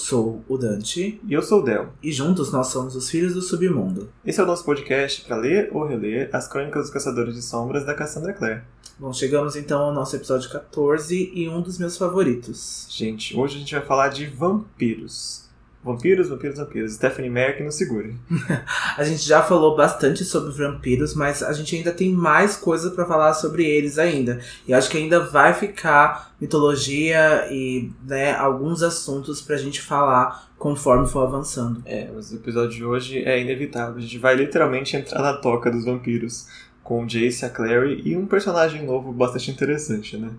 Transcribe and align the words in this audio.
sou 0.00 0.42
o 0.48 0.56
Dante. 0.56 1.20
E 1.26 1.32
eu 1.32 1.42
sou 1.42 1.60
o 1.60 1.62
Del. 1.62 1.92
E 2.02 2.10
juntos 2.10 2.50
nós 2.50 2.68
somos 2.68 2.96
os 2.96 3.08
Filhos 3.10 3.34
do 3.34 3.42
Submundo. 3.42 4.10
Esse 4.24 4.40
é 4.40 4.42
o 4.42 4.46
nosso 4.46 4.64
podcast 4.64 5.22
para 5.22 5.36
ler 5.36 5.70
ou 5.72 5.86
reler 5.86 6.30
as 6.32 6.48
Crônicas 6.48 6.84
dos 6.84 6.90
Caçadores 6.90 7.34
de 7.34 7.42
Sombras 7.42 7.84
da 7.84 7.94
Cassandra 7.94 8.32
Clare. 8.32 8.62
Bom, 8.98 9.12
chegamos 9.12 9.56
então 9.56 9.82
ao 9.82 9.94
nosso 9.94 10.16
episódio 10.16 10.50
14 10.50 11.32
e 11.34 11.48
um 11.48 11.60
dos 11.60 11.78
meus 11.78 11.96
favoritos. 11.96 12.86
Gente, 12.90 13.36
hoje 13.36 13.56
a 13.56 13.58
gente 13.60 13.74
vai 13.74 13.84
falar 13.84 14.08
de 14.08 14.26
vampiros. 14.26 15.49
Vampiros, 15.82 16.28
vampiros, 16.28 16.58
vampiros. 16.58 16.92
Stephanie 16.92 17.30
Meyer 17.30 17.56
que 17.56 17.62
nos 17.62 17.76
segure. 17.76 18.14
a 18.98 19.02
gente 19.02 19.26
já 19.26 19.42
falou 19.42 19.74
bastante 19.74 20.24
sobre 20.24 20.52
vampiros, 20.52 21.14
mas 21.14 21.42
a 21.42 21.52
gente 21.54 21.74
ainda 21.74 21.90
tem 21.90 22.12
mais 22.12 22.54
coisa 22.54 22.90
para 22.90 23.06
falar 23.06 23.32
sobre 23.32 23.64
eles 23.64 23.98
ainda. 23.98 24.40
E 24.68 24.74
acho 24.74 24.90
que 24.90 24.98
ainda 24.98 25.20
vai 25.20 25.54
ficar 25.54 26.34
mitologia 26.38 27.48
e 27.50 27.90
né, 28.06 28.34
alguns 28.34 28.82
assuntos 28.82 29.40
pra 29.40 29.56
gente 29.56 29.80
falar 29.80 30.50
conforme 30.58 31.08
for 31.08 31.26
avançando. 31.26 31.82
É, 31.86 32.10
mas 32.14 32.30
o 32.30 32.36
episódio 32.36 32.76
de 32.76 32.84
hoje 32.84 33.24
é 33.24 33.40
inevitável. 33.40 33.96
A 33.96 34.00
gente 34.00 34.18
vai 34.18 34.36
literalmente 34.36 34.94
entrar 34.96 35.22
na 35.22 35.32
toca 35.32 35.70
dos 35.70 35.86
vampiros. 35.86 36.46
Com 36.82 37.06
Jace, 37.06 37.44
a 37.44 37.50
Clary 37.50 38.02
e 38.04 38.16
um 38.16 38.26
personagem 38.26 38.84
novo 38.84 39.12
bastante 39.12 39.50
interessante, 39.50 40.16
né? 40.16 40.30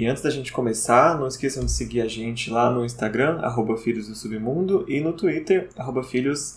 E 0.00 0.06
antes 0.06 0.22
da 0.22 0.30
gente 0.30 0.50
começar, 0.50 1.18
não 1.18 1.26
esqueçam 1.26 1.62
de 1.62 1.70
seguir 1.70 2.00
a 2.00 2.08
gente 2.08 2.50
lá 2.50 2.70
no 2.70 2.86
Instagram, 2.86 3.38
arroba 3.42 3.76
Filhos 3.76 4.08
do 4.08 4.14
Submundo, 4.14 4.82
e 4.88 4.98
no 4.98 5.12
Twitter, 5.12 5.68
arroba 5.76 6.02
Filhos 6.02 6.56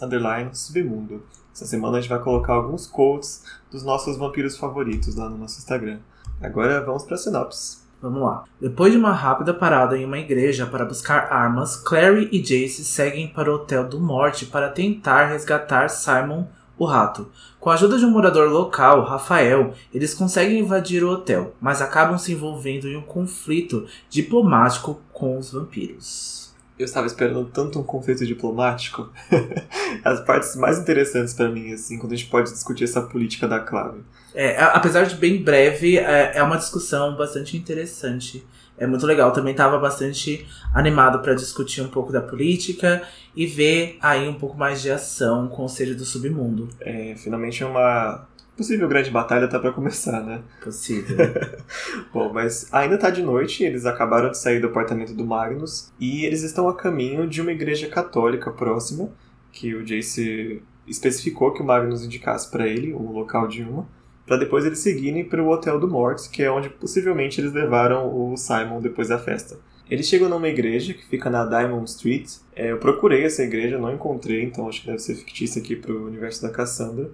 Submundo. 0.53 1.25
Essa 1.53 1.65
semana 1.65 1.97
a 1.97 1.99
gente 1.99 2.09
vai 2.09 2.21
colocar 2.21 2.53
alguns 2.53 2.87
quotes 2.87 3.43
dos 3.69 3.83
nossos 3.83 4.15
vampiros 4.15 4.55
favoritos 4.55 5.17
lá 5.17 5.29
no 5.29 5.37
nosso 5.37 5.59
Instagram. 5.59 5.99
Agora 6.41 6.85
vamos 6.85 7.03
para 7.03 7.15
a 7.15 7.17
sinopse. 7.17 7.79
Vamos 8.01 8.21
lá. 8.21 8.45
Depois 8.61 8.93
de 8.93 8.97
uma 8.97 9.11
rápida 9.11 9.53
parada 9.53 9.97
em 9.97 10.05
uma 10.05 10.19
igreja 10.19 10.65
para 10.65 10.85
buscar 10.85 11.27
armas, 11.29 11.75
Clary 11.75 12.29
e 12.31 12.39
Jace 12.39 12.85
seguem 12.85 13.27
para 13.27 13.51
o 13.51 13.55
Hotel 13.55 13.83
do 13.89 13.99
Morte 13.99 14.45
para 14.45 14.69
tentar 14.69 15.25
resgatar 15.25 15.89
Simon 15.89 16.45
o 16.77 16.85
rato. 16.85 17.29
Com 17.63 17.69
a 17.69 17.75
ajuda 17.75 17.97
de 17.97 18.03
um 18.03 18.11
morador 18.11 18.49
local, 18.49 19.05
Rafael, 19.05 19.73
eles 19.93 20.13
conseguem 20.13 20.59
invadir 20.59 21.01
o 21.01 21.09
hotel, 21.09 21.55
mas 21.61 21.81
acabam 21.81 22.17
se 22.17 22.33
envolvendo 22.33 22.89
em 22.89 22.97
um 22.97 23.01
conflito 23.01 23.87
diplomático 24.09 24.99
com 25.13 25.37
os 25.37 25.53
vampiros. 25.53 26.53
Eu 26.77 26.83
estava 26.83 27.07
esperando 27.07 27.45
tanto 27.45 27.79
um 27.79 27.83
conflito 27.83 28.25
diplomático. 28.25 29.09
As 30.03 30.19
partes 30.25 30.57
mais 30.57 30.77
interessantes 30.77 31.33
para 31.33 31.47
mim, 31.47 31.71
assim, 31.71 31.97
quando 31.97 32.11
a 32.11 32.15
gente 32.17 32.29
pode 32.29 32.51
discutir 32.51 32.83
essa 32.83 33.01
política 33.01 33.47
da 33.47 33.61
clave. 33.61 34.01
É, 34.35 34.61
apesar 34.61 35.05
de 35.05 35.15
bem 35.15 35.41
breve, 35.41 35.97
é, 35.97 36.33
é 36.35 36.43
uma 36.43 36.57
discussão 36.57 37.15
bastante 37.15 37.55
interessante 37.55 38.45
é 38.83 38.87
muito 38.87 39.05
legal. 39.05 39.31
Também 39.31 39.51
estava 39.51 39.79
bastante 39.79 40.45
animado 40.73 41.19
para 41.19 41.33
discutir 41.33 41.81
um 41.81 41.87
pouco 41.87 42.11
da 42.11 42.21
política 42.21 43.01
e 43.35 43.45
ver 43.45 43.97
aí 44.01 44.27
um 44.27 44.33
pouco 44.33 44.57
mais 44.57 44.81
de 44.81 44.91
ação 44.91 45.47
com 45.47 45.53
o 45.53 45.57
Conselho 45.63 45.95
do 45.95 46.05
Submundo. 46.05 46.67
É, 46.81 47.15
finalmente 47.17 47.63
uma 47.63 48.27
possível 48.55 48.87
grande 48.87 49.09
batalha 49.09 49.47
tá 49.47 49.59
para 49.59 49.71
começar, 49.71 50.21
né? 50.21 50.41
Possível. 50.61 51.17
Bom, 52.13 52.31
mas 52.31 52.71
ainda 52.71 52.97
tá 52.97 53.09
de 53.09 53.23
noite, 53.23 53.63
eles 53.63 53.85
acabaram 53.85 54.29
de 54.29 54.37
sair 54.37 54.59
do 54.59 54.67
apartamento 54.67 55.13
do 55.13 55.25
Magnus 55.25 55.91
e 55.99 56.25
eles 56.25 56.43
estão 56.43 56.67
a 56.67 56.75
caminho 56.75 57.27
de 57.27 57.41
uma 57.41 57.51
igreja 57.51 57.87
católica 57.87 58.51
próxima, 58.51 59.09
que 59.51 59.73
o 59.73 59.83
Jace 59.83 60.61
especificou 60.85 61.53
que 61.53 61.61
o 61.61 61.65
Magnus 61.65 62.03
indicasse 62.03 62.51
para 62.51 62.67
ele 62.67 62.93
o 62.93 63.11
local 63.11 63.47
de 63.47 63.63
uma 63.63 63.87
para 64.25 64.37
depois 64.37 64.65
eles 64.65 64.79
seguirem 64.79 65.25
para 65.25 65.43
o 65.43 65.49
Hotel 65.49 65.79
do 65.79 65.87
Mortis, 65.87 66.27
que 66.27 66.41
é 66.41 66.49
onde 66.49 66.69
possivelmente 66.69 67.41
eles 67.41 67.51
levaram 67.51 68.07
o 68.07 68.37
Simon 68.37 68.79
depois 68.79 69.09
da 69.09 69.19
festa. 69.19 69.57
Eles 69.89 70.07
chegam 70.07 70.29
numa 70.29 70.47
igreja 70.47 70.93
que 70.93 71.05
fica 71.05 71.29
na 71.29 71.45
Diamond 71.45 71.89
Street. 71.89 72.29
É, 72.55 72.71
eu 72.71 72.77
procurei 72.77 73.25
essa 73.25 73.43
igreja, 73.43 73.77
não 73.77 73.93
encontrei, 73.93 74.43
então 74.43 74.67
acho 74.67 74.81
que 74.81 74.87
deve 74.87 74.99
ser 74.99 75.15
fictícia 75.15 75.61
aqui 75.61 75.75
para 75.75 75.91
o 75.91 76.07
universo 76.07 76.41
da 76.41 76.49
Cassandra. 76.49 77.11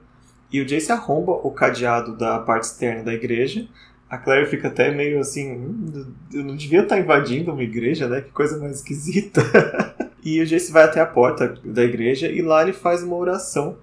E 0.52 0.62
o 0.62 0.66
Jace 0.66 0.92
arromba 0.92 1.32
o 1.32 1.52
cadeado 1.52 2.16
da 2.16 2.40
parte 2.40 2.66
externa 2.66 3.04
da 3.04 3.14
igreja. 3.14 3.68
A 4.10 4.18
Claire 4.18 4.48
fica 4.48 4.68
até 4.68 4.92
meio 4.92 5.20
assim: 5.20 5.52
hum, 5.52 6.14
eu 6.34 6.44
não 6.44 6.56
devia 6.56 6.82
estar 6.82 7.00
invadindo 7.00 7.52
uma 7.52 7.64
igreja, 7.64 8.08
né? 8.08 8.22
Que 8.22 8.32
coisa 8.32 8.58
mais 8.58 8.78
esquisita. 8.78 9.42
e 10.24 10.40
o 10.42 10.46
Jace 10.46 10.72
vai 10.72 10.84
até 10.84 11.02
a 11.02 11.06
porta 11.06 11.56
da 11.64 11.84
igreja 11.84 12.28
e 12.28 12.42
lá 12.42 12.62
ele 12.62 12.74
faz 12.74 13.04
uma 13.04 13.16
oração 13.16 13.78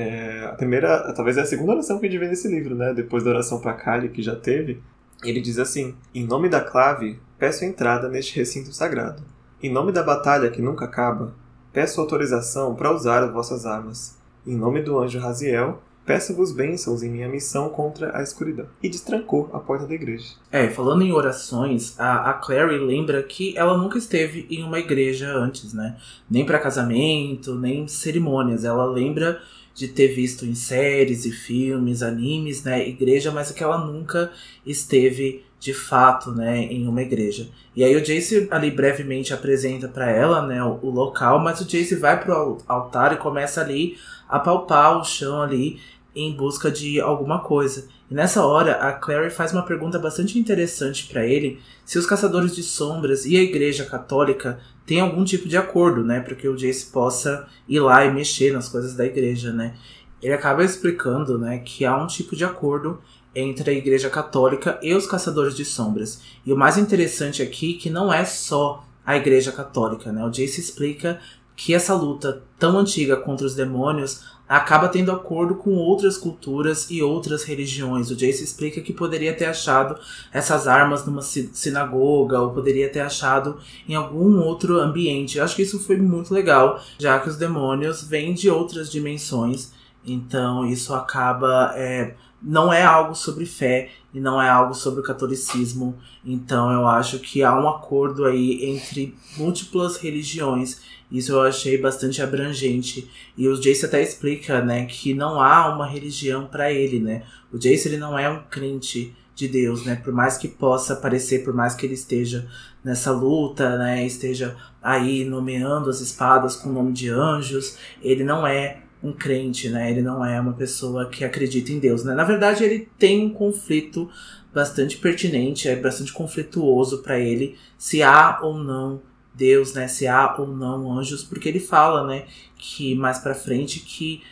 é, 0.00 0.44
a 0.44 0.52
primeira, 0.52 1.12
talvez 1.12 1.36
é 1.36 1.40
a 1.40 1.44
segunda 1.44 1.72
oração 1.72 1.98
que 1.98 2.06
a 2.06 2.08
gente 2.08 2.20
vê 2.20 2.28
nesse 2.28 2.46
livro, 2.46 2.76
né? 2.76 2.94
Depois 2.94 3.24
da 3.24 3.30
oração 3.30 3.58
para 3.58 3.72
Kali, 3.72 4.08
que 4.08 4.22
já 4.22 4.36
teve. 4.36 4.80
Ele 5.24 5.40
diz 5.40 5.58
assim: 5.58 5.96
Em 6.14 6.24
nome 6.24 6.48
da 6.48 6.60
clave, 6.60 7.18
peço 7.36 7.64
entrada 7.64 8.08
neste 8.08 8.36
recinto 8.36 8.72
sagrado. 8.72 9.24
Em 9.60 9.72
nome 9.72 9.90
da 9.90 10.04
batalha 10.04 10.52
que 10.52 10.62
nunca 10.62 10.84
acaba, 10.84 11.34
peço 11.72 12.00
autorização 12.00 12.76
para 12.76 12.94
usar 12.94 13.24
as 13.24 13.32
vossas 13.32 13.66
armas. 13.66 14.16
Em 14.46 14.54
nome 14.54 14.82
do 14.82 14.96
anjo 15.00 15.18
Raziel, 15.18 15.82
peço-vos 16.06 16.52
bênçãos 16.52 17.02
em 17.02 17.10
minha 17.10 17.28
missão 17.28 17.68
contra 17.68 18.16
a 18.16 18.22
escuridão. 18.22 18.66
E 18.80 18.88
destrancou 18.88 19.50
a 19.52 19.58
porta 19.58 19.84
da 19.84 19.94
igreja. 19.94 20.36
É, 20.50 20.68
falando 20.68 21.02
em 21.02 21.12
orações, 21.12 21.98
a, 22.00 22.30
a 22.30 22.34
Clary 22.34 22.78
lembra 22.78 23.22
que 23.22 23.56
ela 23.56 23.76
nunca 23.76 23.98
esteve 23.98 24.46
em 24.48 24.62
uma 24.62 24.78
igreja 24.78 25.30
antes, 25.30 25.74
né? 25.74 25.96
Nem 26.30 26.46
para 26.46 26.58
casamento, 26.58 27.54
nem 27.54 27.86
cerimônias. 27.86 28.64
Ela 28.64 28.86
lembra 28.86 29.42
de 29.78 29.86
ter 29.86 30.08
visto 30.08 30.44
em 30.44 30.56
séries 30.56 31.24
e 31.24 31.30
filmes, 31.30 32.02
animes, 32.02 32.64
né, 32.64 32.88
igreja, 32.88 33.30
mas 33.30 33.52
que 33.52 33.62
ela 33.62 33.78
nunca 33.78 34.32
esteve 34.66 35.44
de 35.60 35.72
fato, 35.72 36.32
né, 36.32 36.64
em 36.64 36.88
uma 36.88 37.00
igreja. 37.00 37.48
E 37.76 37.84
aí 37.84 37.94
o 37.94 38.02
Jace 38.02 38.48
ali 38.50 38.72
brevemente 38.72 39.32
apresenta 39.32 39.86
para 39.86 40.10
ela, 40.10 40.44
né, 40.44 40.62
o, 40.64 40.80
o, 40.82 40.90
local, 40.90 41.38
mas 41.38 41.60
o 41.60 41.64
Jace 41.64 41.94
vai 41.94 42.20
pro 42.20 42.58
altar 42.66 43.12
e 43.12 43.18
começa 43.18 43.60
ali 43.60 43.96
a 44.28 44.40
palpar 44.40 44.98
o 44.98 45.04
chão 45.04 45.40
ali 45.40 45.78
em 46.18 46.34
busca 46.34 46.70
de 46.70 47.00
alguma 47.00 47.40
coisa. 47.40 47.88
E 48.10 48.14
nessa 48.14 48.44
hora, 48.44 48.72
a 48.72 48.92
Clary 48.92 49.30
faz 49.30 49.52
uma 49.52 49.62
pergunta 49.62 49.98
bastante 49.98 50.38
interessante 50.38 51.06
para 51.06 51.26
ele: 51.26 51.60
se 51.84 51.98
os 51.98 52.06
caçadores 52.06 52.54
de 52.54 52.62
sombras 52.62 53.24
e 53.24 53.36
a 53.36 53.42
Igreja 53.42 53.84
Católica 53.84 54.58
têm 54.84 55.00
algum 55.00 55.24
tipo 55.24 55.48
de 55.48 55.56
acordo, 55.56 56.02
né, 56.02 56.20
para 56.20 56.34
que 56.34 56.48
o 56.48 56.56
Jace 56.56 56.86
possa 56.86 57.46
ir 57.68 57.80
lá 57.80 58.04
e 58.04 58.12
mexer 58.12 58.52
nas 58.52 58.68
coisas 58.68 58.94
da 58.94 59.04
igreja, 59.04 59.52
né? 59.52 59.74
Ele 60.20 60.32
acaba 60.32 60.64
explicando, 60.64 61.38
né, 61.38 61.58
que 61.58 61.84
há 61.84 61.96
um 61.96 62.06
tipo 62.06 62.34
de 62.34 62.44
acordo 62.44 62.98
entre 63.34 63.70
a 63.70 63.74
Igreja 63.74 64.10
Católica 64.10 64.78
e 64.82 64.92
os 64.94 65.06
caçadores 65.06 65.54
de 65.54 65.64
sombras. 65.64 66.22
E 66.44 66.52
o 66.52 66.56
mais 66.56 66.76
interessante 66.76 67.42
aqui 67.42 67.76
é 67.76 67.80
que 67.80 67.90
não 67.90 68.12
é 68.12 68.24
só 68.24 68.84
a 69.06 69.16
Igreja 69.16 69.52
Católica, 69.52 70.10
né? 70.10 70.24
O 70.24 70.30
Jace 70.30 70.60
explica 70.60 71.20
que 71.54 71.74
essa 71.74 71.94
luta 71.94 72.42
tão 72.58 72.78
antiga 72.78 73.16
contra 73.16 73.46
os 73.46 73.54
demônios 73.54 74.24
acaba 74.48 74.88
tendo 74.88 75.12
acordo 75.12 75.56
com 75.56 75.74
outras 75.74 76.16
culturas 76.16 76.90
e 76.90 77.02
outras 77.02 77.44
religiões. 77.44 78.10
O 78.10 78.16
Jace 78.16 78.42
explica 78.42 78.80
que 78.80 78.92
poderia 78.92 79.34
ter 79.34 79.44
achado 79.44 79.98
essas 80.32 80.66
armas 80.66 81.04
numa 81.04 81.20
sinagoga 81.20 82.40
ou 82.40 82.50
poderia 82.50 82.88
ter 82.88 83.00
achado 83.00 83.58
em 83.86 83.94
algum 83.94 84.40
outro 84.40 84.80
ambiente. 84.80 85.36
Eu 85.36 85.44
acho 85.44 85.54
que 85.54 85.62
isso 85.62 85.78
foi 85.80 85.98
muito 85.98 86.32
legal, 86.32 86.80
já 86.98 87.18
que 87.18 87.28
os 87.28 87.36
demônios 87.36 88.02
vêm 88.02 88.32
de 88.32 88.48
outras 88.48 88.90
dimensões. 88.90 89.72
Então 90.04 90.64
isso 90.64 90.94
acaba 90.94 91.72
é, 91.76 92.14
não 92.42 92.72
é 92.72 92.82
algo 92.82 93.14
sobre 93.14 93.44
fé 93.44 93.90
e 94.14 94.20
não 94.20 94.40
é 94.40 94.48
algo 94.48 94.72
sobre 94.74 95.00
o 95.00 95.02
catolicismo. 95.02 95.96
Então 96.24 96.72
eu 96.72 96.86
acho 96.86 97.18
que 97.18 97.42
há 97.42 97.54
um 97.54 97.68
acordo 97.68 98.24
aí 98.24 98.64
entre 98.64 99.14
múltiplas 99.36 99.98
religiões 99.98 100.80
isso 101.10 101.32
eu 101.32 101.40
achei 101.42 101.78
bastante 101.78 102.20
abrangente. 102.20 103.10
E 103.36 103.48
o 103.48 103.58
Jace 103.58 103.86
até 103.86 104.02
explica, 104.02 104.62
né, 104.62 104.84
que 104.86 105.14
não 105.14 105.40
há 105.40 105.74
uma 105.74 105.86
religião 105.86 106.46
para 106.46 106.72
ele, 106.72 107.00
né? 107.00 107.22
O 107.52 107.58
Jace 107.58 107.88
ele 107.88 107.96
não 107.96 108.18
é 108.18 108.28
um 108.28 108.42
crente 108.50 109.14
de 109.34 109.48
Deus, 109.48 109.84
né? 109.84 109.96
Por 109.96 110.12
mais 110.12 110.36
que 110.36 110.48
possa 110.48 110.96
parecer, 110.96 111.44
por 111.44 111.54
mais 111.54 111.74
que 111.74 111.86
ele 111.86 111.94
esteja 111.94 112.46
nessa 112.84 113.10
luta, 113.10 113.78
né, 113.78 114.04
esteja 114.04 114.56
aí 114.82 115.24
nomeando 115.24 115.90
as 115.90 116.00
espadas 116.00 116.56
com 116.56 116.68
o 116.70 116.72
nome 116.72 116.92
de 116.92 117.08
anjos, 117.08 117.76
ele 118.02 118.24
não 118.24 118.46
é 118.46 118.82
um 119.02 119.12
crente, 119.12 119.68
né? 119.68 119.90
Ele 119.90 120.02
não 120.02 120.24
é 120.24 120.40
uma 120.40 120.52
pessoa 120.52 121.08
que 121.08 121.24
acredita 121.24 121.72
em 121.72 121.78
Deus, 121.78 122.04
né? 122.04 122.14
Na 122.14 122.24
verdade, 122.24 122.64
ele 122.64 122.88
tem 122.98 123.24
um 123.24 123.30
conflito 123.30 124.10
bastante 124.52 124.96
pertinente, 124.96 125.68
é 125.68 125.76
bastante 125.76 126.12
conflituoso 126.12 127.02
para 127.02 127.18
ele 127.18 127.56
se 127.76 128.02
há 128.02 128.40
ou 128.42 128.58
não 128.58 129.00
Deus, 129.38 129.72
né, 129.72 129.86
se 129.86 130.06
há 130.08 130.34
ou 130.36 130.48
não 130.48 130.92
anjos, 130.92 131.22
porque 131.22 131.48
ele 131.48 131.60
fala, 131.60 132.06
né, 132.06 132.26
que 132.56 132.94
mais 132.96 133.18
para 133.20 133.34
frente 133.34 133.80
que 133.80 134.22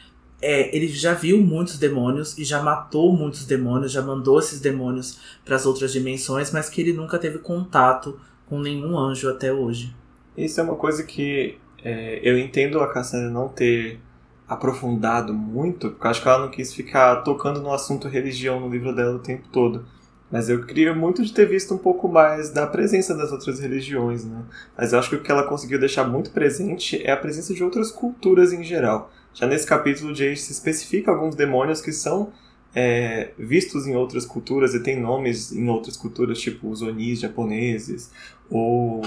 é, 0.43 0.77
ele 0.77 0.89
já 0.89 1.15
viu 1.15 1.41
muitos 1.41 1.79
demônios 1.79 2.37
e 2.37 2.45
já 2.45 2.63
matou 2.63 3.17
muitos 3.17 3.47
demônios, 3.47 3.93
já 3.93 4.03
mandou 4.03 4.39
esses 4.39 4.61
demônios 4.61 5.19
para 5.45 5.57
as 5.57 5.65
outras 5.65 5.93
dimensões, 5.93 6.51
mas 6.51 6.69
que 6.69 6.81
ele 6.81 6.93
nunca 6.93 7.19
teve 7.19 7.39
contato 7.39 8.19
com 8.47 8.59
nenhum 8.59 8.99
anjo 8.99 9.31
até 9.31 9.53
hoje. 9.53 9.95
Isso 10.37 10.61
é 10.61 10.63
uma 10.63 10.77
coisa 10.77 11.03
que 11.05 11.57
é, 11.83 12.21
eu 12.23 12.39
entendo 12.39 12.81
a 12.81 12.93
Cassandra 12.93 13.31
não 13.31 13.49
ter 13.49 14.01
aprofundado 14.49 15.33
muito, 15.33 15.91
porque 15.91 16.07
acho 16.07 16.23
que 16.23 16.29
ela 16.29 16.39
não 16.41 16.51
quis 16.51 16.73
ficar 16.73 17.23
tocando 17.23 17.61
no 17.61 17.73
assunto 17.73 18.07
religião 18.07 18.61
no 18.61 18.69
livro 18.69 18.95
dela 18.95 19.17
o 19.17 19.21
tempo 19.21 19.49
todo. 19.51 19.85
Mas 20.31 20.49
eu 20.49 20.65
queria 20.65 20.93
muito 20.93 21.25
de 21.25 21.33
ter 21.33 21.47
visto 21.47 21.73
um 21.75 21.79
pouco 21.79 22.09
mais 22.09 22.51
da 22.51 22.67
presença 22.67 23.15
das 23.15 23.31
outras 23.31 23.61
religiões, 23.61 24.25
né? 24.25 24.43
Mas 24.77 24.93
eu 24.93 24.99
acho 24.99 25.11
que 25.11 25.17
o 25.17 25.23
que 25.23 25.31
ela 25.31 25.45
conseguiu 25.45 25.79
deixar 25.79 26.05
muito 26.05 26.31
presente 26.31 27.01
é 27.05 27.13
a 27.13 27.17
presença 27.17 27.55
de 27.55 27.63
outras 27.63 27.93
culturas 27.93 28.53
em 28.53 28.65
geral. 28.65 29.13
Já 29.33 29.47
nesse 29.47 29.67
capítulo, 29.67 30.13
Jace 30.13 30.51
especifica 30.51 31.11
alguns 31.13 31.37
demônios 31.37 31.81
que 31.81 31.93
são 31.93 32.33
é, 32.75 33.31
vistos 33.39 33.87
em 33.87 33.95
outras 33.95 34.27
culturas 34.27 34.75
e 34.75 34.83
tem 34.83 35.01
nomes 35.01 35.53
em 35.53 35.69
outras 35.69 35.97
culturas, 35.97 36.39
tipo 36.39 36.69
os 36.69 36.83
Onis 36.83 37.21
japoneses 37.21 38.11
ou 38.51 39.03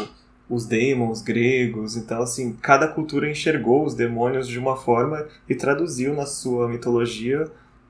os 0.50 0.66
demons 0.66 1.22
gregos. 1.22 1.96
Então, 1.96 2.22
assim, 2.22 2.54
cada 2.62 2.88
cultura 2.88 3.30
enxergou 3.30 3.86
os 3.86 3.94
demônios 3.94 4.48
de 4.48 4.58
uma 4.58 4.76
forma 4.76 5.28
e 5.48 5.54
traduziu 5.54 6.14
na 6.14 6.26
sua 6.26 6.68
mitologia 6.68 7.46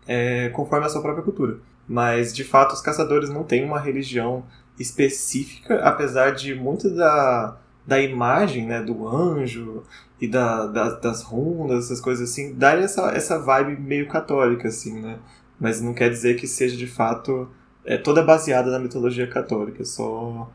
é, 0.08 0.50
conforme 0.50 0.86
a 0.86 0.90
sua 0.90 1.02
própria 1.02 1.24
cultura. 1.24 1.60
Mas, 1.90 2.34
de 2.34 2.44
fato, 2.44 2.74
os 2.74 2.82
caçadores 2.82 3.30
não 3.30 3.44
têm 3.44 3.66
uma 3.66 3.80
religião 3.80 4.46
específica, 4.80 5.80
apesar 5.84 6.32
de 6.32 6.54
muito 6.54 6.90
da, 6.92 7.58
da 7.86 8.00
imagem 8.00 8.68
né, 8.68 8.82
do 8.82 9.08
anjo 9.08 9.84
e 10.22 10.28
da, 10.28 10.68
da, 10.68 10.90
das 10.92 11.24
runas, 11.24 11.86
essas 11.86 12.00
coisas 12.00 12.30
assim, 12.30 12.54
darem 12.54 12.84
essa, 12.84 13.10
essa 13.12 13.40
vibe 13.40 13.82
meio 13.82 14.08
católica, 14.08 14.68
assim, 14.68 15.02
né? 15.02 15.18
Mas 15.60 15.82
não 15.82 15.94
quer 15.94 16.10
dizer 16.10 16.36
que 16.36 16.48
seja, 16.48 16.78
de 16.78 16.88
fato, 16.88 17.50
é 17.84 17.98
toda 17.98 18.24
baseada 18.24 18.70
na 18.72 18.80
mitologia 18.80 19.28
católica, 19.28 19.84
só 19.84 20.50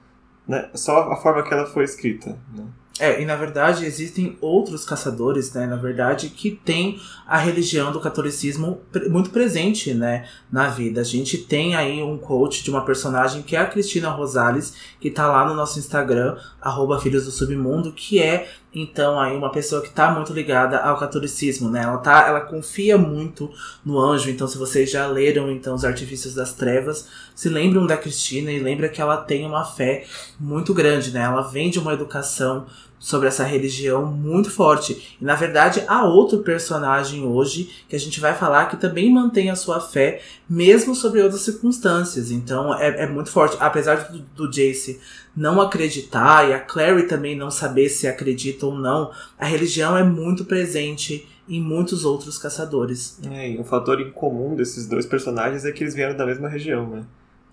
né? 0.46 0.70
Só 0.74 1.10
a 1.10 1.16
forma 1.16 1.42
que 1.42 1.52
ela 1.52 1.66
foi 1.66 1.84
escrita. 1.84 2.38
Né? 2.54 2.64
É, 3.00 3.20
e 3.20 3.24
na 3.24 3.34
verdade 3.34 3.84
existem 3.84 4.38
outros 4.40 4.84
caçadores, 4.84 5.52
né, 5.52 5.66
na 5.66 5.74
verdade, 5.74 6.28
que 6.28 6.52
têm 6.52 7.00
a 7.26 7.36
religião 7.36 7.90
do 7.90 7.98
catolicismo 7.98 8.82
muito 9.10 9.30
presente, 9.30 9.92
né, 9.92 10.28
na 10.50 10.68
vida. 10.68 11.00
A 11.00 11.04
gente 11.04 11.38
tem 11.38 11.74
aí 11.74 12.00
um 12.00 12.16
coach 12.16 12.62
de 12.62 12.70
uma 12.70 12.84
personagem 12.84 13.42
que 13.42 13.56
é 13.56 13.58
a 13.58 13.66
Cristina 13.66 14.10
Rosales, 14.10 14.74
que 15.00 15.10
tá 15.10 15.26
lá 15.26 15.44
no 15.44 15.54
nosso 15.54 15.80
Instagram, 15.80 16.36
arroba 16.60 17.00
Filhos 17.00 17.24
do 17.24 17.32
Submundo, 17.32 17.92
que 17.92 18.22
é, 18.22 18.48
então, 18.74 19.20
aí 19.20 19.36
uma 19.36 19.50
pessoa 19.50 19.80
que 19.80 19.90
tá 19.90 20.10
muito 20.10 20.32
ligada 20.32 20.78
ao 20.78 20.98
catolicismo, 20.98 21.70
né, 21.70 21.82
ela 21.82 21.98
tá, 21.98 22.26
ela 22.26 22.40
confia 22.40 22.98
muito 22.98 23.50
no 23.84 23.98
anjo, 23.98 24.28
então 24.30 24.48
se 24.48 24.58
vocês 24.58 24.90
já 24.90 25.06
leram, 25.06 25.50
então, 25.50 25.74
Os 25.74 25.84
Artifícios 25.84 26.34
das 26.34 26.54
Trevas, 26.54 27.08
se 27.34 27.48
lembram 27.48 27.86
da 27.86 27.96
Cristina 27.96 28.50
e 28.50 28.58
lembra 28.58 28.88
que 28.88 29.00
ela 29.00 29.16
tem 29.16 29.46
uma 29.46 29.64
fé 29.64 30.04
muito 30.40 30.74
grande, 30.74 31.12
né, 31.12 31.22
ela 31.22 31.42
vem 31.42 31.70
de 31.70 31.78
uma 31.78 31.92
educação 31.92 32.66
sobre 33.04 33.28
essa 33.28 33.44
religião 33.44 34.06
muito 34.06 34.50
forte. 34.50 35.18
E 35.20 35.24
na 35.24 35.34
verdade 35.34 35.84
há 35.86 36.06
outro 36.06 36.38
personagem 36.38 37.22
hoje 37.22 37.68
que 37.86 37.94
a 37.94 38.00
gente 38.00 38.18
vai 38.18 38.32
falar 38.32 38.64
que 38.70 38.78
também 38.78 39.12
mantém 39.12 39.50
a 39.50 39.54
sua 39.54 39.78
fé, 39.78 40.22
mesmo 40.48 40.94
sobre 40.94 41.20
outras 41.20 41.42
circunstâncias. 41.42 42.30
Então 42.30 42.74
é, 42.74 43.02
é 43.02 43.06
muito 43.06 43.30
forte. 43.30 43.58
Apesar 43.60 44.08
do, 44.10 44.20
do 44.34 44.50
Jace 44.50 44.98
não 45.36 45.60
acreditar 45.60 46.48
e 46.48 46.54
a 46.54 46.58
Clary 46.58 47.02
também 47.02 47.36
não 47.36 47.50
saber 47.50 47.90
se 47.90 48.08
acredita 48.08 48.64
ou 48.64 48.74
não, 48.74 49.10
a 49.38 49.44
religião 49.44 49.94
é 49.94 50.02
muito 50.02 50.46
presente 50.46 51.28
em 51.46 51.60
muitos 51.60 52.06
outros 52.06 52.38
caçadores. 52.38 53.18
É, 53.30 53.50
e 53.50 53.58
um 53.58 53.64
fator 53.64 54.00
em 54.00 54.10
comum 54.12 54.56
desses 54.56 54.86
dois 54.86 55.04
personagens 55.04 55.66
é 55.66 55.72
que 55.72 55.84
eles 55.84 55.94
vieram 55.94 56.16
da 56.16 56.24
mesma 56.24 56.48
região, 56.48 56.88
né? 56.88 57.04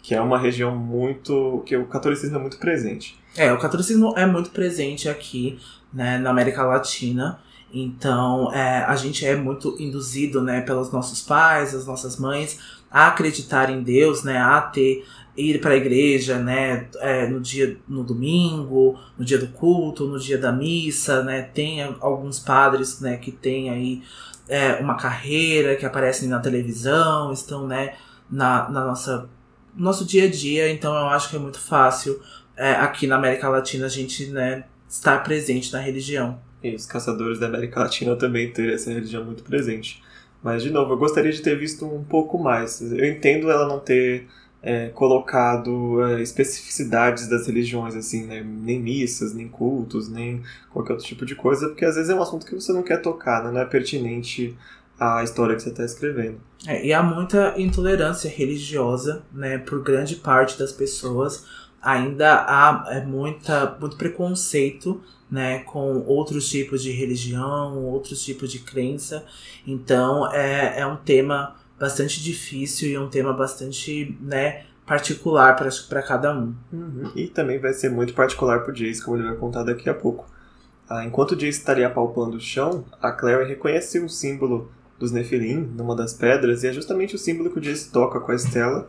Que 0.01 0.15
é 0.15 0.21
uma 0.21 0.38
região 0.38 0.75
muito. 0.75 1.63
que 1.65 1.75
o 1.75 1.86
catolicismo 1.86 2.38
é 2.38 2.39
muito 2.39 2.57
presente. 2.57 3.19
É, 3.36 3.51
o 3.53 3.59
catolicismo 3.59 4.13
é 4.18 4.25
muito 4.25 4.50
presente 4.50 5.07
aqui, 5.07 5.59
né, 5.94 6.18
na 6.18 6.30
América 6.30 6.63
Latina. 6.63 7.39
Então, 7.74 8.51
é, 8.53 8.83
a 8.83 8.95
gente 8.95 9.25
é 9.25 9.36
muito 9.36 9.77
induzido, 9.80 10.42
né, 10.42 10.62
pelos 10.62 10.92
nossos 10.92 11.21
pais, 11.21 11.74
as 11.74 11.86
nossas 11.86 12.18
mães, 12.18 12.59
a 12.89 13.07
acreditar 13.07 13.69
em 13.69 13.81
Deus, 13.81 14.24
né, 14.24 14.38
a 14.38 14.59
ter 14.59 15.06
ir 15.38 15.62
para 15.62 15.71
a 15.71 15.77
igreja, 15.77 16.38
né, 16.38 16.88
é, 17.00 17.27
no 17.27 17.39
dia 17.39 17.77
no 17.88 18.03
domingo, 18.03 19.00
no 19.18 19.24
dia 19.24 19.38
do 19.38 19.48
culto, 19.48 20.06
no 20.06 20.19
dia 20.19 20.38
da 20.38 20.51
missa, 20.51 21.24
né, 21.24 21.42
tem 21.42 21.81
alguns 22.01 22.39
padres, 22.39 23.00
né, 23.00 23.15
que 23.15 23.31
têm 23.31 23.69
aí 23.69 24.03
é, 24.50 24.74
uma 24.75 24.95
carreira, 24.95 25.77
que 25.77 25.86
aparecem 25.86 26.27
na 26.27 26.39
televisão, 26.39 27.31
estão, 27.31 27.65
né, 27.65 27.94
na, 28.30 28.69
na 28.69 28.86
nossa 28.86 29.30
nosso 29.76 30.06
dia 30.06 30.26
a 30.26 30.30
dia. 30.30 30.72
Então, 30.72 30.94
eu 30.94 31.08
acho 31.08 31.30
que 31.30 31.36
é 31.36 31.40
muito 31.40 31.60
fácil 31.60 32.22
é, 32.56 32.72
aqui 32.74 33.08
na 33.08 33.16
América 33.16 33.50
Latina 33.50 33.86
a 33.86 33.90
gente 33.90 34.28
né, 34.28 34.66
estar 34.88 35.24
presente 35.24 35.72
na 35.72 35.80
religião. 35.80 36.40
E 36.64 36.76
os 36.76 36.86
caçadores 36.86 37.40
da 37.40 37.48
América 37.48 37.80
Latina 37.80 38.16
também 38.16 38.52
ter 38.52 38.74
essa 38.74 38.92
religião 38.92 39.26
muito 39.26 39.44
presente. 39.44 40.02
Mas, 40.44 40.64
de 40.64 40.70
novo, 40.70 40.94
eu 40.94 40.98
gostaria 40.98 41.32
de 41.32 41.42
ter 41.42 41.58
visto 41.58 41.86
um 41.86 42.04
pouco 42.04 42.38
mais. 42.38 42.82
Eu 42.82 43.06
entendo 43.06 43.50
ela 43.50 43.68
não 43.68 43.80
ter 43.80 44.28
é, 44.62 44.90
colocado 44.90 46.04
é, 46.04 46.22
especificidades 46.22 47.28
das 47.28 47.48
religiões, 47.48 47.96
assim, 47.96 48.26
né? 48.26 48.44
nem 48.44 48.80
missas, 48.80 49.34
nem 49.34 49.48
cultos, 49.48 50.10
nem 50.10 50.44
qualquer 50.72 50.94
outro 50.94 51.08
tipo 51.08 51.26
de 51.26 51.36
coisa, 51.36 51.68
porque 51.68 51.86
às 51.86 51.96
vezes 51.96 52.10
é 52.10 52.16
um 52.16 52.22
assunto 52.22 52.46
que 52.46 52.54
você 52.54 52.72
não 52.72 52.84
quer 52.84 53.02
tocar, 53.02 53.44
né? 53.44 53.52
não 53.52 53.62
é 53.62 53.66
pertinente 53.66 54.56
à 55.01 55.24
história 55.24 55.56
que 55.56 55.63
você 55.63 55.69
está 55.69 55.83
escrevendo. 55.83 56.39
É, 56.68 56.86
e 56.86 56.94
há 56.94 57.01
muita 57.01 57.56
intolerância 57.57 58.30
religiosa, 58.30 59.24
né, 59.33 59.57
por 59.57 59.81
grande 59.81 60.15
parte 60.15 60.59
das 60.59 60.71
pessoas 60.71 61.45
ainda 61.81 62.45
há 62.48 62.86
é, 62.89 63.01
muita, 63.03 63.75
muito 63.80 63.98
preconceito 63.98 65.01
né, 65.30 65.59
com 65.59 66.03
outros 66.06 66.48
tipos 66.48 66.83
de 66.83 66.92
religião, 66.92 67.83
outros 67.86 68.24
tipos 68.24 68.51
de 68.51 68.59
crença. 68.59 69.25
Então 69.65 70.31
é, 70.31 70.80
é 70.80 70.86
um 70.86 70.98
tema 70.98 71.56
bastante 71.80 72.21
difícil 72.21 72.89
e 72.89 72.98
um 72.98 73.09
tema 73.09 73.33
bastante 73.33 74.15
né, 74.21 74.65
particular 74.86 75.56
para 75.56 76.03
cada 76.03 76.38
um. 76.38 76.53
Uhum. 76.71 77.12
E 77.15 77.27
também 77.27 77.59
vai 77.59 77.74
ser 77.74 77.89
muito 77.89 78.13
particular 78.13 78.59
para 78.59 78.71
o 78.71 78.75
Jace, 78.75 79.03
como 79.03 79.18
ele 79.18 79.27
vai 79.27 79.36
contar 79.36 79.63
daqui 79.63 79.89
a 79.89 79.94
pouco. 79.94 80.30
Ah, 80.88 81.06
enquanto 81.06 81.31
o 81.31 81.36
Jace 81.36 81.57
estaria 81.57 81.88
apalpando 81.88 82.38
o 82.38 82.39
chão, 82.39 82.86
a 83.01 83.12
Claire 83.12 83.48
reconheceu 83.48 84.03
um 84.03 84.09
símbolo 84.09 84.69
dos 85.01 85.12
Nephilim 85.12 85.74
numa 85.75 85.95
das 85.95 86.13
pedras, 86.13 86.63
e 86.63 86.68
é 86.68 86.74
justamente 86.74 87.15
o 87.15 87.18
símbolo 87.18 87.50
que 87.50 87.57
o 87.57 87.62
Jace 87.62 87.92
toca 87.92 88.19
com 88.19 88.31
a 88.31 88.36
Estela 88.36 88.88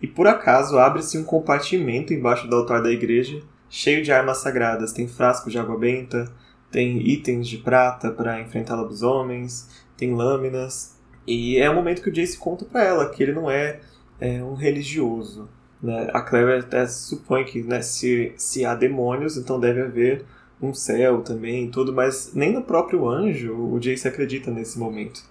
e 0.00 0.06
por 0.06 0.28
acaso 0.28 0.78
abre-se 0.78 1.18
um 1.18 1.24
compartimento 1.24 2.14
embaixo 2.14 2.46
do 2.46 2.54
altar 2.54 2.80
da 2.80 2.90
igreja, 2.90 3.42
cheio 3.68 4.02
de 4.02 4.12
armas 4.12 4.38
sagradas. 4.38 4.92
Tem 4.92 5.08
frascos 5.08 5.52
de 5.52 5.58
água 5.58 5.76
benta, 5.76 6.32
tem 6.70 6.98
itens 7.08 7.48
de 7.48 7.58
prata 7.58 8.10
para 8.10 8.40
enfrentar 8.40 8.76
lobisomens, 8.76 9.68
tem 9.96 10.14
lâminas. 10.14 10.96
E 11.26 11.58
é 11.58 11.68
o 11.68 11.74
momento 11.74 12.00
que 12.00 12.08
o 12.08 12.12
Jace 12.12 12.38
conta 12.38 12.64
para 12.64 12.84
ela 12.84 13.10
que 13.10 13.22
ele 13.22 13.32
não 13.32 13.50
é, 13.50 13.80
é 14.20 14.42
um 14.42 14.54
religioso. 14.54 15.48
Né? 15.82 16.08
A 16.14 16.20
Claire 16.20 16.60
até 16.60 16.86
supõe 16.86 17.44
que 17.44 17.62
né, 17.64 17.82
se, 17.82 18.32
se 18.36 18.64
há 18.64 18.76
demônios, 18.76 19.36
então 19.36 19.58
deve 19.58 19.82
haver 19.82 20.24
um 20.62 20.72
céu 20.72 21.22
também 21.22 21.70
tudo, 21.70 21.92
mas 21.92 22.32
nem 22.34 22.52
no 22.52 22.62
próprio 22.62 23.08
anjo 23.08 23.54
o 23.54 23.78
Jace 23.80 24.06
acredita 24.06 24.50
nesse 24.50 24.78
momento. 24.78 25.22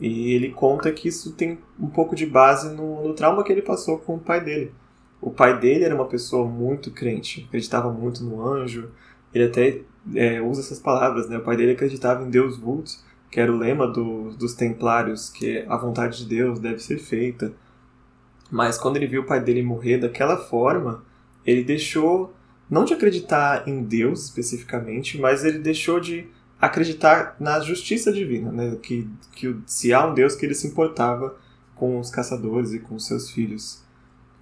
E 0.00 0.32
ele 0.32 0.50
conta 0.50 0.92
que 0.92 1.08
isso 1.08 1.32
tem 1.32 1.58
um 1.78 1.88
pouco 1.88 2.14
de 2.14 2.24
base 2.24 2.74
no, 2.74 3.06
no 3.06 3.14
trauma 3.14 3.42
que 3.42 3.52
ele 3.52 3.62
passou 3.62 3.98
com 3.98 4.14
o 4.14 4.20
pai 4.20 4.42
dele. 4.42 4.72
O 5.20 5.30
pai 5.30 5.58
dele 5.58 5.84
era 5.84 5.94
uma 5.94 6.06
pessoa 6.06 6.46
muito 6.46 6.90
crente, 6.92 7.44
acreditava 7.48 7.92
muito 7.92 8.22
no 8.22 8.46
anjo. 8.46 8.90
Ele 9.34 9.44
até 9.44 9.80
é, 10.14 10.40
usa 10.40 10.60
essas 10.60 10.78
palavras, 10.78 11.28
né? 11.28 11.38
O 11.38 11.42
pai 11.42 11.56
dele 11.56 11.72
acreditava 11.72 12.24
em 12.24 12.30
Deus 12.30 12.56
Vult, 12.56 12.96
que 13.30 13.40
era 13.40 13.52
o 13.52 13.58
lema 13.58 13.86
do, 13.86 14.30
dos 14.30 14.54
templários, 14.54 15.28
que 15.28 15.64
a 15.68 15.76
vontade 15.76 16.18
de 16.18 16.26
Deus 16.26 16.60
deve 16.60 16.78
ser 16.78 16.98
feita. 16.98 17.52
Mas 18.50 18.78
quando 18.78 18.96
ele 18.96 19.06
viu 19.06 19.22
o 19.22 19.26
pai 19.26 19.40
dele 19.40 19.62
morrer 19.62 19.98
daquela 19.98 20.36
forma, 20.36 21.04
ele 21.44 21.64
deixou, 21.64 22.32
não 22.70 22.84
de 22.84 22.94
acreditar 22.94 23.68
em 23.68 23.82
Deus 23.82 24.24
especificamente, 24.24 25.18
mas 25.18 25.44
ele 25.44 25.58
deixou 25.58 26.00
de 26.00 26.28
acreditar 26.60 27.36
na 27.38 27.60
justiça 27.60 28.12
divina, 28.12 28.50
né? 28.50 28.76
que, 28.82 29.08
que 29.32 29.56
se 29.66 29.92
há 29.92 30.06
um 30.06 30.14
Deus 30.14 30.34
que 30.34 30.44
ele 30.44 30.54
se 30.54 30.66
importava 30.66 31.36
com 31.74 31.98
os 31.98 32.10
caçadores 32.10 32.72
e 32.72 32.80
com 32.80 32.98
seus 32.98 33.30
filhos. 33.30 33.82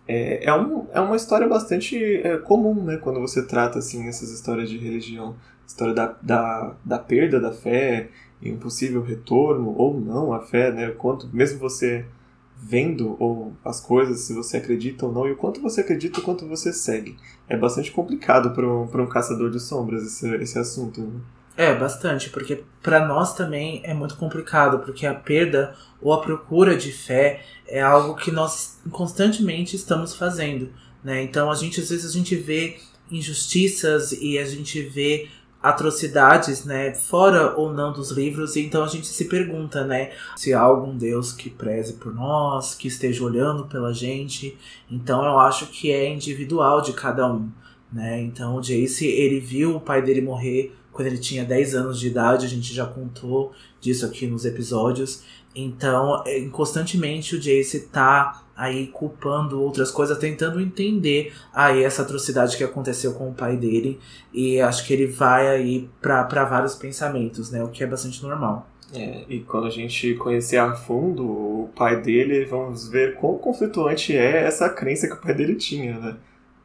É, 0.09 0.47
é, 0.47 0.55
um, 0.55 0.87
é 0.93 1.01
uma 1.01 1.17
história 1.17 1.47
bastante 1.47 1.97
é, 1.97 2.39
comum 2.39 2.83
né? 2.85 2.97
quando 2.97 3.21
você 3.21 3.45
trata 3.45 3.79
assim, 3.79 4.09
essas 4.09 4.31
histórias 4.31 4.71
de 4.71 4.79
religião. 4.79 5.37
História 5.67 5.93
da, 5.93 6.17
da, 6.23 6.77
da 6.85 6.99
perda 6.99 7.41
da 7.41 7.53
fé 7.53 8.09
e 8.41 8.53
um 8.53 8.57
possível 8.57 9.03
retorno 9.03 9.75
ou 9.77 10.01
não 10.01 10.33
à 10.33 10.41
fé, 10.41 10.73
né? 10.73 10.91
quanto, 10.91 11.29
mesmo 11.33 11.59
você 11.59 12.07
vendo 12.59 13.17
ou 13.21 13.53
as 13.65 13.81
coisas, 13.81 14.21
se 14.21 14.33
você 14.33 14.57
acredita 14.57 15.05
ou 15.05 15.13
não, 15.13 15.29
e 15.29 15.33
o 15.33 15.37
quanto 15.37 15.61
você 15.61 15.83
acredita, 15.83 16.21
o 16.21 16.23
quanto 16.23 16.49
você 16.49 16.73
segue. 16.73 17.17
É 17.49 17.57
bastante 17.57 17.93
complicado 17.93 18.53
para 18.53 18.67
um, 18.67 18.85
um 18.85 19.07
caçador 19.07 19.51
de 19.51 19.61
sombras 19.61 20.05
esse, 20.05 20.35
esse 20.37 20.59
assunto. 20.59 21.03
Né? 21.03 21.21
É, 21.57 21.75
bastante, 21.75 22.29
porque 22.29 22.65
para 22.83 23.07
nós 23.07 23.35
também 23.35 23.81
é 23.83 23.95
muito 23.95 24.17
complicado, 24.17 24.81
porque 24.81 25.07
a 25.07 25.15
perda 25.15 25.75
ou 26.03 26.13
a 26.13 26.21
procura 26.21 26.77
de 26.77 26.93
fé 26.93 27.43
é 27.67 27.81
algo 27.81 28.15
que 28.15 28.31
nós 28.31 28.79
constantemente 28.91 29.75
estamos 29.75 30.15
fazendo, 30.15 30.71
né? 31.03 31.23
Então 31.23 31.51
a 31.51 31.55
gente 31.55 31.81
às 31.81 31.89
vezes 31.89 32.11
a 32.11 32.13
gente 32.13 32.37
vê 32.37 32.79
injustiças 33.11 34.13
e 34.13 34.39
a 34.39 34.45
gente 34.45 34.83
vê 34.83 35.29
atrocidades, 35.63 36.65
né, 36.65 36.95
fora 36.95 37.57
ou 37.57 37.73
não 37.73 37.93
dos 37.93 38.11
livros, 38.11 38.55
e 38.55 38.61
então 38.61 38.85
a 38.85 38.89
gente 38.89 39.07
se 39.07 39.25
pergunta, 39.25 39.85
né, 39.85 40.13
se 40.37 40.55
há 40.55 40.61
algum 40.61 40.97
Deus 40.97 41.33
que 41.33 41.51
preze 41.51 41.95
por 41.95 42.15
nós, 42.15 42.75
que 42.75 42.87
esteja 42.87 43.25
olhando 43.25 43.67
pela 43.67 43.93
gente. 43.93 44.57
Então 44.89 45.25
eu 45.25 45.39
acho 45.41 45.67
que 45.67 45.91
é 45.91 46.09
individual 46.09 46.83
de 46.83 46.93
cada 46.93 47.27
um, 47.27 47.51
né? 47.93 48.21
Então 48.21 48.57
o 48.57 48.61
Jace, 48.61 49.07
ele 49.07 49.41
viu 49.41 49.77
o 49.77 49.81
pai 49.81 50.03
dele 50.03 50.21
morrer 50.21 50.77
quando 50.97 51.09
ele 51.09 51.19
tinha 51.19 51.45
10 51.45 51.75
anos 51.75 52.01
de 52.01 52.09
idade, 52.09 52.47
a 52.47 52.49
gente 52.49 52.75
já 52.75 52.87
contou 52.87 53.53
disso 53.81 54.07
aqui 54.07 54.27
nos 54.27 54.47
episódios. 54.47 55.23
Então, 55.55 56.23
é, 56.27 56.41
constantemente 56.51 57.37
o 57.37 57.39
Jace 57.39 57.89
tá 57.89 58.43
aí 58.57 58.87
culpando 58.87 59.61
outras 59.61 59.91
coisas, 59.91 60.17
tentando 60.17 60.59
entender 60.59 61.35
aí 61.53 61.85
essa 61.85 62.03
atrocidade 62.03 62.57
que 62.57 62.65
aconteceu 62.65 63.13
com 63.13 63.29
o 63.29 63.35
pai 63.35 63.57
dele. 63.57 64.01
E 64.33 64.61
acho 64.61 64.87
que 64.87 64.93
ele 64.95 65.07
vai 65.07 65.49
aí 65.49 65.89
para 66.01 66.45
vários 66.45 66.75
pensamentos, 66.75 67.51
né? 67.51 67.63
O 67.63 67.69
que 67.69 67.85
é 67.85 67.87
bastante 67.87 68.23
normal. 68.23 68.67
É, 68.95 69.25
e 69.29 69.41
quando 69.41 69.67
a 69.67 69.71
gente 69.71 70.15
conhecer 70.15 70.57
a 70.57 70.75
fundo 70.75 71.25
o 71.25 71.71
pai 71.77 72.01
dele, 72.01 72.45
vamos 72.45 72.89
ver 72.89 73.17
quão 73.17 73.37
conflituante 73.37 74.17
é 74.17 74.45
essa 74.45 74.69
crença 74.71 75.09
que 75.09 75.15
o 75.15 75.21
pai 75.21 75.35
dele 75.35 75.57
tinha, 75.57 75.99
né? 75.99 76.17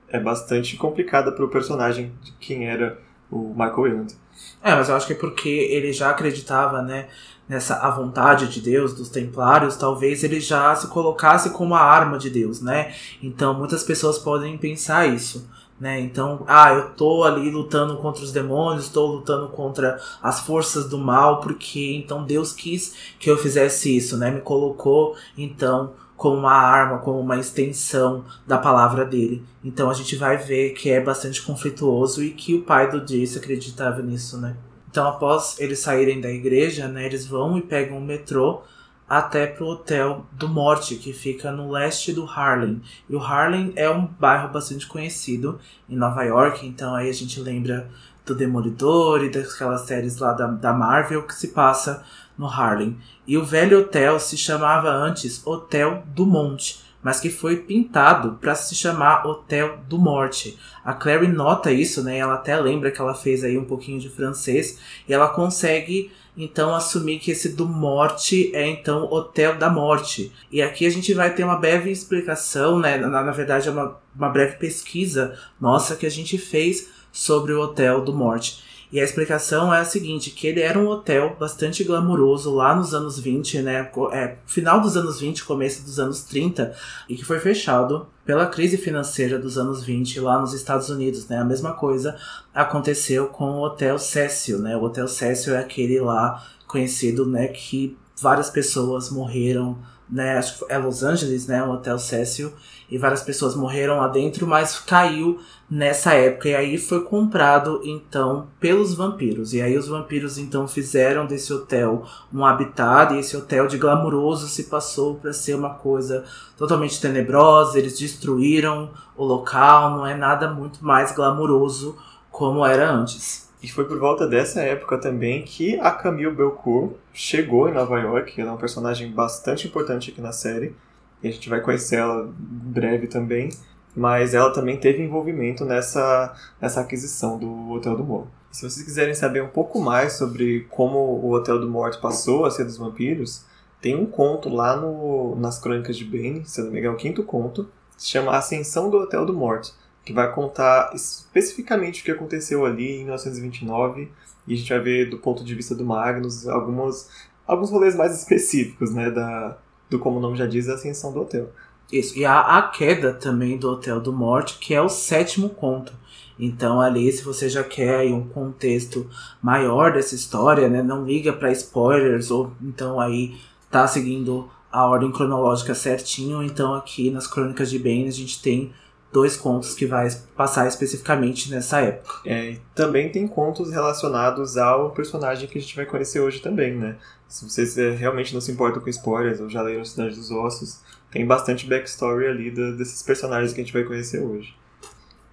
É 0.07 0.19
bastante 0.19 0.75
complicada 0.77 1.31
para 1.31 1.43
o 1.43 1.49
personagem 1.49 2.11
de 2.21 2.33
quem 2.33 2.67
era 2.67 2.99
o 3.31 3.53
Michael 3.55 3.79
Willand. 3.79 4.15
É, 4.63 4.75
mas 4.75 4.89
eu 4.89 4.95
acho 4.95 5.07
que 5.07 5.13
é 5.13 5.15
porque 5.15 5.49
ele 5.49 5.93
já 5.93 6.09
acreditava, 6.09 6.81
né, 6.81 7.07
nessa 7.47 7.75
a 7.75 7.89
vontade 7.89 8.47
de 8.47 8.61
Deus 8.61 8.93
dos 8.93 9.09
templários, 9.09 9.75
talvez 9.75 10.23
ele 10.23 10.39
já 10.39 10.75
se 10.75 10.87
colocasse 10.87 11.49
como 11.49 11.75
a 11.75 11.81
arma 11.81 12.17
de 12.17 12.29
Deus, 12.29 12.61
né? 12.61 12.93
Então 13.21 13.53
muitas 13.53 13.83
pessoas 13.83 14.17
podem 14.17 14.57
pensar 14.57 15.07
isso. 15.07 15.49
Né? 15.79 15.99
Então, 15.99 16.43
ah, 16.47 16.71
eu 16.71 16.91
tô 16.91 17.23
ali 17.23 17.49
lutando 17.49 17.97
contra 17.97 18.23
os 18.23 18.31
demônios, 18.31 18.83
estou 18.83 19.15
lutando 19.15 19.47
contra 19.47 19.99
as 20.21 20.39
forças 20.41 20.87
do 20.87 20.95
mal, 20.95 21.41
porque 21.41 21.95
então 21.95 22.23
Deus 22.23 22.53
quis 22.53 23.15
que 23.19 23.31
eu 23.31 23.35
fizesse 23.35 23.97
isso, 23.97 24.15
né? 24.15 24.29
Me 24.29 24.41
colocou 24.41 25.15
então 25.35 25.93
como 26.21 26.37
uma 26.37 26.53
arma, 26.53 26.99
como 26.99 27.19
uma 27.19 27.39
extensão 27.39 28.23
da 28.45 28.55
palavra 28.55 29.03
dele. 29.03 29.43
Então 29.63 29.89
a 29.89 29.93
gente 29.95 30.15
vai 30.15 30.37
ver 30.37 30.69
que 30.73 30.91
é 30.91 31.01
bastante 31.01 31.41
conflituoso 31.41 32.23
e 32.23 32.29
que 32.29 32.53
o 32.53 32.61
pai 32.61 32.91
do 32.91 33.01
Jace 33.03 33.39
acreditava 33.39 34.03
nisso, 34.03 34.39
né? 34.39 34.55
Então 34.87 35.07
após 35.07 35.59
eles 35.59 35.79
saírem 35.79 36.21
da 36.21 36.29
igreja, 36.29 36.87
né, 36.87 37.07
eles 37.07 37.25
vão 37.25 37.57
e 37.57 37.61
pegam 37.61 37.97
o 37.97 38.05
metrô 38.05 38.61
até 39.09 39.47
pro 39.47 39.65
Hotel 39.65 40.23
do 40.31 40.47
Morte, 40.47 40.95
que 40.95 41.11
fica 41.11 41.51
no 41.51 41.71
leste 41.71 42.13
do 42.13 42.23
Harlem. 42.23 42.83
E 43.09 43.15
o 43.15 43.19
Harlem 43.19 43.73
é 43.75 43.89
um 43.89 44.05
bairro 44.05 44.49
bastante 44.49 44.85
conhecido 44.85 45.59
em 45.89 45.95
Nova 45.95 46.21
York, 46.21 46.67
então 46.67 46.93
aí 46.93 47.09
a 47.09 47.13
gente 47.13 47.39
lembra 47.39 47.89
do 48.23 48.35
Demolidor 48.35 49.23
e 49.23 49.31
daquelas 49.31 49.81
séries 49.81 50.17
lá 50.17 50.33
da, 50.33 50.45
da 50.45 50.71
Marvel 50.71 51.23
que 51.23 51.33
se 51.33 51.47
passa 51.47 52.03
no 52.37 52.47
Harlem. 52.47 52.97
E 53.27 53.37
o 53.37 53.45
velho 53.45 53.79
hotel 53.79 54.19
se 54.19 54.37
chamava 54.37 54.89
antes 54.89 55.45
Hotel 55.45 56.03
do 56.07 56.25
Monte, 56.25 56.79
mas 57.03 57.19
que 57.19 57.29
foi 57.29 57.57
pintado 57.57 58.37
para 58.39 58.55
se 58.55 58.75
chamar 58.75 59.25
Hotel 59.25 59.79
do 59.87 59.97
Morte. 59.97 60.57
A 60.83 60.93
Clary 60.93 61.27
nota 61.27 61.71
isso, 61.71 62.03
né? 62.03 62.17
Ela 62.17 62.35
até 62.35 62.55
lembra 62.59 62.91
que 62.91 63.01
ela 63.01 63.13
fez 63.13 63.43
aí 63.43 63.57
um 63.57 63.65
pouquinho 63.65 63.99
de 63.99 64.09
francês 64.09 64.79
e 65.07 65.13
ela 65.13 65.29
consegue 65.29 66.11
então 66.37 66.73
assumir 66.73 67.19
que 67.19 67.31
esse 67.31 67.49
do 67.49 67.67
morte 67.67 68.55
é 68.55 68.67
então 68.67 69.11
Hotel 69.11 69.57
da 69.57 69.69
Morte. 69.69 70.31
E 70.51 70.61
aqui 70.61 70.85
a 70.85 70.89
gente 70.89 71.13
vai 71.13 71.33
ter 71.33 71.43
uma 71.43 71.57
breve 71.57 71.91
explicação, 71.91 72.79
né? 72.79 72.97
Na, 72.97 73.23
na 73.23 73.31
verdade 73.31 73.67
é 73.67 73.71
uma, 73.71 73.99
uma 74.15 74.29
breve 74.29 74.55
pesquisa 74.55 75.37
nossa 75.59 75.95
que 75.95 76.05
a 76.05 76.11
gente 76.11 76.37
fez 76.37 76.89
sobre 77.11 77.51
o 77.53 77.61
Hotel 77.61 78.01
do 78.01 78.13
Morte. 78.13 78.63
E 78.91 78.99
a 78.99 79.03
explicação 79.03 79.73
é 79.73 79.79
a 79.79 79.85
seguinte, 79.85 80.31
que 80.31 80.45
ele 80.45 80.59
era 80.59 80.77
um 80.77 80.87
hotel 80.87 81.37
bastante 81.39 81.83
glamuroso 81.83 82.53
lá 82.53 82.75
nos 82.75 82.93
anos 82.93 83.17
20, 83.17 83.61
né? 83.61 83.89
É, 84.11 84.35
final 84.45 84.81
dos 84.81 84.97
anos 84.97 85.19
20, 85.19 85.45
começo 85.45 85.83
dos 85.83 85.97
anos 85.97 86.23
30, 86.23 86.75
e 87.07 87.15
que 87.15 87.23
foi 87.23 87.39
fechado 87.39 88.07
pela 88.25 88.45
crise 88.45 88.77
financeira 88.77 89.39
dos 89.39 89.57
anos 89.57 89.83
20 89.83 90.19
lá 90.19 90.39
nos 90.39 90.53
Estados 90.53 90.89
Unidos, 90.89 91.27
né? 91.27 91.37
A 91.37 91.45
mesma 91.45 91.73
coisa 91.73 92.17
aconteceu 92.53 93.27
com 93.27 93.45
o 93.45 93.63
Hotel 93.63 93.97
Cecil, 93.97 94.59
né? 94.59 94.75
O 94.75 94.83
Hotel 94.83 95.07
Cecil 95.07 95.55
é 95.55 95.59
aquele 95.59 95.99
lá 96.01 96.43
conhecido, 96.67 97.25
né, 97.25 97.49
que 97.49 97.97
várias 98.21 98.49
pessoas 98.49 99.09
morreram, 99.09 99.77
né? 100.09 100.37
Acho 100.37 100.59
que 100.59 100.71
é 100.71 100.77
Los 100.77 101.03
Angeles, 101.03 101.47
né? 101.47 101.63
O 101.63 101.71
Hotel 101.71 101.97
Cecil 101.97 102.53
e 102.89 102.97
várias 102.97 103.23
pessoas 103.23 103.55
morreram 103.55 103.97
lá 103.97 104.09
dentro, 104.09 104.45
mas 104.45 104.77
caiu 104.77 105.39
nessa 105.69 106.13
época 106.13 106.49
e 106.49 106.55
aí 106.55 106.77
foi 106.77 107.05
comprado 107.05 107.81
então 107.85 108.47
pelos 108.59 108.93
vampiros. 108.93 109.53
E 109.53 109.61
aí 109.61 109.77
os 109.77 109.87
vampiros 109.87 110.37
então 110.37 110.67
fizeram 110.67 111.25
desse 111.25 111.53
hotel 111.53 112.05
um 112.33 112.45
habitat 112.45 113.13
e 113.13 113.19
esse 113.19 113.37
hotel 113.37 113.67
de 113.67 113.77
glamuroso 113.77 114.49
se 114.49 114.65
passou 114.65 115.15
para 115.15 115.31
ser 115.31 115.55
uma 115.55 115.75
coisa 115.75 116.25
totalmente 116.57 116.99
tenebrosa, 116.99 117.79
eles 117.79 117.97
destruíram 117.97 118.91
o 119.15 119.23
local, 119.23 119.91
não 119.91 120.05
é 120.05 120.13
nada 120.13 120.49
muito 120.49 120.83
mais 120.83 121.13
glamuroso 121.13 121.97
como 122.29 122.65
era 122.65 122.91
antes. 122.91 123.50
E 123.61 123.67
foi 123.67 123.85
por 123.85 123.99
volta 123.99 124.27
dessa 124.27 124.61
época 124.61 124.97
também 124.97 125.43
que 125.43 125.79
a 125.79 125.91
Camille 125.91 126.33
Belcourt 126.33 126.93
chegou 127.13 127.69
em 127.69 127.73
Nova 127.73 127.99
York, 127.99 128.41
ela 128.41 128.49
é 128.49 128.53
um 128.53 128.57
personagem 128.57 129.11
bastante 129.11 129.67
importante 129.67 130.09
aqui 130.09 130.19
na 130.19 130.31
série 130.31 130.75
e 131.21 131.27
a 131.27 131.31
gente 131.31 131.47
vai 131.47 131.61
conhecer 131.61 131.97
ela 131.97 132.27
breve 132.35 133.05
também, 133.05 133.49
mas 133.95 134.33
ela 134.33 134.51
também 134.51 134.77
teve 134.77 135.03
envolvimento 135.03 135.63
nessa, 135.63 136.33
nessa 136.59 136.81
aquisição 136.81 137.37
do 137.37 137.71
Hotel 137.71 137.95
do 137.95 138.03
Morto. 138.03 138.29
se 138.51 138.67
vocês 138.67 138.83
quiserem 138.83 139.13
saber 139.13 139.43
um 139.43 139.49
pouco 139.49 139.79
mais 139.79 140.13
sobre 140.13 140.61
como 140.71 140.97
o 140.97 141.31
Hotel 141.31 141.59
do 141.59 141.69
Morto 141.69 142.01
passou 142.01 142.45
a 142.45 142.51
ser 142.51 142.65
dos 142.65 142.77
vampiros, 142.77 143.45
tem 143.79 143.95
um 143.95 144.07
conto 144.07 144.49
lá 144.49 144.75
no, 144.75 145.35
nas 145.35 145.59
Crônicas 145.59 145.95
de 145.95 146.05
Bane, 146.05 146.43
se 146.45 146.61
não 146.61 146.71
me 146.71 146.79
engano, 146.79 146.95
é 146.95 146.97
o 146.97 146.99
quinto 146.99 147.23
conto, 147.23 147.69
se 147.95 148.07
chama 148.07 148.35
Ascensão 148.35 148.89
do 148.89 148.97
Hotel 148.97 149.23
do 149.23 149.33
Morto, 149.33 149.73
que 150.03 150.13
vai 150.13 150.31
contar 150.33 150.91
especificamente 150.95 152.01
o 152.01 152.05
que 152.05 152.11
aconteceu 152.11 152.65
ali 152.65 152.97
em 152.97 153.03
1929, 153.03 154.11
e 154.47 154.53
a 154.53 154.57
gente 154.57 154.69
vai 154.69 154.79
ver 154.79 155.09
do 155.09 155.17
ponto 155.17 155.43
de 155.43 155.53
vista 155.53 155.75
do 155.75 155.85
Magnus 155.85 156.47
algumas, 156.47 157.09
alguns 157.45 157.69
rolês 157.69 157.95
mais 157.95 158.17
específicos 158.17 158.93
né, 158.93 159.11
da, 159.11 159.57
do 159.89 159.99
como 159.99 160.17
o 160.17 160.21
nome 160.21 160.37
já 160.37 160.47
diz, 160.47 160.67
a 160.67 160.73
ascensão 160.73 161.13
do 161.13 161.21
hotel. 161.21 161.49
Isso, 161.91 162.17
e 162.17 162.25
a, 162.25 162.39
a 162.39 162.61
queda 162.69 163.13
também 163.13 163.57
do 163.57 163.69
Hotel 163.69 163.99
do 163.99 164.13
Morte, 164.13 164.57
que 164.59 164.73
é 164.73 164.81
o 164.81 164.87
sétimo 164.87 165.49
conto. 165.49 165.93
Então 166.39 166.81
ali, 166.81 167.11
se 167.11 167.21
você 167.21 167.49
já 167.49 167.63
quer 167.63 167.99
aí, 167.99 168.13
um 168.13 168.27
contexto 168.27 169.07
maior 169.41 169.93
dessa 169.93 170.15
história, 170.15 170.69
né, 170.69 170.81
não 170.81 171.05
liga 171.05 171.33
para 171.33 171.51
spoilers 171.51 172.31
ou 172.31 172.51
então 172.61 172.99
aí 172.99 173.37
tá 173.69 173.85
seguindo 173.87 174.49
a 174.71 174.87
ordem 174.87 175.11
cronológica 175.11 175.75
certinho. 175.75 176.41
Então 176.41 176.73
aqui 176.73 177.11
nas 177.11 177.27
Crônicas 177.27 177.69
de 177.69 177.77
Bane 177.77 178.07
a 178.07 178.11
gente 178.11 178.41
tem 178.41 178.71
dois 179.11 179.35
contos 179.35 179.73
que 179.73 179.85
vai 179.85 180.09
passar 180.35 180.67
especificamente 180.67 181.51
nessa 181.51 181.81
época. 181.81 182.13
É, 182.25 182.51
e 182.51 182.61
também 182.73 183.11
tem 183.11 183.27
contos 183.27 183.71
relacionados 183.71 184.57
ao 184.57 184.91
personagem 184.91 185.47
que 185.47 185.57
a 185.57 185.61
gente 185.61 185.75
vai 185.75 185.85
conhecer 185.85 186.19
hoje 186.19 186.39
também, 186.39 186.75
né? 186.75 186.95
Se 187.27 187.43
vocês 187.45 187.77
é, 187.77 187.91
realmente 187.91 188.33
não 188.33 188.41
se 188.41 188.51
importam 188.51 188.81
com 188.81 188.89
spoilers 188.89 189.39
ou 189.39 189.49
já 189.49 189.61
leram 189.61 189.85
Cidade 189.85 190.15
dos 190.15 190.31
Ossos, 190.31 190.81
tem 191.09 191.25
bastante 191.25 191.67
backstory 191.67 192.27
ali 192.27 192.51
desses 192.51 193.03
personagens 193.03 193.53
que 193.53 193.61
a 193.61 193.63
gente 193.63 193.73
vai 193.73 193.83
conhecer 193.83 194.21
hoje. 194.21 194.55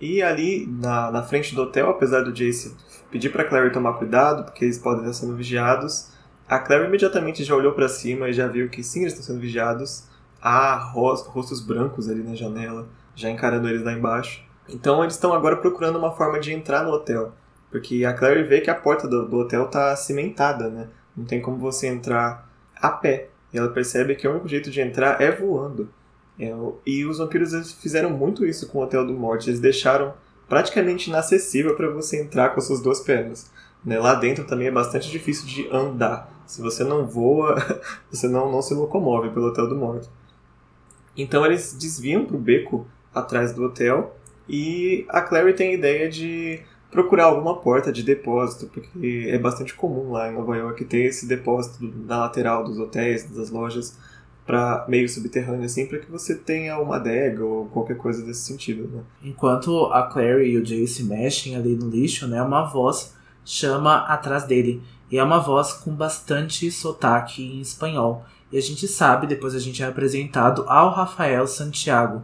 E 0.01 0.23
ali 0.23 0.67
na, 0.67 1.11
na 1.11 1.23
frente 1.23 1.55
do 1.55 1.63
hotel, 1.63 1.91
apesar 1.91 2.23
do 2.23 2.33
Jace 2.33 2.75
pedir 3.11 3.31
para 3.31 3.45
Clary 3.45 3.73
tomar 3.73 3.95
cuidado, 3.95 4.45
porque 4.45 4.65
eles 4.65 4.79
podem 4.79 5.01
estar 5.01 5.13
sendo 5.15 5.35
vigiados, 5.35 6.09
a 6.49 6.59
Clary 6.59 6.87
imediatamente 6.87 7.45
já 7.45 7.55
olhou 7.55 7.73
para 7.73 7.89
cima 7.89 8.29
e 8.29 8.33
já 8.33 8.47
viu 8.47 8.69
que 8.69 8.83
sim, 8.83 9.01
eles 9.01 9.13
estão 9.13 9.27
sendo 9.27 9.41
vigiados. 9.41 10.05
Há 10.41 10.77
rostos 10.77 11.61
brancos 11.61 12.09
ali 12.09 12.23
na 12.23 12.35
janela, 12.35 12.89
já 13.19 13.29
encarando 13.29 13.69
eles 13.69 13.83
lá 13.83 13.93
embaixo. 13.93 14.43
Então 14.69 15.03
eles 15.03 15.15
estão 15.15 15.33
agora 15.33 15.57
procurando 15.57 15.99
uma 15.99 16.15
forma 16.15 16.39
de 16.39 16.53
entrar 16.53 16.85
no 16.85 16.93
hotel, 16.93 17.33
porque 17.71 18.05
a 18.05 18.13
Clary 18.13 18.45
vê 18.45 18.61
que 18.61 18.71
a 18.71 18.75
porta 18.75 19.09
do, 19.09 19.27
do 19.27 19.39
hotel 19.39 19.65
está 19.65 19.95
cimentada, 19.97 20.69
né? 20.69 20.89
Não 21.17 21.25
tem 21.25 21.41
como 21.41 21.59
você 21.59 21.89
entrar 21.89 22.49
a 22.77 22.91
pé. 22.91 23.29
E 23.53 23.59
ela 23.59 23.71
percebe 23.71 24.15
que 24.15 24.29
o 24.29 24.31
único 24.31 24.47
jeito 24.47 24.71
de 24.71 24.81
entrar 24.81 25.21
é 25.21 25.33
voando. 25.33 25.89
É, 26.39 26.55
e 26.87 27.05
os 27.05 27.19
vampiros 27.19 27.73
fizeram 27.73 28.11
muito 28.11 28.47
isso 28.47 28.69
com 28.69 28.79
o 28.79 28.83
Hotel 28.83 29.05
do 29.05 29.15
Morte. 29.15 29.51
Eles 29.51 29.59
deixaram 29.59 30.15
praticamente 30.49 31.11
inacessível 31.11 31.75
para 31.75 31.91
você 31.91 32.21
entrar 32.21 32.51
com 32.51 32.61
as 32.61 32.67
suas 32.67 32.81
duas 32.81 33.01
pernas. 33.01 33.51
Né? 33.85 33.99
Lá 33.99 34.15
dentro 34.15 34.45
também 34.45 34.69
é 34.69 34.71
bastante 34.71 35.11
difícil 35.11 35.47
de 35.47 35.69
andar. 35.75 36.31
Se 36.47 36.63
você 36.63 36.85
não 36.85 37.07
voa, 37.07 37.57
você 38.11 38.29
não, 38.29 38.53
não 38.53 38.63
se 38.63 38.75
locomove 38.75 39.31
pelo 39.31 39.47
Hotel 39.47 39.69
do 39.69 39.77
Morte. 39.77 40.09
Então 41.17 41.45
eles 41.45 41.73
desviam 41.73 42.25
para 42.25 42.37
o 42.37 42.41
beco 42.41 42.87
atrás 43.19 43.53
do 43.53 43.65
hotel 43.65 44.17
e 44.49 45.05
a 45.09 45.21
Clary 45.21 45.53
tem 45.55 45.71
a 45.71 45.75
ideia 45.75 46.09
de 46.09 46.61
procurar 46.91 47.25
alguma 47.25 47.57
porta 47.57 47.93
de 47.93 48.03
depósito, 48.03 48.67
porque 48.67 49.29
é 49.29 49.39
bastante 49.39 49.75
comum 49.75 50.11
lá 50.11 50.31
em 50.31 50.35
Nova 50.35 50.57
York 50.57 50.85
ter 50.87 51.05
esse 51.05 51.27
depósito 51.27 51.93
na 52.07 52.19
lateral 52.19 52.65
dos 52.65 52.79
hotéis, 52.79 53.25
das 53.31 53.51
lojas, 53.51 53.99
para 54.47 54.87
meio 54.89 55.07
subterrâneo 55.07 55.67
assim, 55.67 55.85
para 55.87 55.99
que 55.99 56.11
você 56.11 56.35
tenha 56.35 56.79
uma 56.79 56.97
adega 56.97 57.45
ou 57.45 57.67
qualquer 57.67 57.99
coisa 57.99 58.25
desse 58.25 58.47
sentido, 58.47 58.89
né? 58.89 59.03
Enquanto 59.23 59.85
a 59.93 60.05
Clary 60.05 60.53
e 60.53 60.57
o 60.57 60.65
Jay 60.65 60.87
se 60.87 61.05
mexem 61.05 61.55
ali 61.55 61.77
no 61.77 61.91
lixo, 61.91 62.27
né, 62.27 62.43
uma 62.43 62.65
voz 62.65 63.15
chama 63.45 63.99
atrás 64.07 64.45
dele. 64.45 64.83
E 65.11 65.19
é 65.19 65.23
uma 65.23 65.39
voz 65.39 65.75
com 65.75 65.95
bastante 65.95 66.71
sotaque 66.71 67.43
em 67.43 67.61
espanhol. 67.61 68.25
E 68.51 68.57
a 68.57 68.61
gente 68.63 68.89
sabe, 68.89 69.27
depois 69.27 69.55
a 69.55 69.59
gente 69.59 69.83
é 69.83 69.87
apresentado 69.87 70.65
ao 70.67 70.91
Rafael 70.91 71.47
Santiago, 71.47 72.23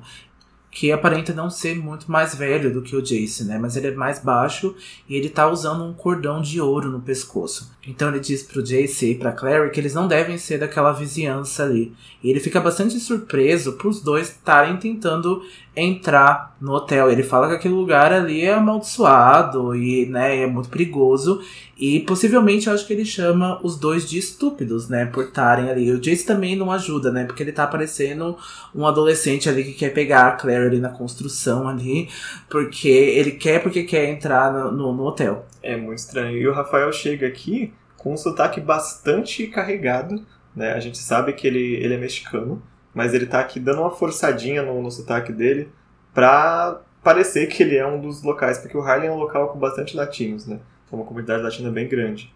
que 0.75 0.91
aparenta 0.91 1.33
não 1.33 1.49
ser 1.49 1.77
muito 1.77 2.11
mais 2.11 2.35
velho 2.35 2.73
do 2.73 2.83
que 2.83 2.97
o 2.97 3.01
Jace, 3.01 3.45
né? 3.45 3.57
Mas 3.59 3.77
ele 3.77 3.87
é 3.87 3.91
mais 3.93 4.19
baixo 4.19 4.75
e 5.09 5.15
ele 5.15 5.29
tá 5.29 5.49
usando 5.49 5.85
um 5.85 5.95
cordão 5.95 6.43
de 6.43 6.61
ouro 6.61 6.91
no 6.91 7.01
pescoço. 7.01 7.71
Então 7.87 8.09
ele 8.09 8.19
diz 8.19 8.43
pro 8.43 8.63
Jace 8.63 9.13
e 9.13 9.15
pra 9.15 9.31
Clary 9.31 9.71
que 9.71 9.79
eles 9.79 9.95
não 9.95 10.09
devem 10.09 10.37
ser 10.37 10.59
daquela 10.59 10.93
vizinhança 10.93 11.63
ali. 11.63 11.93
E 12.23 12.29
ele 12.29 12.41
fica 12.41 12.61
bastante 12.61 12.99
surpreso 12.99 13.75
por 13.75 13.89
os 13.89 14.03
dois 14.03 14.31
estarem 14.31 14.77
tentando 14.77 15.43
entrar 15.77 16.57
no 16.61 16.73
hotel. 16.73 17.11
Ele 17.11 17.23
fala 17.23 17.49
que 17.49 17.55
aquele 17.55 17.75
lugar 17.75 18.13
ali 18.13 18.43
é 18.43 18.55
amaldiçoado 18.55 19.75
e, 19.75 20.07
né, 20.07 20.43
é 20.43 20.47
muito 20.47 20.69
perigoso. 20.69 21.43
E 21.77 22.01
possivelmente 22.01 22.69
eu 22.69 22.73
acho 22.73 22.87
que 22.87 22.93
ele 22.93 23.05
chama 23.05 23.61
os 23.63 23.77
dois 23.77 24.09
de 24.09 24.17
estúpidos, 24.17 24.89
né, 24.89 25.07
por 25.07 25.25
estarem 25.25 25.69
ali. 25.69 25.91
O 25.91 26.01
Jace 26.01 26.25
também 26.25 26.57
não 26.57 26.71
ajuda, 26.71 27.11
né, 27.11 27.25
porque 27.25 27.43
ele 27.43 27.53
tá 27.53 27.67
parecendo 27.67 28.37
um 28.75 28.87
adolescente 28.87 29.49
ali 29.49 29.65
que 29.65 29.73
quer 29.73 29.91
pegar 29.91 30.29
a 30.29 30.33
Claire 30.33 30.64
ali 30.67 30.81
na 30.81 30.89
construção 30.89 31.69
ali, 31.69 32.09
porque 32.49 32.89
ele 32.89 33.33
quer 33.33 33.63
porque 33.63 33.85
quer 33.85 34.09
entrar 34.09 34.53
no, 34.53 34.73
no, 34.73 34.93
no 34.93 35.05
hotel. 35.05 35.47
É 35.63 35.77
muito 35.77 35.99
estranho. 35.99 36.37
E 36.37 36.47
o 36.47 36.53
Rafael 36.53 36.93
chega 36.93 37.27
aqui 37.27 37.73
com 37.97 38.13
um 38.13 38.17
sotaque 38.17 38.61
bastante 38.61 39.47
carregado, 39.47 40.25
né, 40.55 40.73
a 40.73 40.81
gente 40.81 40.99
sabe 40.99 41.33
que 41.33 41.47
ele, 41.47 41.75
ele 41.77 41.95
é 41.95 41.97
mexicano, 41.97 42.63
mas 42.93 43.15
ele 43.15 43.27
tá 43.27 43.41
aqui 43.41 43.59
dando 43.59 43.81
uma 43.81 43.91
forçadinha 43.91 44.63
no, 44.63 44.81
no 44.83 44.91
sotaque 44.91 45.33
dele 45.33 45.71
pra 46.13 46.81
parecer 47.03 47.47
que 47.49 47.63
ele 47.63 47.77
é 47.77 47.87
um 47.87 48.01
dos 48.01 48.23
locais, 48.23 48.59
porque 48.59 48.77
o 48.77 48.83
Harlem 48.83 49.09
é 49.09 49.13
um 49.13 49.19
local 49.19 49.49
com 49.49 49.59
bastante 49.59 49.97
latinos, 49.97 50.47
né? 50.47 50.61
É 50.91 50.95
uma 50.95 51.05
comunidade 51.05 51.43
latina 51.43 51.71
bem 51.71 51.89
grande. 51.89 52.33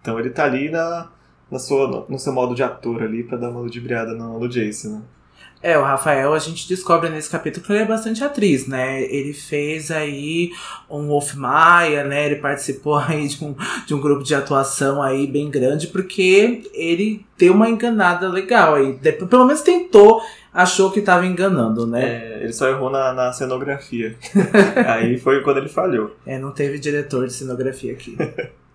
Então 0.00 0.18
ele 0.20 0.30
tá 0.30 0.44
ali 0.44 0.70
na, 0.70 1.10
na 1.50 1.58
sua, 1.58 2.06
no 2.08 2.18
seu 2.18 2.32
modo 2.32 2.54
de 2.54 2.62
ator 2.62 3.02
ali 3.02 3.24
para 3.24 3.36
dar 3.36 3.50
uma 3.50 3.60
ludibriada 3.60 4.14
no, 4.14 4.38
no 4.38 4.48
Jason, 4.48 4.98
né? 4.98 5.02
É, 5.62 5.76
o 5.76 5.82
Rafael, 5.82 6.32
a 6.32 6.38
gente 6.38 6.68
descobre 6.68 7.08
nesse 7.08 7.30
capítulo 7.30 7.64
que 7.64 7.72
ele 7.72 7.82
é 7.82 7.84
bastante 7.86 8.22
atriz, 8.22 8.66
né? 8.68 9.02
Ele 9.02 9.32
fez 9.32 9.90
aí 9.90 10.52
um 10.88 11.08
Wolf 11.08 11.34
Maia, 11.34 12.04
né? 12.04 12.26
Ele 12.26 12.36
participou 12.36 12.96
aí 13.00 13.26
de 13.26 13.44
um, 13.44 13.54
de 13.86 13.94
um 13.94 14.00
grupo 14.00 14.22
de 14.22 14.34
atuação 14.34 15.02
aí 15.02 15.26
bem 15.26 15.50
grande, 15.50 15.88
porque 15.88 16.70
ele 16.72 17.24
deu 17.38 17.54
uma 17.54 17.68
enganada 17.68 18.28
legal 18.28 18.74
aí. 18.74 18.92
Pelo 19.28 19.46
menos 19.46 19.62
tentou, 19.62 20.22
achou 20.52 20.90
que 20.90 21.00
estava 21.00 21.26
enganando, 21.26 21.86
né? 21.86 22.04
É, 22.04 22.42
ele 22.44 22.52
só 22.52 22.68
errou 22.68 22.90
na, 22.90 23.12
na 23.12 23.32
cenografia. 23.32 24.16
aí 24.86 25.18
foi 25.18 25.42
quando 25.42 25.58
ele 25.58 25.68
falhou. 25.68 26.14
É, 26.26 26.38
não 26.38 26.50
teve 26.50 26.78
diretor 26.78 27.26
de 27.26 27.32
cenografia 27.32 27.92
aqui. 27.92 28.16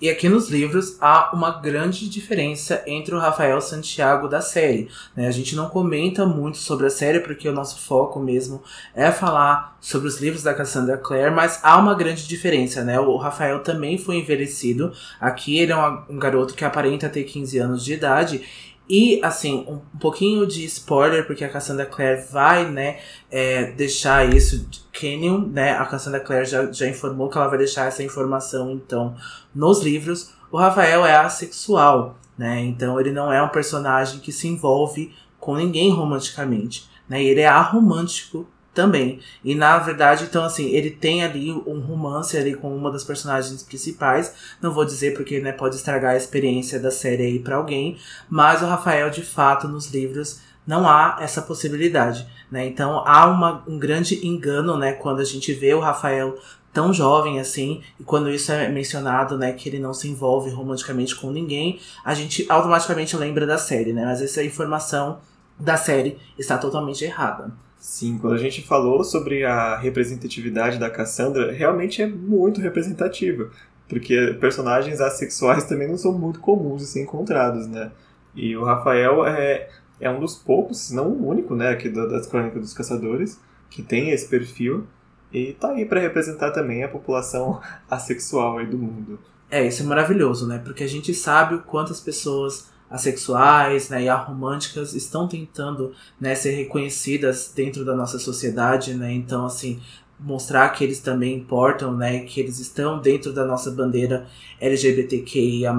E 0.00 0.08
aqui 0.08 0.28
nos 0.28 0.48
livros 0.48 0.96
há 1.00 1.34
uma 1.34 1.50
grande 1.50 2.08
diferença 2.08 2.84
entre 2.86 3.16
o 3.16 3.18
Rafael 3.18 3.60
Santiago 3.60 4.28
da 4.28 4.40
série. 4.40 4.88
Né? 5.16 5.26
A 5.26 5.32
gente 5.32 5.56
não 5.56 5.68
comenta 5.68 6.24
muito 6.24 6.58
sobre 6.58 6.86
a 6.86 6.90
série 6.90 7.18
porque 7.18 7.48
o 7.48 7.52
nosso 7.52 7.80
foco 7.80 8.20
mesmo 8.20 8.62
é 8.94 9.10
falar 9.10 9.76
sobre 9.80 10.06
os 10.06 10.20
livros 10.20 10.44
da 10.44 10.54
Cassandra 10.54 10.96
Clare, 10.96 11.32
mas 11.32 11.58
há 11.64 11.76
uma 11.76 11.96
grande 11.96 12.28
diferença, 12.28 12.84
né? 12.84 13.00
O 13.00 13.16
Rafael 13.16 13.58
também 13.64 13.98
foi 13.98 14.18
envelhecido. 14.18 14.92
Aqui 15.20 15.58
ele 15.58 15.72
é 15.72 15.76
um, 15.76 16.16
garoto 16.16 16.54
que 16.54 16.64
aparenta 16.64 17.08
ter 17.08 17.24
15 17.24 17.58
anos 17.58 17.84
de 17.84 17.94
idade 17.94 18.42
e, 18.88 19.20
assim, 19.22 19.66
um, 19.68 19.98
pouquinho 19.98 20.46
de 20.46 20.64
spoiler, 20.64 21.26
porque 21.26 21.44
a 21.44 21.48
Cassandra 21.48 21.84
Clare 21.84 22.22
vai, 22.30 22.70
né, 22.70 22.98
é, 23.30 23.70
deixar 23.72 24.26
isso. 24.26 24.66
Canyon, 24.92 25.48
né, 25.48 25.72
a 25.72 25.84
Cassandra 25.84 26.20
Clare 26.20 26.46
já, 26.46 26.72
já 26.72 26.88
informou 26.88 27.28
que 27.28 27.36
ela 27.36 27.48
vai 27.48 27.58
deixar 27.58 27.86
essa 27.86 28.02
informação, 28.02 28.72
então, 28.72 29.14
nos 29.54 29.82
livros. 29.82 30.32
O 30.50 30.56
Rafael 30.56 31.04
é 31.04 31.14
assexual, 31.16 32.18
né, 32.36 32.60
então 32.60 32.98
ele 32.98 33.12
não 33.12 33.30
é 33.30 33.42
um 33.42 33.48
personagem 33.48 34.20
que 34.20 34.32
se 34.32 34.48
envolve 34.48 35.14
com 35.38 35.54
ninguém 35.54 35.90
romanticamente, 35.90 36.88
né, 37.08 37.22
ele 37.22 37.40
é 37.40 37.46
aromântico 37.46 38.46
também. 38.78 39.18
E 39.42 39.56
na 39.56 39.76
verdade, 39.78 40.22
então 40.22 40.44
assim, 40.44 40.68
ele 40.68 40.88
tem 40.88 41.24
ali 41.24 41.50
um 41.50 41.80
romance 41.80 42.36
ali 42.36 42.54
com 42.54 42.72
uma 42.76 42.92
das 42.92 43.02
personagens 43.02 43.60
principais. 43.60 44.32
Não 44.62 44.72
vou 44.72 44.84
dizer 44.84 45.14
porque 45.14 45.40
né, 45.40 45.50
pode 45.50 45.74
estragar 45.74 46.12
a 46.12 46.16
experiência 46.16 46.78
da 46.78 46.92
série 46.92 47.24
aí 47.24 47.38
para 47.40 47.56
alguém, 47.56 47.98
mas 48.30 48.62
o 48.62 48.66
Rafael 48.66 49.10
de 49.10 49.22
fato 49.22 49.66
nos 49.66 49.90
livros 49.90 50.40
não 50.64 50.88
há 50.88 51.16
essa 51.20 51.42
possibilidade, 51.42 52.24
né? 52.52 52.66
Então 52.66 53.02
há 53.04 53.26
uma, 53.26 53.64
um 53.66 53.78
grande 53.78 54.24
engano, 54.24 54.76
né, 54.76 54.92
quando 54.92 55.18
a 55.18 55.24
gente 55.24 55.52
vê 55.52 55.74
o 55.74 55.80
Rafael 55.80 56.38
tão 56.72 56.92
jovem 56.92 57.40
assim, 57.40 57.82
e 57.98 58.04
quando 58.04 58.30
isso 58.30 58.52
é 58.52 58.68
mencionado, 58.68 59.36
né, 59.36 59.52
que 59.52 59.68
ele 59.68 59.80
não 59.80 59.92
se 59.92 60.06
envolve 60.08 60.50
romanticamente 60.50 61.16
com 61.16 61.32
ninguém, 61.32 61.80
a 62.04 62.14
gente 62.14 62.46
automaticamente 62.48 63.16
lembra 63.16 63.44
da 63.44 63.58
série, 63.58 63.92
né? 63.92 64.04
Mas 64.04 64.22
essa 64.22 64.44
informação 64.44 65.18
da 65.58 65.76
série 65.76 66.16
está 66.38 66.56
totalmente 66.56 67.04
errada. 67.04 67.50
Sim, 67.78 68.18
quando 68.18 68.34
a 68.34 68.38
gente 68.38 68.60
falou 68.62 69.04
sobre 69.04 69.44
a 69.44 69.76
representatividade 69.76 70.78
da 70.78 70.90
Cassandra, 70.90 71.52
realmente 71.52 72.02
é 72.02 72.06
muito 72.06 72.60
representativa. 72.60 73.50
Porque 73.88 74.36
personagens 74.40 75.00
assexuais 75.00 75.64
também 75.64 75.88
não 75.88 75.96
são 75.96 76.12
muito 76.12 76.40
comuns 76.40 76.82
de 76.82 76.88
ser 76.88 77.02
encontrados, 77.02 77.66
né? 77.66 77.90
E 78.34 78.56
o 78.56 78.64
Rafael 78.64 79.24
é, 79.26 79.68
é 80.00 80.10
um 80.10 80.20
dos 80.20 80.34
poucos, 80.34 80.78
se 80.78 80.94
não 80.94 81.08
o 81.08 81.26
único, 81.26 81.54
né, 81.54 81.70
aqui 81.70 81.88
das 81.88 82.26
Crônicas 82.26 82.60
dos 82.60 82.74
Caçadores, 82.74 83.40
que 83.70 83.82
tem 83.82 84.10
esse 84.10 84.28
perfil. 84.28 84.86
E 85.32 85.52
tá 85.54 85.70
aí 85.70 85.84
para 85.84 86.00
representar 86.00 86.50
também 86.50 86.82
a 86.82 86.88
população 86.88 87.60
assexual 87.90 88.58
aí 88.58 88.66
do 88.66 88.78
mundo. 88.78 89.18
É, 89.50 89.66
isso 89.66 89.82
é 89.82 89.86
maravilhoso, 89.86 90.46
né? 90.46 90.60
Porque 90.62 90.84
a 90.84 90.88
gente 90.88 91.14
sabe 91.14 91.54
o 91.54 91.62
quanto 91.62 91.92
as 91.92 92.00
pessoas 92.00 92.70
assexuais 92.90 93.88
né, 93.88 94.04
e 94.04 94.08
aromânticas 94.08 94.94
estão 94.94 95.28
tentando 95.28 95.92
né, 96.20 96.34
ser 96.34 96.52
reconhecidas 96.52 97.52
dentro 97.54 97.84
da 97.84 97.94
nossa 97.94 98.18
sociedade, 98.18 98.94
né? 98.94 99.12
Então, 99.12 99.44
assim, 99.44 99.80
mostrar 100.18 100.68
que 100.70 100.82
eles 100.82 101.00
também 101.00 101.36
importam, 101.36 101.96
né? 101.96 102.20
Que 102.20 102.40
eles 102.40 102.58
estão 102.58 103.00
dentro 103.00 103.32
da 103.32 103.44
nossa 103.44 103.70
bandeira 103.70 104.26
LGBTQIA+, 104.60 105.72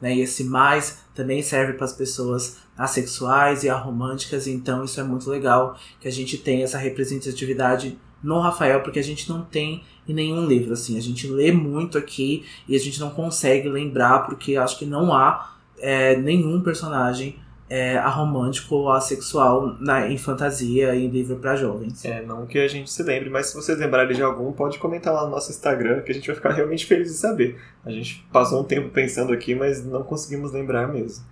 né? 0.00 0.16
E 0.16 0.20
esse 0.20 0.44
mais 0.44 0.98
também 1.14 1.42
serve 1.42 1.74
para 1.74 1.84
as 1.84 1.92
pessoas 1.92 2.58
assexuais 2.76 3.64
e 3.64 3.68
aromânticas, 3.68 4.46
então 4.46 4.84
isso 4.84 5.00
é 5.00 5.02
muito 5.02 5.28
legal 5.28 5.76
que 6.00 6.06
a 6.06 6.12
gente 6.12 6.38
tenha 6.38 6.62
essa 6.62 6.78
representatividade 6.78 7.98
no 8.22 8.38
Rafael, 8.40 8.82
porque 8.82 9.00
a 9.00 9.04
gente 9.04 9.28
não 9.28 9.42
tem 9.42 9.82
em 10.06 10.14
nenhum 10.14 10.46
livro, 10.46 10.72
assim, 10.72 10.96
a 10.96 11.02
gente 11.02 11.26
lê 11.26 11.52
muito 11.52 11.98
aqui 11.98 12.44
e 12.68 12.74
a 12.74 12.78
gente 12.78 12.98
não 12.98 13.10
consegue 13.10 13.68
lembrar, 13.68 14.20
porque 14.20 14.56
acho 14.56 14.78
que 14.78 14.86
não 14.86 15.12
há 15.12 15.57
é, 15.80 16.16
nenhum 16.16 16.60
personagem 16.60 17.38
é, 17.70 17.98
aromântico 17.98 18.74
ou 18.74 18.90
assexual 18.90 19.76
na, 19.78 20.08
em 20.08 20.16
fantasia 20.16 20.94
em 20.94 21.08
livro 21.08 21.36
para 21.36 21.54
jovens. 21.54 22.04
É, 22.04 22.22
não 22.22 22.46
que 22.46 22.58
a 22.58 22.68
gente 22.68 22.90
se 22.90 23.02
lembre, 23.02 23.28
mas 23.28 23.46
se 23.46 23.54
vocês 23.54 23.78
lembrarem 23.78 24.16
de 24.16 24.22
algum, 24.22 24.52
pode 24.52 24.78
comentar 24.78 25.12
lá 25.12 25.24
no 25.24 25.30
nosso 25.30 25.50
Instagram, 25.50 26.00
que 26.00 26.10
a 26.10 26.14
gente 26.14 26.26
vai 26.26 26.36
ficar 26.36 26.52
realmente 26.52 26.86
feliz 26.86 27.08
de 27.08 27.18
saber. 27.18 27.60
A 27.84 27.90
gente 27.90 28.26
passou 28.32 28.60
um 28.60 28.64
tempo 28.64 28.88
pensando 28.88 29.32
aqui, 29.32 29.54
mas 29.54 29.84
não 29.84 30.02
conseguimos 30.02 30.52
lembrar 30.52 30.88
mesmo. 30.88 31.24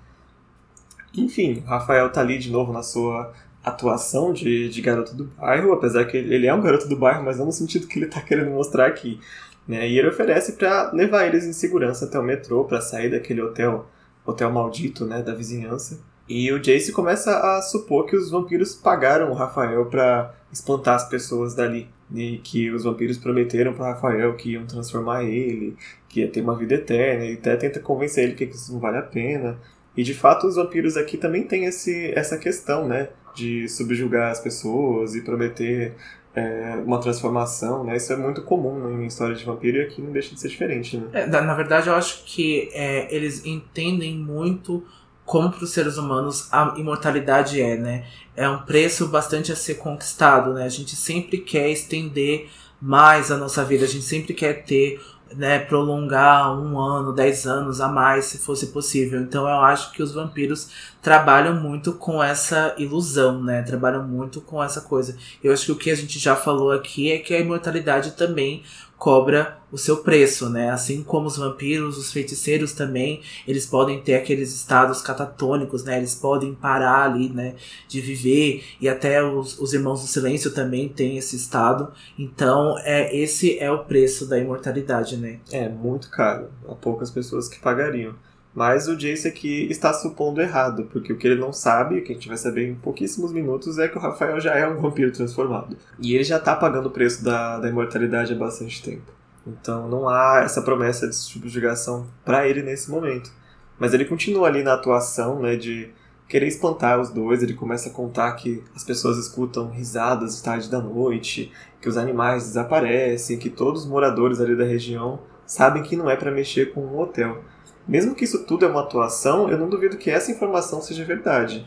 Enfim, 1.16 1.62
Rafael 1.66 2.10
tá 2.10 2.20
ali 2.20 2.38
de 2.38 2.50
novo 2.50 2.72
na 2.72 2.82
sua 2.82 3.32
atuação 3.64 4.32
de, 4.32 4.68
de 4.68 4.80
garoto 4.82 5.14
do 5.14 5.24
bairro, 5.24 5.72
apesar 5.72 6.04
que 6.04 6.16
ele 6.16 6.46
é 6.46 6.54
um 6.54 6.60
garoto 6.60 6.86
do 6.86 6.96
bairro, 6.96 7.24
mas 7.24 7.38
não 7.38 7.46
no 7.46 7.52
sentido 7.52 7.86
que 7.86 7.98
ele 7.98 8.06
tá 8.06 8.20
querendo 8.20 8.50
mostrar 8.50 8.86
aqui. 8.86 9.18
Né? 9.66 9.88
E 9.88 9.98
ele 9.98 10.08
oferece 10.08 10.52
para 10.52 10.92
levar 10.92 11.26
eles 11.26 11.44
em 11.44 11.52
segurança 11.52 12.04
até 12.04 12.18
o 12.18 12.22
metrô, 12.22 12.64
para 12.64 12.80
sair 12.80 13.10
daquele 13.10 13.40
hotel 13.40 13.86
hotel 14.26 14.50
maldito, 14.50 15.06
né, 15.06 15.22
da 15.22 15.34
vizinhança. 15.34 16.00
E 16.28 16.50
o 16.52 16.58
Jace 16.58 16.92
começa 16.92 17.38
a 17.38 17.62
supor 17.62 18.04
que 18.06 18.16
os 18.16 18.30
vampiros 18.30 18.74
pagaram 18.74 19.30
o 19.30 19.34
Rafael 19.34 19.86
para 19.86 20.34
espantar 20.52 20.96
as 20.96 21.08
pessoas 21.08 21.54
dali. 21.54 21.88
E 22.12 22.38
que 22.38 22.70
os 22.70 22.84
vampiros 22.84 23.18
prometeram 23.18 23.72
para 23.72 23.92
Rafael 23.92 24.34
que 24.34 24.52
iam 24.52 24.66
transformar 24.66 25.24
ele, 25.24 25.76
que 26.08 26.20
ia 26.20 26.28
ter 26.28 26.40
uma 26.40 26.56
vida 26.56 26.74
eterna, 26.74 27.24
e 27.24 27.34
até 27.34 27.56
tenta 27.56 27.80
convencer 27.80 28.24
ele 28.24 28.34
que 28.34 28.44
isso 28.44 28.72
não 28.72 28.80
vale 28.80 28.98
a 28.98 29.02
pena. 29.02 29.58
E 29.96 30.02
de 30.02 30.14
fato, 30.14 30.46
os 30.46 30.56
vampiros 30.56 30.96
aqui 30.96 31.16
também 31.16 31.44
têm 31.44 31.64
esse, 31.64 32.12
essa 32.12 32.36
questão, 32.38 32.86
né? 32.86 33.08
De 33.34 33.68
subjugar 33.68 34.30
as 34.30 34.40
pessoas 34.40 35.14
e 35.14 35.22
prometer 35.22 35.94
é, 36.36 36.82
uma 36.84 37.00
transformação, 37.00 37.82
né? 37.82 37.96
Isso 37.96 38.12
é 38.12 38.16
muito 38.16 38.42
comum 38.42 38.78
né, 38.78 39.04
em 39.04 39.06
história 39.06 39.34
de 39.34 39.42
vampiro 39.42 39.78
e 39.78 39.80
aqui 39.80 40.02
não 40.02 40.12
deixa 40.12 40.34
de 40.34 40.40
ser 40.40 40.48
diferente, 40.48 40.98
né? 40.98 41.08
É, 41.14 41.26
na 41.26 41.54
verdade, 41.54 41.88
eu 41.88 41.94
acho 41.94 42.24
que 42.26 42.68
é, 42.74 43.12
eles 43.12 43.46
entendem 43.46 44.14
muito 44.14 44.84
como 45.24 45.50
para 45.50 45.64
os 45.64 45.70
seres 45.70 45.96
humanos 45.96 46.48
a 46.52 46.74
imortalidade 46.76 47.60
é, 47.60 47.76
né? 47.76 48.04
É 48.36 48.46
um 48.46 48.58
preço 48.58 49.08
bastante 49.08 49.50
a 49.50 49.56
ser 49.56 49.76
conquistado, 49.76 50.52
né? 50.52 50.64
A 50.64 50.68
gente 50.68 50.94
sempre 50.94 51.38
quer 51.38 51.70
estender 51.70 52.50
mais 52.80 53.30
a 53.30 53.38
nossa 53.38 53.64
vida, 53.64 53.86
a 53.86 53.88
gente 53.88 54.04
sempre 54.04 54.34
quer 54.34 54.62
ter 54.62 55.00
né, 55.34 55.58
prolongar 55.58 56.58
um 56.58 56.78
ano, 56.78 57.12
dez 57.12 57.46
anos 57.46 57.80
a 57.80 57.88
mais, 57.88 58.26
se 58.26 58.38
fosse 58.38 58.68
possível. 58.68 59.20
Então 59.20 59.42
eu 59.48 59.60
acho 59.60 59.92
que 59.92 60.02
os 60.02 60.12
vampiros 60.12 60.70
trabalham 61.02 61.54
muito 61.54 61.92
com 61.92 62.22
essa 62.22 62.74
ilusão, 62.78 63.42
né? 63.42 63.62
Trabalham 63.62 64.02
muito 64.06 64.40
com 64.40 64.62
essa 64.62 64.80
coisa. 64.80 65.16
Eu 65.42 65.52
acho 65.52 65.66
que 65.66 65.72
o 65.72 65.76
que 65.76 65.90
a 65.90 65.94
gente 65.94 66.18
já 66.18 66.36
falou 66.36 66.72
aqui 66.72 67.12
é 67.12 67.18
que 67.18 67.34
a 67.34 67.40
imortalidade 67.40 68.12
também 68.12 68.62
cobra 68.98 69.58
o 69.70 69.76
seu 69.76 69.98
preço, 69.98 70.48
né? 70.48 70.70
Assim 70.70 71.02
como 71.02 71.26
os 71.26 71.36
vampiros, 71.36 71.98
os 71.98 72.12
feiticeiros 72.12 72.72
também, 72.72 73.20
eles 73.46 73.66
podem 73.66 74.00
ter 74.00 74.14
aqueles 74.14 74.54
estados 74.54 75.02
catatônicos, 75.02 75.84
né? 75.84 75.98
Eles 75.98 76.14
podem 76.14 76.54
parar 76.54 77.04
ali, 77.04 77.28
né? 77.28 77.54
De 77.88 78.00
viver 78.00 78.64
e 78.80 78.88
até 78.88 79.22
os, 79.22 79.58
os 79.58 79.74
irmãos 79.74 80.00
do 80.00 80.06
silêncio 80.06 80.50
também 80.52 80.88
têm 80.88 81.18
esse 81.18 81.36
estado. 81.36 81.92
Então, 82.18 82.76
é 82.80 83.14
esse 83.14 83.58
é 83.58 83.70
o 83.70 83.84
preço 83.84 84.26
da 84.26 84.38
imortalidade, 84.38 85.16
né? 85.16 85.40
É 85.52 85.68
muito 85.68 86.10
caro. 86.10 86.48
Há 86.68 86.74
poucas 86.74 87.10
pessoas 87.10 87.48
que 87.48 87.58
pagariam. 87.58 88.14
Mas 88.56 88.88
o 88.88 88.96
Jace 88.96 89.28
aqui 89.28 89.68
está 89.70 89.92
supondo 89.92 90.40
errado, 90.40 90.88
porque 90.90 91.12
o 91.12 91.18
que 91.18 91.26
ele 91.26 91.38
não 91.38 91.52
sabe, 91.52 92.00
que 92.00 92.10
a 92.10 92.14
gente 92.14 92.26
vai 92.26 92.38
saber 92.38 92.66
em 92.66 92.74
pouquíssimos 92.74 93.30
minutos, 93.30 93.78
é 93.78 93.86
que 93.86 93.98
o 93.98 94.00
Rafael 94.00 94.40
já 94.40 94.54
é 94.54 94.66
um 94.66 94.80
vampiro 94.80 95.12
transformado. 95.12 95.76
E 96.00 96.14
ele 96.14 96.24
já 96.24 96.38
está 96.38 96.56
pagando 96.56 96.86
o 96.86 96.90
preço 96.90 97.22
da, 97.22 97.58
da 97.58 97.68
imortalidade 97.68 98.32
há 98.32 98.36
bastante 98.36 98.82
tempo. 98.82 99.12
Então 99.46 99.86
não 99.88 100.08
há 100.08 100.40
essa 100.42 100.62
promessa 100.62 101.06
de 101.06 101.14
subjugação 101.14 102.06
para 102.24 102.48
ele 102.48 102.62
nesse 102.62 102.90
momento. 102.90 103.30
Mas 103.78 103.92
ele 103.92 104.06
continua 104.06 104.48
ali 104.48 104.62
na 104.62 104.72
atuação, 104.72 105.38
né, 105.38 105.54
de 105.54 105.90
querer 106.26 106.46
espantar 106.46 106.98
os 106.98 107.10
dois. 107.10 107.42
Ele 107.42 107.52
começa 107.52 107.90
a 107.90 107.92
contar 107.92 108.32
que 108.36 108.64
as 108.74 108.82
pessoas 108.82 109.18
escutam 109.18 109.68
risadas 109.68 110.40
tarde 110.40 110.70
da 110.70 110.80
noite, 110.80 111.52
que 111.78 111.90
os 111.90 111.98
animais 111.98 112.44
desaparecem, 112.44 113.36
que 113.36 113.50
todos 113.50 113.82
os 113.82 113.86
moradores 113.86 114.40
ali 114.40 114.56
da 114.56 114.64
região 114.64 115.20
sabem 115.44 115.82
que 115.82 115.94
não 115.94 116.08
é 116.08 116.16
para 116.16 116.30
mexer 116.30 116.72
com 116.72 116.80
um 116.80 116.98
hotel. 116.98 117.44
Mesmo 117.88 118.14
que 118.14 118.24
isso 118.24 118.44
tudo 118.44 118.64
é 118.64 118.68
uma 118.68 118.80
atuação, 118.80 119.48
eu 119.48 119.56
não 119.56 119.68
duvido 119.68 119.96
que 119.96 120.10
essa 120.10 120.32
informação 120.32 120.82
seja 120.82 121.04
verdade. 121.04 121.64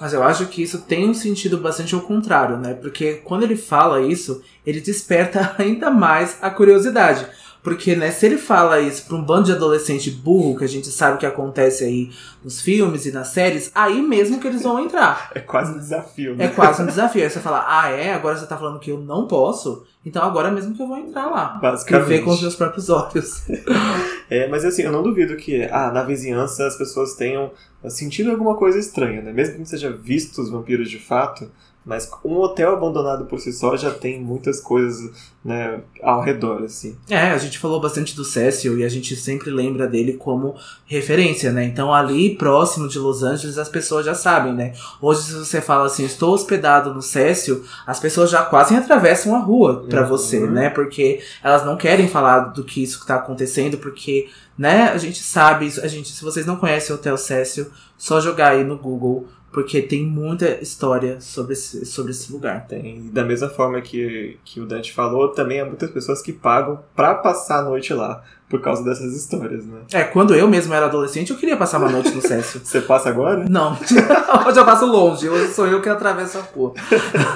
Mas 0.00 0.12
eu 0.12 0.22
acho 0.22 0.46
que 0.46 0.62
isso 0.62 0.82
tem 0.82 1.08
um 1.08 1.14
sentido 1.14 1.58
bastante 1.58 1.94
ao 1.94 2.02
contrário, 2.02 2.58
né? 2.58 2.74
Porque 2.74 3.14
quando 3.24 3.44
ele 3.44 3.56
fala 3.56 4.02
isso, 4.02 4.42
ele 4.66 4.80
desperta 4.80 5.54
ainda 5.58 5.90
mais 5.90 6.36
a 6.42 6.50
curiosidade. 6.50 7.26
Porque, 7.62 7.94
né, 7.94 8.10
se 8.10 8.26
ele 8.26 8.38
fala 8.38 8.80
isso 8.80 9.06
pra 9.06 9.16
um 9.16 9.22
bando 9.22 9.44
de 9.44 9.52
adolescente 9.52 10.10
burro, 10.10 10.58
que 10.58 10.64
a 10.64 10.68
gente 10.68 10.88
sabe 10.88 11.18
que 11.18 11.24
acontece 11.24 11.84
aí 11.84 12.10
nos 12.42 12.60
filmes 12.60 13.06
e 13.06 13.12
nas 13.12 13.28
séries, 13.28 13.70
aí 13.72 14.02
mesmo 14.02 14.40
que 14.40 14.48
eles 14.48 14.62
vão 14.62 14.80
entrar. 14.80 15.30
É 15.32 15.38
quase 15.38 15.72
um 15.72 15.78
desafio, 15.78 16.34
né? 16.34 16.46
É 16.46 16.48
quase 16.48 16.82
um 16.82 16.86
desafio. 16.86 17.22
Aí 17.22 17.30
você 17.30 17.38
fala, 17.38 17.64
ah, 17.68 17.88
é? 17.88 18.12
Agora 18.12 18.36
você 18.36 18.46
tá 18.46 18.56
falando 18.56 18.80
que 18.80 18.90
eu 18.90 18.98
não 18.98 19.28
posso? 19.28 19.86
Então 20.04 20.24
agora 20.24 20.50
mesmo 20.50 20.74
que 20.74 20.82
eu 20.82 20.88
vou 20.88 20.98
entrar 20.98 21.26
lá. 21.26 21.60
Basicamente. 21.62 22.08
Ver 22.08 22.24
com 22.24 22.30
os 22.30 22.40
meus 22.40 22.56
próprios 22.56 22.90
olhos. 22.90 23.44
é, 24.28 24.48
mas 24.48 24.64
assim, 24.64 24.82
eu 24.82 24.90
não 24.90 25.02
duvido 25.02 25.36
que 25.36 25.62
ah, 25.64 25.92
na 25.92 26.02
vizinhança 26.02 26.66
as 26.66 26.76
pessoas 26.76 27.14
tenham 27.14 27.52
sentido 27.88 28.32
alguma 28.32 28.56
coisa 28.56 28.76
estranha, 28.76 29.22
né? 29.22 29.32
Mesmo 29.32 29.54
que 29.54 29.58
não 29.60 29.66
seja 29.66 29.92
visto 29.92 30.42
os 30.42 30.50
vampiros 30.50 30.90
de 30.90 30.98
fato, 30.98 31.48
mas 31.84 32.08
um 32.24 32.36
hotel 32.36 32.72
abandonado 32.72 33.24
por 33.24 33.40
si 33.40 33.52
só 33.52 33.76
já 33.76 33.90
tem 33.90 34.20
muitas 34.20 34.60
coisas 34.60 35.10
né, 35.44 35.80
ao 36.00 36.22
redor, 36.22 36.62
assim. 36.62 36.96
É, 37.10 37.30
a 37.30 37.38
gente 37.38 37.58
falou 37.58 37.80
bastante 37.80 38.14
do 38.14 38.24
Cecil 38.24 38.78
e 38.78 38.84
a 38.84 38.88
gente 38.88 39.16
sempre 39.16 39.50
lembra 39.50 39.88
dele 39.88 40.12
como 40.12 40.54
referência, 40.86 41.50
né? 41.50 41.64
Então 41.64 41.92
ali 41.92 42.36
próximo 42.36 42.86
de 42.86 42.98
Los 42.98 43.24
Angeles 43.24 43.58
as 43.58 43.68
pessoas 43.68 44.06
já 44.06 44.14
sabem, 44.14 44.54
né? 44.54 44.74
Hoje 45.00 45.22
se 45.22 45.32
você 45.32 45.60
fala 45.60 45.86
assim, 45.86 46.04
estou 46.04 46.32
hospedado 46.32 46.94
no 46.94 47.02
Cecil, 47.02 47.64
as 47.84 47.98
pessoas 47.98 48.30
já 48.30 48.44
quase 48.44 48.76
atravessam 48.76 49.34
a 49.34 49.40
rua 49.40 49.84
para 49.88 50.02
uhum. 50.02 50.08
você, 50.08 50.46
né? 50.46 50.70
Porque 50.70 51.20
elas 51.42 51.64
não 51.64 51.76
querem 51.76 52.06
falar 52.06 52.40
do 52.50 52.62
que 52.62 52.82
isso 52.82 53.00
está 53.00 53.16
acontecendo, 53.16 53.78
porque, 53.78 54.28
né, 54.56 54.90
a 54.90 54.98
gente 54.98 55.20
sabe, 55.20 55.66
a 55.82 55.88
gente, 55.88 56.10
se 56.10 56.22
vocês 56.22 56.46
não 56.46 56.56
conhecem 56.56 56.94
o 56.94 56.98
Hotel 56.98 57.16
Cecil, 57.16 57.66
só 57.98 58.20
jogar 58.20 58.52
aí 58.52 58.62
no 58.62 58.78
Google 58.78 59.26
porque 59.52 59.82
tem 59.82 60.06
muita 60.06 60.62
história 60.62 61.20
sobre 61.20 61.52
esse, 61.52 61.84
sobre 61.84 62.10
esse 62.10 62.32
lugar. 62.32 62.66
Tem. 62.66 63.10
Da 63.10 63.24
mesma 63.24 63.48
forma 63.48 63.80
que, 63.80 64.38
que 64.44 64.60
o 64.60 64.66
Dante 64.66 64.92
falou, 64.92 65.28
também 65.28 65.60
há 65.60 65.64
muitas 65.66 65.90
pessoas 65.90 66.22
que 66.22 66.32
pagam 66.32 66.80
para 66.96 67.14
passar 67.14 67.58
a 67.58 67.62
noite 67.62 67.92
lá 67.92 68.24
por 68.52 68.60
causa 68.60 68.84
dessas 68.84 69.16
histórias, 69.16 69.64
né? 69.64 69.80
É, 69.94 70.04
quando 70.04 70.34
eu 70.34 70.46
mesmo 70.46 70.74
era 70.74 70.84
adolescente, 70.84 71.30
eu 71.30 71.38
queria 71.38 71.56
passar 71.56 71.78
uma 71.78 71.88
noite 71.88 72.10
no 72.10 72.20
Cécio. 72.20 72.60
Você 72.62 72.82
passa 72.82 73.08
agora? 73.08 73.46
Não. 73.48 73.72
Hoje 74.46 74.58
eu 74.58 74.64
passo 74.66 74.84
longe, 74.84 75.28
hoje 75.28 75.52
sou 75.52 75.66
eu 75.66 75.80
que 75.80 75.88
atravesso 75.88 76.38
a 76.38 76.40
rua. 76.40 76.74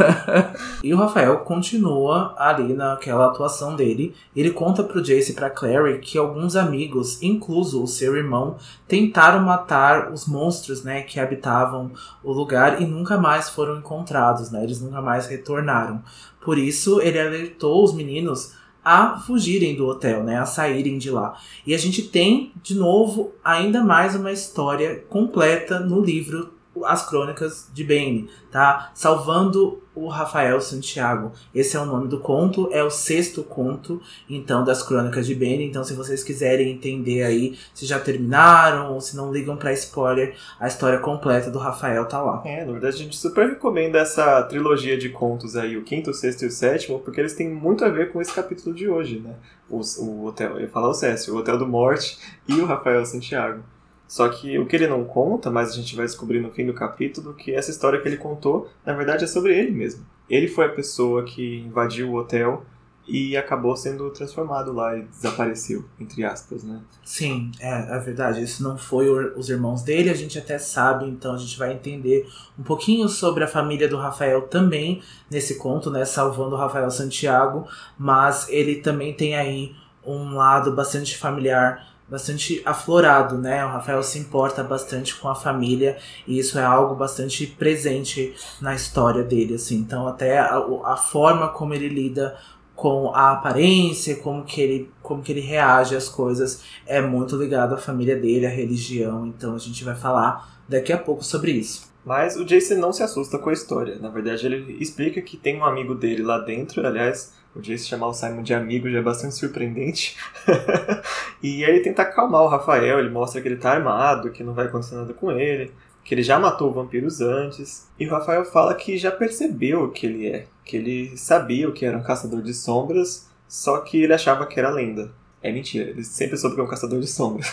e 0.83 0.92
o 0.92 0.96
Rafael 0.96 1.38
continua 1.38 2.35
ali 2.37 2.74
naquela 2.74 3.26
atuação 3.26 3.76
dele. 3.76 4.14
Ele 4.35 4.50
conta 4.50 4.83
pro 4.83 5.02
Jace 5.02 5.33
e 5.33 5.35
pra 5.35 5.48
Clary 5.48 6.00
que 6.00 6.18
alguns 6.18 6.57
amigos, 6.57 7.22
incluso 7.22 7.83
o 7.83 7.87
seu 7.87 8.16
irmão, 8.16 8.57
tentaram 8.88 9.40
matar 9.40 10.11
os 10.12 10.26
monstros, 10.26 10.83
né, 10.83 11.02
que 11.02 11.20
habitavam 11.20 11.92
o 12.24 12.33
lugar 12.33 12.83
e 12.83 12.85
nunca 12.85 13.16
mais 13.16 13.48
foram 13.48 13.79
encontrados, 13.79 14.50
né? 14.50 14.64
Eles 14.64 14.81
nunca 14.81 15.00
mais 15.00 15.26
retornaram. 15.26 16.02
Por 16.44 16.59
isso, 16.59 17.00
ele 17.00 17.20
alertou 17.20 17.85
os 17.85 17.94
meninos 17.94 18.52
a 18.87 19.18
fugirem 19.18 19.75
do 19.75 19.85
hotel, 19.85 20.22
né, 20.22 20.38
a 20.38 20.46
saírem 20.46 20.96
de 20.96 21.11
lá. 21.11 21.37
E 21.66 21.75
a 21.75 21.79
gente 21.79 22.03
tem, 22.03 22.53
de 22.62 22.77
novo, 22.77 23.33
ainda 23.44 23.83
mais 23.83 24.14
uma 24.14 24.31
história 24.31 25.05
completa 25.09 25.81
no 25.81 26.01
livro 26.01 26.56
As 26.85 27.09
Crônicas 27.09 27.69
de 27.73 27.85
Bane, 27.85 28.29
tá? 28.51 28.91
Salvando 28.95 29.83
o 29.97 30.09
Rafael 30.09 30.61
Santiago. 30.61 31.33
Esse 31.55 31.77
é 31.77 31.81
o 31.81 31.87
nome 31.87 32.07
do 32.07 32.21
conto, 32.21 32.69
é 32.71 32.85
o 32.85 32.91
sexto 32.91 33.43
conto, 33.43 34.01
então, 34.29 34.62
das 34.62 34.83
Crônicas 34.83 35.27
de 35.27 35.35
Bane. 35.35 35.67
Então, 35.67 35.83
se 35.83 35.95
vocês 35.95 36.23
quiserem 36.23 36.71
entender 36.71 37.23
aí, 37.23 37.59
se 37.73 37.87
já 37.87 37.99
terminaram 37.99 38.93
ou 38.93 39.01
se 39.01 39.17
não 39.17 39.33
ligam 39.33 39.57
para 39.57 39.73
spoiler, 39.73 40.37
a 40.61 40.67
história 40.69 40.99
completa 40.99 41.51
do 41.51 41.59
Rafael 41.59 42.05
tá 42.07 42.21
lá. 42.21 42.43
É, 42.45 42.65
na 42.65 42.73
verdade, 42.73 42.97
a 42.97 42.99
gente 42.99 43.17
super 43.17 43.49
recomenda 43.49 43.99
essa 43.99 44.43
trilogia 44.43 44.99
de 44.99 45.09
contos 45.09 45.57
aí, 45.57 45.77
o 45.77 45.83
quinto, 45.83 46.11
o 46.11 46.15
sexto 46.15 46.43
e 46.43 46.49
o 46.49 46.51
sétimo, 46.51 46.99
porque 46.99 47.21
eles 47.21 47.33
têm 47.33 47.49
muito 47.49 47.85
a 47.85 47.89
ver 47.89 48.12
com 48.12 48.21
esse 48.21 48.35
capítulo 48.35 48.75
de 48.75 48.89
hoje, 48.89 49.19
né? 49.19 49.35
O, 49.71 49.81
o 49.99 50.27
hotel, 50.27 50.57
eu 50.57 50.61
ia 50.61 50.69
falar 50.69 50.89
o 50.89 50.95
Cécio, 50.95 51.35
o 51.35 51.39
Hotel 51.39 51.59
do 51.59 51.67
Morte 51.67 52.19
e 52.47 52.55
o 52.61 52.67
Rafael 52.67 53.05
Santiago. 53.07 53.62
Só 54.09 54.29
que 54.29 54.59
o 54.59 54.66
que 54.66 54.77
ele 54.77 54.87
não 54.87 55.05
conta, 55.05 55.51
mas 55.51 55.71
a 55.71 55.75
gente 55.75 55.97
vai 55.97 56.07
descobrir 56.07 56.40
no 56.40 56.51
fim 56.51 56.64
do 56.64 56.73
capítulo, 56.73 57.35
que 57.35 57.53
essa 57.53 57.71
história 57.71 58.01
que 58.01 58.07
ele 58.07 58.16
contou, 58.16 58.71
na 58.85 58.92
verdade, 58.92 59.25
é 59.25 59.27
sobre 59.27 59.59
ele 59.59 59.71
mesmo. 59.71 60.05
Ele 60.29 60.49
foi 60.49 60.66
a 60.66 60.71
pessoa 60.71 61.25
que 61.25 61.59
invadiu 61.61 62.11
o 62.11 62.16
hotel 62.16 62.64
e 63.09 63.37
acabou 63.37 63.77
sendo 63.77 64.11
transformado 64.11 64.73
lá 64.73 64.97
e 64.97 65.03
desapareceu, 65.03 65.85
entre 66.01 66.25
aspas, 66.25 66.64
né? 66.64 66.81
Sim, 67.05 67.53
é, 67.61 67.97
é 67.97 67.99
verdade. 68.01 68.42
Isso 68.42 68.62
não 68.62 68.77
foi 68.77 69.09
os 69.37 69.49
irmãos 69.49 69.83
dele, 69.83 70.11
a 70.11 70.14
gente 70.14 70.38
até 70.38 70.59
sabe, 70.59 71.07
então 71.07 71.35
a 71.35 71.38
gente 71.38 71.57
vai 71.57 71.73
entender 71.73 72.29
um 72.59 72.64
pouquinho 72.64 73.09
sobre 73.09 73.45
a 73.45 73.49
família 73.49 73.88
do 73.88 73.97
Rafael 73.97 74.42
também 74.42 75.03
nesse 75.31 75.57
conto, 75.57 75.90
né? 75.90 76.05
Salvando 76.05 76.57
o 76.57 76.59
Rafael 76.59 76.90
Santiago, 76.90 77.69
mas 77.97 78.49
ele 78.49 78.77
também 78.77 79.14
tem 79.14 79.37
aí 79.37 79.73
um 80.05 80.35
lado 80.35 80.73
bastante 80.73 81.16
familiar 81.16 81.95
bastante 82.09 82.62
aflorado, 82.64 83.37
né? 83.37 83.64
O 83.64 83.69
Rafael 83.69 84.03
se 84.03 84.19
importa 84.19 84.62
bastante 84.62 85.14
com 85.16 85.29
a 85.29 85.35
família 85.35 85.99
e 86.27 86.38
isso 86.38 86.59
é 86.59 86.64
algo 86.64 86.95
bastante 86.95 87.47
presente 87.47 88.35
na 88.61 88.75
história 88.75 89.25
dele, 89.25 89.55
assim. 89.55 89.77
Então 89.77 90.07
até 90.07 90.38
a, 90.38 90.57
a 90.85 90.97
forma 90.97 91.49
como 91.49 91.75
ele 91.75 91.88
lida 91.88 92.37
com 92.75 93.11
a 93.14 93.33
aparência, 93.33 94.16
como 94.16 94.45
que 94.45 94.61
ele, 94.61 94.90
como 95.03 95.23
que 95.23 95.33
ele 95.33 95.40
reage 95.40 95.97
às 95.97 96.09
coisas 96.09 96.62
é 96.87 97.01
muito 97.01 97.35
ligado 97.37 97.75
à 97.75 97.79
família 97.79 98.14
dele, 98.14 98.47
à 98.47 98.51
religião. 98.51 99.27
Então 99.27 99.55
a 99.55 99.59
gente 99.59 99.83
vai 99.83 99.97
falar 99.97 100.61
daqui 100.69 100.92
a 100.92 100.99
pouco 100.99 101.25
sobre 101.25 101.53
isso. 101.53 101.90
Mas 102.05 102.37
o 102.37 102.45
Jason 102.45 102.77
não 102.77 102.92
se 102.92 103.03
assusta 103.03 103.37
com 103.37 103.51
a 103.51 103.53
história. 103.53 103.99
Na 103.99 104.09
verdade, 104.09 104.47
ele 104.47 104.77
explica 104.79 105.21
que 105.21 105.37
tem 105.37 105.59
um 105.59 105.64
amigo 105.64 105.92
dele 105.92 106.23
lá 106.23 106.38
dentro. 106.38 106.87
Aliás, 106.87 107.33
o 107.57 107.61
Jace 107.62 107.87
chamar 107.87 108.09
o 108.09 108.14
Simon 108.14 108.42
de 108.42 108.53
amigo 108.53 108.90
já 108.90 108.99
é 108.99 109.03
bastante 109.03 109.35
surpreendente. 109.35 110.16
e 111.42 111.62
ele 111.64 111.81
tenta 111.81 112.03
acalmar 112.03 112.42
o 112.42 112.49
Rafael, 112.49 112.99
ele 112.99 113.09
mostra 113.09 113.40
que 113.40 113.49
ele 113.49 113.57
tá 113.57 113.73
armado, 113.73 114.31
que 114.31 114.45
não 114.45 114.53
vai 114.53 114.66
acontecer 114.66 114.95
nada 114.95 115.14
com 115.14 115.33
ele, 115.33 115.73
que 116.05 116.14
ele 116.14 116.23
já 116.23 116.38
matou 116.38 116.73
vampiros 116.73 117.21
antes. 117.21 117.88
E 117.99 118.07
o 118.07 118.11
Rafael 118.11 118.45
fala 118.45 118.75
que 118.75 118.99
já 118.99 119.11
percebeu 119.11 119.85
o 119.85 119.90
que 119.90 120.07
ele 120.07 120.27
é, 120.27 120.47
que 120.64 120.77
ele 120.77 121.16
sabia 121.16 121.69
o 121.69 121.73
que 121.73 121.87
era 121.87 121.97
um 121.97 122.03
caçador 122.03 122.42
de 122.42 122.53
sombras, 122.53 123.27
só 123.49 123.79
que 123.79 124.03
ele 124.03 124.12
achava 124.12 124.47
que 124.47 124.59
era 124.59 124.71
lenda. 124.71 125.11
É 125.42 125.53
mentira, 125.53 125.90
ele 125.90 126.03
sempre 126.03 126.37
soube 126.37 126.57
que 126.57 126.61
é 126.61 126.64
um 126.64 126.69
caçador 126.69 127.01
de 127.01 127.07
sombras. 127.07 127.47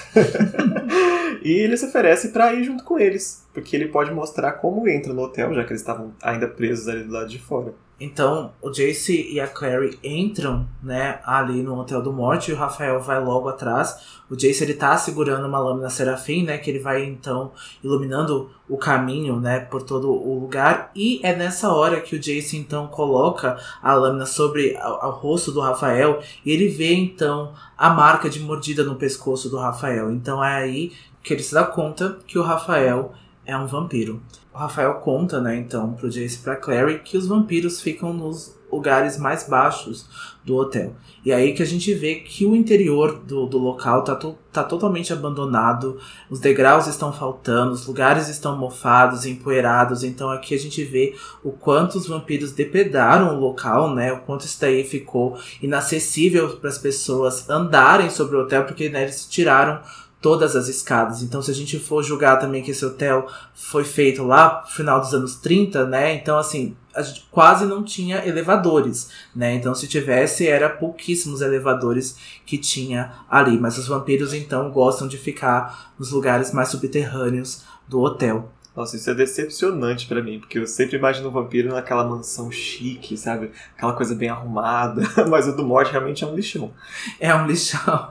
e 1.43 1.51
ele 1.51 1.77
se 1.77 1.85
oferece 1.85 2.29
para 2.29 2.53
ir 2.53 2.63
junto 2.63 2.83
com 2.83 2.99
eles, 2.99 3.45
porque 3.53 3.75
ele 3.75 3.87
pode 3.87 4.11
mostrar 4.11 4.53
como 4.53 4.87
entra 4.87 5.13
no 5.13 5.21
hotel, 5.21 5.53
já 5.53 5.63
que 5.63 5.71
eles 5.71 5.81
estavam 5.81 6.13
ainda 6.21 6.47
presos 6.47 6.87
ali 6.87 7.03
do 7.03 7.13
lado 7.13 7.29
de 7.29 7.39
fora. 7.39 7.73
Então, 8.03 8.51
o 8.61 8.69
Jace 8.69 9.31
e 9.31 9.39
a 9.39 9.47
Clary 9.47 9.97
entram, 10.03 10.67
né, 10.81 11.21
ali 11.25 11.63
no 11.63 11.79
Hotel 11.79 12.01
do 12.01 12.11
Morte 12.11 12.51
e 12.51 12.53
o 12.53 12.57
Rafael 12.57 12.99
vai 12.99 13.23
logo 13.23 13.47
atrás. 13.47 14.21
O 14.29 14.35
Jace 14.35 14.61
ele 14.61 14.73
tá 14.73 14.97
segurando 14.97 15.47
uma 15.47 15.57
lâmina 15.57 15.89
serafim, 15.89 16.43
né, 16.43 16.57
que 16.57 16.69
ele 16.69 16.79
vai 16.79 17.05
então 17.05 17.53
iluminando 17.81 18.51
o 18.67 18.77
caminho, 18.77 19.39
né, 19.39 19.61
por 19.61 19.83
todo 19.83 20.11
o 20.11 20.37
lugar. 20.37 20.91
E 20.93 21.21
é 21.23 21.33
nessa 21.33 21.71
hora 21.71 22.01
que 22.01 22.17
o 22.17 22.19
Jace 22.19 22.57
então 22.57 22.87
coloca 22.87 23.57
a 23.81 23.93
lâmina 23.93 24.25
sobre 24.25 24.77
o 24.77 25.09
rosto 25.11 25.53
do 25.53 25.61
Rafael 25.61 26.21
e 26.45 26.51
ele 26.51 26.67
vê 26.67 26.93
então 26.93 27.53
a 27.77 27.89
marca 27.89 28.29
de 28.29 28.41
mordida 28.41 28.83
no 28.83 28.95
pescoço 28.95 29.49
do 29.49 29.57
Rafael. 29.57 30.11
Então 30.11 30.43
é 30.43 30.55
aí 30.55 30.91
que 31.23 31.33
ele 31.33 31.41
se 31.41 31.53
dá 31.53 31.63
conta 31.63 32.19
que 32.27 32.37
o 32.37 32.43
Rafael 32.43 33.13
é 33.45 33.55
um 33.55 33.65
vampiro. 33.65 34.21
O 34.53 34.57
Rafael 34.57 34.93
conta, 34.95 35.41
né, 35.41 35.55
então, 35.55 35.93
pro 35.93 36.11
Jace 36.11 36.35
e 36.35 36.39
pra 36.39 36.55
Clary 36.55 36.99
que 36.99 37.17
os 37.17 37.25
vampiros 37.25 37.81
ficam 37.81 38.13
nos 38.13 38.55
lugares 38.71 39.17
mais 39.17 39.47
baixos 39.47 40.07
do 40.43 40.55
hotel. 40.55 40.95
E 41.23 41.31
aí 41.31 41.53
que 41.53 41.63
a 41.63 41.65
gente 41.65 41.93
vê 41.93 42.15
que 42.15 42.45
o 42.45 42.55
interior 42.55 43.23
do, 43.23 43.45
do 43.45 43.57
local 43.57 44.03
tá, 44.03 44.15
to, 44.15 44.37
tá 44.51 44.63
totalmente 44.63 45.13
abandonado, 45.13 45.97
os 46.29 46.39
degraus 46.39 46.85
estão 46.85 47.13
faltando, 47.13 47.71
os 47.71 47.87
lugares 47.87 48.27
estão 48.27 48.57
mofados, 48.57 49.25
empoeirados. 49.25 50.03
Então 50.03 50.29
aqui 50.29 50.53
a 50.53 50.59
gente 50.59 50.83
vê 50.83 51.15
o 51.43 51.51
quanto 51.51 51.97
os 51.97 52.07
vampiros 52.07 52.51
depredaram 52.51 53.35
o 53.35 53.39
local, 53.39 53.93
né? 53.93 54.11
O 54.11 54.19
quanto 54.21 54.45
isso 54.45 54.59
daí 54.59 54.83
ficou 54.83 55.37
inacessível 55.61 56.57
para 56.57 56.69
as 56.69 56.77
pessoas 56.77 57.49
andarem 57.49 58.09
sobre 58.09 58.35
o 58.35 58.41
hotel, 58.41 58.65
porque 58.65 58.89
né, 58.89 59.03
eles 59.03 59.25
tiraram 59.25 59.79
todas 60.23 60.55
as 60.55 60.69
escadas. 60.69 61.21
Então, 61.21 61.41
se 61.41 61.51
a 61.51 61.53
gente 61.53 61.77
for 61.77 62.01
julgar 62.01 62.39
também 62.39 62.63
que 62.63 62.71
esse 62.71 62.85
hotel 62.85 63.27
foi 63.53 63.83
feito 63.83 64.23
lá 64.23 64.63
no 64.65 64.71
final 64.71 65.01
dos 65.01 65.13
anos 65.13 65.35
30, 65.35 65.85
né? 65.85 66.15
Então, 66.15 66.37
assim, 66.37 66.77
a 66.95 67.01
gente 67.01 67.27
quase 67.29 67.65
não 67.65 67.83
tinha 67.83 68.25
elevadores, 68.25 69.09
né? 69.35 69.53
Então, 69.53 69.75
se 69.75 69.85
tivesse, 69.85 70.47
era 70.47 70.69
pouquíssimos 70.69 71.41
elevadores 71.41 72.15
que 72.45 72.57
tinha 72.57 73.11
ali. 73.29 73.59
Mas 73.59 73.77
os 73.77 73.87
vampiros, 73.87 74.33
então, 74.33 74.71
gostam 74.71 75.09
de 75.09 75.17
ficar 75.17 75.93
nos 75.99 76.11
lugares 76.11 76.53
mais 76.53 76.69
subterrâneos 76.69 77.63
do 77.85 77.99
hotel. 77.99 78.49
Nossa, 78.75 78.95
isso 78.95 79.07
é 79.09 79.13
decepcionante 79.13 80.07
para 80.07 80.23
mim, 80.23 80.39
porque 80.39 80.57
eu 80.57 80.65
sempre 80.65 80.97
imagino 80.97 81.27
o 81.27 81.31
vampiro 81.31 81.71
naquela 81.71 82.03
mansão 82.03 82.51
chique, 82.51 83.15
sabe? 83.15 83.51
Aquela 83.77 83.93
coisa 83.93 84.15
bem 84.15 84.29
arrumada, 84.29 85.03
mas 85.29 85.47
o 85.47 85.55
do 85.55 85.63
morte 85.63 85.91
realmente 85.91 86.23
é 86.23 86.27
um 86.27 86.35
lixão. 86.35 86.71
É 87.19 87.33
um 87.35 87.45
lixão. 87.45 88.09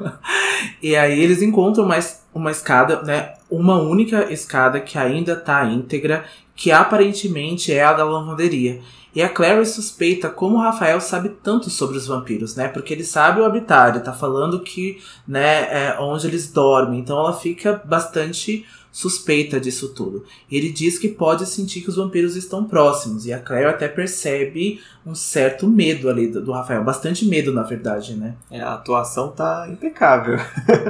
E 0.81 0.95
aí 0.95 1.19
eles 1.21 1.43
encontram 1.43 1.85
mais 1.85 2.23
uma 2.33 2.53
escada, 2.53 3.03
né? 3.03 3.35
Uma 3.51 3.81
única 3.81 4.33
escada 4.33 4.81
que 4.81 4.97
ainda 4.97 5.35
tá 5.35 5.65
íntegra, 5.67 6.25
que 6.55 6.71
aparentemente 6.71 7.73
é 7.73 7.83
a 7.83 7.93
da 7.93 8.05
lavanderia. 8.05 8.81
E 9.15 9.23
a 9.23 9.29
Clary 9.29 9.67
suspeita 9.67 10.31
como 10.31 10.57
o 10.57 10.61
Rafael 10.61 11.01
sabe 11.01 11.29
tanto 11.43 11.69
sobre 11.69 11.99
os 11.99 12.07
vampiros, 12.07 12.55
né? 12.57 12.69
Porque 12.69 12.95
ele 12.95 13.05
sabe 13.05 13.41
o 13.41 13.45
habitat, 13.45 13.97
ele 13.97 14.05
tá 14.05 14.13
falando 14.13 14.61
que, 14.61 15.03
né, 15.29 15.89
é 15.89 15.97
onde 16.01 16.27
eles 16.27 16.51
dormem. 16.51 17.01
Então 17.01 17.19
ela 17.19 17.35
fica 17.35 17.83
bastante 17.85 18.65
suspeita 18.93 19.59
disso 19.59 19.95
tudo. 19.95 20.25
Ele 20.51 20.71
diz 20.71 20.99
que 20.99 21.09
pode 21.09 21.47
sentir 21.47 21.81
que 21.81 21.89
os 21.89 21.97
vampiros 21.97 22.37
estão 22.37 22.65
próximos. 22.65 23.25
E 23.25 23.33
a 23.33 23.41
Claire 23.41 23.71
até 23.71 23.89
percebe 23.89 24.81
um 25.05 25.15
certo 25.15 25.67
medo 25.67 26.11
ali 26.11 26.29
do, 26.29 26.43
do 26.43 26.53
Rafael. 26.53 26.85
Bastante 26.85 27.25
medo, 27.25 27.53
na 27.53 27.63
verdade, 27.63 28.15
né? 28.15 28.35
É, 28.51 28.61
a 28.61 28.75
atuação 28.75 29.33
tá 29.33 29.67
impecável. 29.71 30.39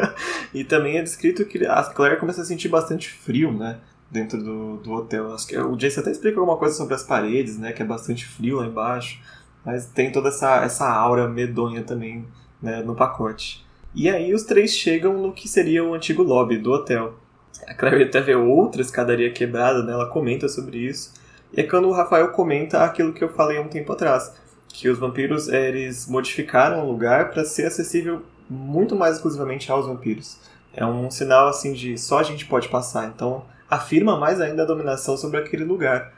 e 0.52 0.64
também 0.64 0.98
é 0.98 1.02
descrito 1.02 1.44
que 1.44 1.64
a 1.64 1.82
Claire 1.84 2.18
começa 2.18 2.42
a 2.42 2.44
sentir 2.44 2.68
bastante 2.68 3.08
frio, 3.08 3.52
né? 3.52 3.78
Dentro 4.10 4.42
do, 4.42 4.76
do 4.78 4.92
hotel. 4.92 5.32
Acho 5.32 5.46
que 5.46 5.56
o 5.56 5.76
Jace 5.76 6.00
até 6.00 6.10
explica 6.10 6.40
alguma 6.40 6.58
coisa 6.58 6.74
sobre 6.74 6.94
as 6.94 7.04
paredes, 7.04 7.56
né? 7.56 7.72
Que 7.72 7.82
é 7.82 7.86
bastante 7.86 8.26
frio 8.26 8.56
lá 8.56 8.66
embaixo. 8.66 9.20
Mas 9.64 9.86
tem 9.86 10.10
toda 10.10 10.28
essa, 10.28 10.56
essa 10.64 10.90
aura 10.90 11.28
medonha 11.28 11.84
também 11.84 12.26
né, 12.60 12.82
no 12.82 12.96
pacote. 12.96 13.64
E 13.94 14.08
aí 14.08 14.34
os 14.34 14.42
três 14.42 14.72
chegam 14.72 15.20
no 15.20 15.32
que 15.32 15.48
seria 15.48 15.84
o 15.84 15.94
antigo 15.94 16.22
lobby 16.22 16.58
do 16.58 16.72
hotel. 16.72 17.14
A 17.66 17.74
Clary 17.74 18.04
até 18.04 18.20
vê 18.20 18.34
outra 18.34 18.82
escadaria 18.82 19.32
quebrada, 19.32 19.82
né? 19.82 19.92
Ela 19.92 20.08
comenta 20.08 20.48
sobre 20.48 20.78
isso. 20.78 21.12
E 21.52 21.60
é 21.60 21.64
quando 21.64 21.88
o 21.88 21.92
Rafael 21.92 22.28
comenta 22.28 22.82
aquilo 22.82 23.12
que 23.12 23.22
eu 23.22 23.28
falei 23.28 23.58
há 23.58 23.60
um 23.60 23.68
tempo 23.68 23.92
atrás, 23.92 24.34
que 24.68 24.88
os 24.88 24.98
vampiros 24.98 25.48
eles 25.48 26.06
modificaram 26.06 26.84
o 26.84 26.90
lugar 26.90 27.30
para 27.30 27.44
ser 27.44 27.66
acessível 27.66 28.22
muito 28.48 28.96
mais 28.96 29.16
exclusivamente 29.16 29.70
aos 29.70 29.86
vampiros. 29.86 30.38
É 30.74 30.84
um 30.84 31.10
sinal 31.10 31.48
assim 31.48 31.72
de 31.72 31.98
só 31.98 32.18
a 32.18 32.22
gente 32.22 32.46
pode 32.46 32.68
passar. 32.68 33.06
Então 33.14 33.44
afirma 33.68 34.18
mais 34.18 34.40
ainda 34.40 34.62
a 34.62 34.66
dominação 34.66 35.16
sobre 35.16 35.38
aquele 35.38 35.64
lugar. 35.64 36.12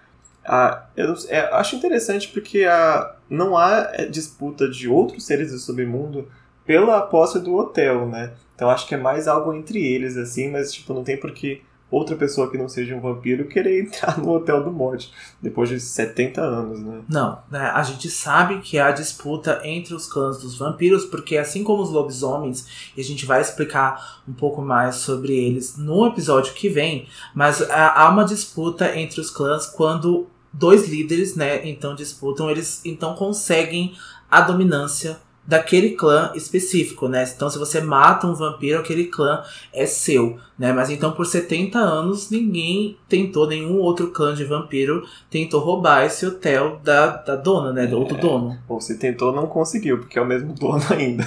Ah, 0.45 0.87
eu 0.97 1.15
é, 1.29 1.41
acho 1.55 1.77
interessante 1.77 2.29
porque 2.29 2.65
ah, 2.65 3.15
não 3.31 3.57
há 3.57 3.91
é, 3.93 4.07
disputa 4.07 4.69
de 4.69 4.89
outros 4.89 5.25
seres 5.25 5.53
do 5.53 5.59
submundo 5.59 6.29
pela 6.67 7.01
posse 7.03 7.41
do 7.41 7.55
hotel, 7.55 8.07
né? 8.07 8.33
Então 8.55 8.71
acho 8.71 8.87
que 8.87 8.95
é 8.95 8.99
mais 8.99 9.27
algo 9.27 9.53
entre 9.53 9.85
eles, 9.85 10.17
assim, 10.17 10.51
mas 10.51 10.73
tipo, 10.73 10.95
não 10.95 11.05
tem 11.05 11.17
por 11.17 11.33
que 11.33 11.63
outra 11.91 12.17
pessoa 12.17 12.51
que 12.51 12.59
não 12.59 12.69
seja 12.69 12.95
um 12.95 13.01
vampiro 13.01 13.47
querer 13.47 13.83
entrar 13.85 14.19
no 14.19 14.33
Hotel 14.33 14.63
do 14.65 14.71
Morte 14.71 15.13
depois 15.41 15.69
de 15.69 15.79
70 15.79 16.41
anos, 16.41 16.81
né? 16.81 17.03
Não, 17.09 17.39
né? 17.51 17.71
A 17.75 17.83
gente 17.83 18.11
sabe 18.11 18.61
que 18.61 18.79
há 18.79 18.91
disputa 18.91 19.61
entre 19.65 19.95
os 19.95 20.07
clãs 20.07 20.39
dos 20.39 20.57
vampiros, 20.57 21.05
porque 21.05 21.37
assim 21.37 21.63
como 21.63 21.83
os 21.83 21.91
lobisomens, 21.91 22.93
e 22.97 23.01
a 23.01 23.05
gente 23.05 23.25
vai 23.27 23.41
explicar 23.41 24.23
um 24.29 24.33
pouco 24.33 24.61
mais 24.63 24.97
sobre 24.97 25.35
eles 25.37 25.77
no 25.77 26.07
episódio 26.07 26.55
que 26.55 26.69
vem, 26.69 27.07
mas 27.35 27.63
há 27.71 28.09
uma 28.11 28.25
disputa 28.25 28.97
entre 28.99 29.21
os 29.21 29.31
clãs 29.31 29.67
quando 29.67 30.27
dois 30.53 30.89
líderes, 30.89 31.35
né, 31.35 31.67
então 31.69 31.97
disputam, 31.97 32.49
eles 32.49 32.81
então 32.85 33.15
conseguem 33.17 33.95
a 34.31 34.41
dominância 34.41 35.19
daquele 35.47 35.91
clã 35.91 36.33
específico, 36.35 37.07
né? 37.09 37.25
Então, 37.35 37.51
se 37.51 37.59
você 37.59 37.81
mata 37.81 38.27
um 38.27 38.35
vampiro, 38.35 38.81
aquele 38.81 39.07
clã 39.07 39.43
é 39.73 39.85
seu, 39.85 40.39
né? 40.59 40.73
Mas 40.73 40.91
então, 40.91 41.13
por 41.13 41.27
70 41.27 41.79
anos, 41.79 42.31
ninguém 42.31 42.97
tentou, 43.09 43.47
nenhum 43.47 43.79
outro 43.79 44.11
clã 44.11 44.35
de 44.35 44.45
vampiro 44.45 45.07
tentou 45.31 45.61
roubar 45.61 46.05
esse 46.05 46.25
hotel 46.25 46.81
da, 46.83 47.09
da 47.09 47.37
dona, 47.37 47.73
né? 47.73 47.87
Do 47.87 47.97
é, 47.97 47.99
outro 47.99 48.17
dono. 48.17 48.59
Ou 48.69 48.81
se 48.81 48.99
tentou, 48.99 49.33
não 49.33 49.47
conseguiu, 49.47 49.99
porque 49.99 50.19
é 50.19 50.23
o 50.23 50.27
mesmo 50.27 50.55
dono 50.55 50.83
ainda. 50.91 51.25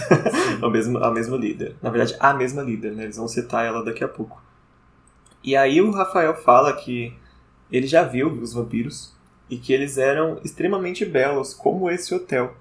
é 0.61 0.65
o 0.65 0.69
mesmo, 0.69 0.97
a 0.97 1.11
mesma 1.11 1.37
líder. 1.37 1.75
Na 1.81 1.89
verdade, 1.89 2.15
a 2.19 2.33
mesma 2.33 2.63
líder, 2.63 2.93
né? 2.93 3.03
Eles 3.03 3.17
vão 3.17 3.27
citar 3.27 3.65
ela 3.65 3.83
daqui 3.83 4.03
a 4.03 4.07
pouco. 4.07 4.41
E 5.43 5.55
aí 5.55 5.79
o 5.81 5.91
Rafael 5.91 6.35
fala 6.35 6.73
que 6.73 7.13
ele 7.71 7.87
já 7.87 8.03
viu 8.03 8.29
os 8.29 8.53
vampiros 8.53 9.15
e 9.49 9.57
que 9.57 9.71
eles 9.71 9.97
eram 9.97 10.39
extremamente 10.43 11.05
belos, 11.05 11.53
como 11.53 11.89
esse 11.89 12.13
hotel. 12.13 12.53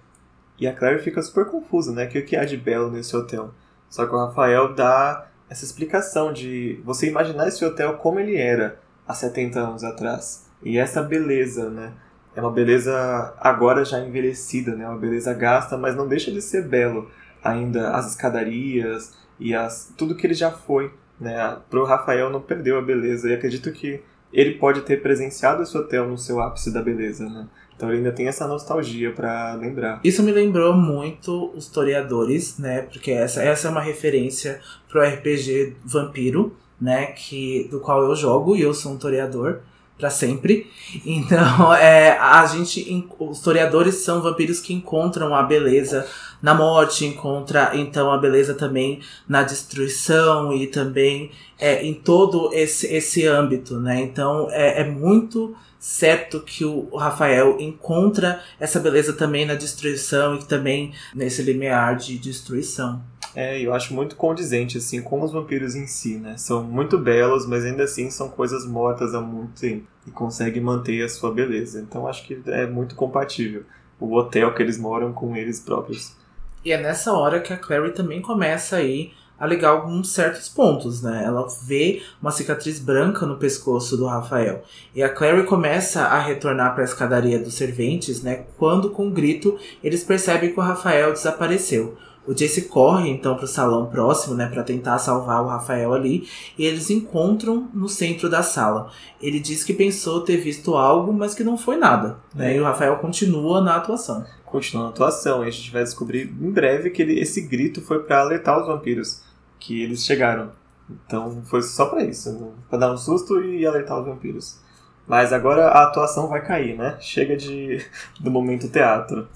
E 0.58 0.66
a 0.66 0.74
Claire 0.74 1.02
fica 1.02 1.22
super 1.22 1.46
confusa, 1.46 1.92
né? 1.92 2.06
Que 2.06 2.18
o 2.18 2.24
que 2.24 2.36
há 2.36 2.44
de 2.44 2.56
belo 2.56 2.90
nesse 2.90 3.14
hotel? 3.14 3.52
Só 3.88 4.06
que 4.06 4.14
o 4.14 4.18
Rafael 4.18 4.74
dá 4.74 5.28
essa 5.48 5.64
explicação 5.64 6.32
de 6.32 6.80
você 6.84 7.08
imaginar 7.08 7.48
esse 7.48 7.64
hotel 7.64 7.94
como 7.94 8.18
ele 8.18 8.36
era 8.36 8.78
há 9.06 9.14
70 9.14 9.60
anos 9.60 9.84
atrás. 9.84 10.46
E 10.62 10.78
essa 10.78 11.02
beleza, 11.02 11.70
né? 11.70 11.92
É 12.34 12.40
uma 12.40 12.50
beleza 12.50 13.34
agora 13.38 13.84
já 13.84 13.98
envelhecida, 14.00 14.74
né? 14.74 14.86
Uma 14.86 14.98
beleza 14.98 15.32
gasta, 15.32 15.76
mas 15.76 15.94
não 15.94 16.08
deixa 16.08 16.30
de 16.30 16.42
ser 16.42 16.66
belo. 16.66 17.10
Ainda 17.42 17.92
as 17.92 18.10
escadarias 18.10 19.16
e 19.38 19.54
as 19.54 19.92
tudo 19.96 20.16
que 20.16 20.26
ele 20.26 20.34
já 20.34 20.50
foi, 20.50 20.92
né? 21.20 21.58
Pro 21.70 21.84
Rafael 21.84 22.30
não 22.30 22.40
perdeu 22.40 22.78
a 22.78 22.82
beleza. 22.82 23.28
E 23.28 23.34
acredito 23.34 23.70
que 23.72 24.02
ele 24.32 24.54
pode 24.54 24.82
ter 24.82 25.00
presenciado 25.00 25.62
esse 25.62 25.76
hotel 25.76 26.08
no 26.08 26.18
seu 26.18 26.40
ápice 26.40 26.72
da 26.72 26.82
beleza, 26.82 27.28
né? 27.28 27.46
Então 27.76 27.90
ele 27.90 27.98
ainda 27.98 28.12
tem 28.12 28.26
essa 28.26 28.48
nostalgia 28.48 29.12
para 29.12 29.54
lembrar. 29.54 30.00
Isso 30.02 30.22
me 30.22 30.32
lembrou 30.32 30.72
muito 30.72 31.52
os 31.54 31.68
Toreadores, 31.68 32.58
né? 32.58 32.82
Porque 32.82 33.10
essa, 33.10 33.42
essa 33.42 33.68
é 33.68 33.70
uma 33.70 33.82
referência 33.82 34.60
pro 34.88 35.02
RPG 35.02 35.76
Vampiro, 35.84 36.56
né? 36.80 37.06
Que, 37.06 37.68
do 37.70 37.78
qual 37.78 38.02
eu 38.02 38.16
jogo 38.16 38.56
e 38.56 38.62
eu 38.62 38.72
sou 38.72 38.92
um 38.92 38.96
Toreador 38.96 39.60
para 39.98 40.10
sempre. 40.10 40.66
Então, 41.04 41.74
é, 41.74 42.16
a 42.18 42.46
gente, 42.46 43.06
os 43.18 43.40
toreadores 43.40 43.96
são 43.96 44.22
vampiros 44.22 44.60
que 44.60 44.72
encontram 44.72 45.34
a 45.34 45.42
beleza 45.42 46.06
na 46.40 46.54
morte, 46.54 47.04
encontra 47.04 47.72
então 47.74 48.12
a 48.12 48.18
beleza 48.18 48.54
também 48.54 49.00
na 49.28 49.42
destruição 49.42 50.52
e 50.52 50.66
também 50.68 51.30
é, 51.58 51.84
em 51.84 51.92
todo 51.92 52.50
esse, 52.52 52.86
esse 52.86 53.26
âmbito, 53.26 53.78
né? 53.80 54.00
Então, 54.00 54.48
é, 54.50 54.82
é 54.82 54.84
muito 54.84 55.56
certo 55.86 56.40
que 56.40 56.64
o 56.64 56.96
Rafael 56.96 57.60
encontra 57.60 58.42
essa 58.58 58.80
beleza 58.80 59.12
também 59.12 59.46
na 59.46 59.54
destruição 59.54 60.34
e 60.34 60.44
também 60.44 60.92
nesse 61.14 61.42
limiar 61.42 61.94
de 61.94 62.18
destruição. 62.18 63.00
É, 63.36 63.60
eu 63.60 63.72
acho 63.72 63.94
muito 63.94 64.16
condizente, 64.16 64.78
assim, 64.78 65.00
com 65.00 65.22
os 65.22 65.30
vampiros 65.30 65.76
em 65.76 65.86
si, 65.86 66.16
né? 66.16 66.36
São 66.36 66.64
muito 66.64 66.98
belos, 66.98 67.46
mas 67.46 67.64
ainda 67.64 67.84
assim 67.84 68.10
são 68.10 68.28
coisas 68.28 68.66
mortas 68.66 69.14
há 69.14 69.20
muito 69.20 69.60
tempo 69.60 69.86
e 70.04 70.10
conseguem 70.10 70.60
manter 70.60 71.04
a 71.04 71.08
sua 71.08 71.32
beleza. 71.32 71.80
Então 71.80 72.08
acho 72.08 72.26
que 72.26 72.36
é 72.46 72.66
muito 72.66 72.96
compatível 72.96 73.62
o 74.00 74.12
hotel 74.16 74.52
que 74.54 74.62
eles 74.62 74.76
moram 74.76 75.12
com 75.12 75.36
eles 75.36 75.60
próprios. 75.60 76.16
E 76.64 76.72
é 76.72 76.82
nessa 76.82 77.12
hora 77.12 77.38
que 77.38 77.52
a 77.52 77.56
Clary 77.56 77.92
também 77.92 78.20
começa 78.20 78.74
aí 78.74 79.12
alegar 79.38 79.70
alguns 79.70 80.10
certos 80.10 80.48
pontos, 80.48 81.02
né? 81.02 81.22
Ela 81.24 81.46
vê 81.62 82.02
uma 82.20 82.30
cicatriz 82.30 82.78
branca 82.78 83.26
no 83.26 83.36
pescoço 83.36 83.96
do 83.96 84.06
Rafael. 84.06 84.62
E 84.94 85.02
a 85.02 85.08
Clary 85.08 85.44
começa 85.44 86.02
a 86.02 86.18
retornar 86.18 86.74
para 86.74 86.82
a 86.82 86.86
escadaria 86.86 87.38
dos 87.38 87.54
serventes, 87.54 88.22
né? 88.22 88.44
Quando, 88.56 88.90
com 88.90 89.06
um 89.06 89.12
grito, 89.12 89.58
eles 89.82 90.02
percebem 90.02 90.52
que 90.52 90.58
o 90.58 90.62
Rafael 90.62 91.12
desapareceu. 91.12 91.96
O 92.26 92.34
Jace 92.34 92.62
corre 92.62 93.08
então 93.08 93.36
para 93.36 93.44
o 93.44 93.48
salão 93.48 93.86
próximo, 93.86 94.34
né, 94.34 94.46
para 94.46 94.64
tentar 94.64 94.98
salvar 94.98 95.42
o 95.42 95.46
Rafael 95.46 95.94
ali, 95.94 96.26
e 96.58 96.66
eles 96.66 96.90
encontram 96.90 97.68
no 97.72 97.88
centro 97.88 98.28
da 98.28 98.42
sala. 98.42 98.90
Ele 99.22 99.38
diz 99.38 99.62
que 99.62 99.72
pensou 99.72 100.22
ter 100.22 100.36
visto 100.36 100.74
algo, 100.74 101.12
mas 101.12 101.34
que 101.34 101.44
não 101.44 101.56
foi 101.56 101.76
nada, 101.76 102.18
né? 102.34 102.56
E 102.56 102.60
o 102.60 102.64
Rafael 102.64 102.96
continua 102.96 103.60
na 103.60 103.76
atuação. 103.76 104.24
Continua 104.44 104.84
na 104.84 104.90
atuação, 104.90 105.44
e 105.44 105.48
a 105.48 105.50
gente 105.50 105.70
vai 105.70 105.84
descobrir 105.84 106.22
em 106.22 106.50
breve 106.50 106.90
que 106.90 107.00
ele, 107.00 107.20
esse 107.20 107.40
grito 107.42 107.80
foi 107.80 108.00
para 108.00 108.20
alertar 108.20 108.60
os 108.60 108.66
vampiros 108.66 109.22
que 109.66 109.82
eles 109.82 110.04
chegaram. 110.04 110.52
Então 110.88 111.42
foi 111.44 111.60
só 111.62 111.86
para 111.86 112.04
isso, 112.04 112.32
né? 112.32 112.48
para 112.70 112.78
dar 112.78 112.92
um 112.92 112.96
susto 112.96 113.42
e 113.42 113.66
alertar 113.66 113.98
os 113.98 114.06
vampiros. 114.06 114.60
Mas 115.06 115.32
agora 115.32 115.68
a 115.68 115.84
atuação 115.84 116.28
vai 116.28 116.44
cair, 116.44 116.76
né? 116.76 116.96
Chega 117.00 117.36
de 117.36 117.84
do 118.20 118.30
momento 118.30 118.68
teatro. 118.68 119.26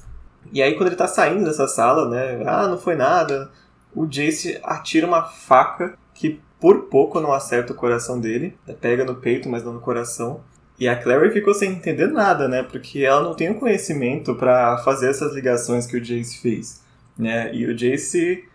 E 0.53 0.63
aí 0.63 0.75
quando 0.75 0.89
ele 0.89 0.97
tá 0.97 1.09
saindo 1.09 1.45
dessa 1.45 1.67
sala, 1.67 2.09
né, 2.09 2.43
ah, 2.47 2.67
não 2.67 2.79
foi 2.79 2.97
nada, 2.97 3.51
o 3.95 4.07
Jace 4.07 4.59
atira 4.63 5.07
uma 5.07 5.25
faca 5.25 5.99
que 6.15 6.41
por 6.59 6.85
pouco 6.85 7.21
não 7.21 7.33
acerta 7.33 7.73
o 7.73 7.77
coração 7.77 8.21
dele, 8.21 8.57
pega 8.81 9.05
no 9.05 9.17
peito, 9.17 9.49
mas 9.49 9.65
não 9.65 9.73
no 9.73 9.81
coração. 9.81 10.41
E 10.79 10.89
a 10.89 10.97
Clary 10.97 11.31
ficou 11.31 11.53
sem 11.53 11.73
entender 11.73 12.07
nada, 12.07 12.49
né? 12.49 12.63
Porque 12.63 13.01
ela 13.01 13.23
não 13.23 13.35
tem 13.35 13.51
o 13.51 13.59
conhecimento 13.59 14.35
para 14.35 14.79
fazer 14.79 15.11
essas 15.11 15.35
ligações 15.35 15.87
que 15.87 15.97
o 15.97 16.01
Jace 16.01 16.39
fez, 16.39 16.83
né? 17.19 17.55
E 17.55 17.67
o 17.67 17.75
Jace 17.77 18.49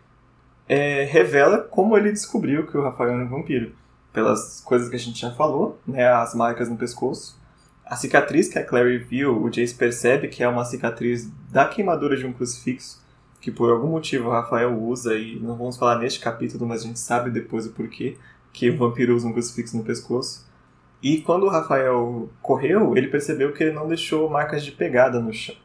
é, 0.67 1.03
revela 1.03 1.59
como 1.59 1.97
ele 1.97 2.11
descobriu 2.11 2.65
que 2.65 2.77
o 2.77 2.83
Rafael 2.83 3.11
era 3.11 3.23
um 3.23 3.29
vampiro. 3.29 3.73
Pelas 4.11 4.61
coisas 4.61 4.89
que 4.89 4.95
a 4.95 4.99
gente 4.99 5.19
já 5.19 5.31
falou, 5.31 5.79
né? 5.85 6.07
As 6.07 6.33
marcas 6.33 6.69
no 6.69 6.77
pescoço. 6.77 7.37
A 7.85 7.95
cicatriz 7.95 8.47
que 8.47 8.57
a 8.57 8.65
Clary 8.65 8.97
viu, 8.97 9.43
o 9.43 9.49
Jace 9.49 9.75
percebe 9.75 10.27
que 10.27 10.41
é 10.41 10.47
uma 10.47 10.65
cicatriz 10.65 11.29
da 11.51 11.65
queimadura 11.65 12.17
de 12.17 12.25
um 12.25 12.33
crucifixo, 12.33 13.03
que 13.39 13.51
por 13.51 13.69
algum 13.69 13.89
motivo 13.89 14.27
o 14.27 14.31
Rafael 14.31 14.75
usa, 14.81 15.15
e 15.15 15.39
não 15.39 15.55
vamos 15.55 15.77
falar 15.77 15.99
neste 15.99 16.19
capítulo, 16.19 16.65
mas 16.65 16.81
a 16.81 16.85
gente 16.85 16.97
sabe 16.97 17.29
depois 17.29 17.67
o 17.67 17.73
porquê, 17.73 18.17
que 18.51 18.69
o 18.71 18.77
vampiro 18.77 19.15
usa 19.15 19.27
um 19.27 19.33
crucifixo 19.33 19.77
no 19.77 19.83
pescoço. 19.83 20.47
E 21.03 21.21
quando 21.21 21.43
o 21.43 21.49
Rafael 21.49 22.27
correu, 22.41 22.97
ele 22.97 23.07
percebeu 23.07 23.53
que 23.53 23.63
ele 23.63 23.73
não 23.73 23.87
deixou 23.87 24.27
marcas 24.29 24.63
de 24.63 24.71
pegada 24.71 25.19
no 25.19 25.31
chão. 25.31 25.55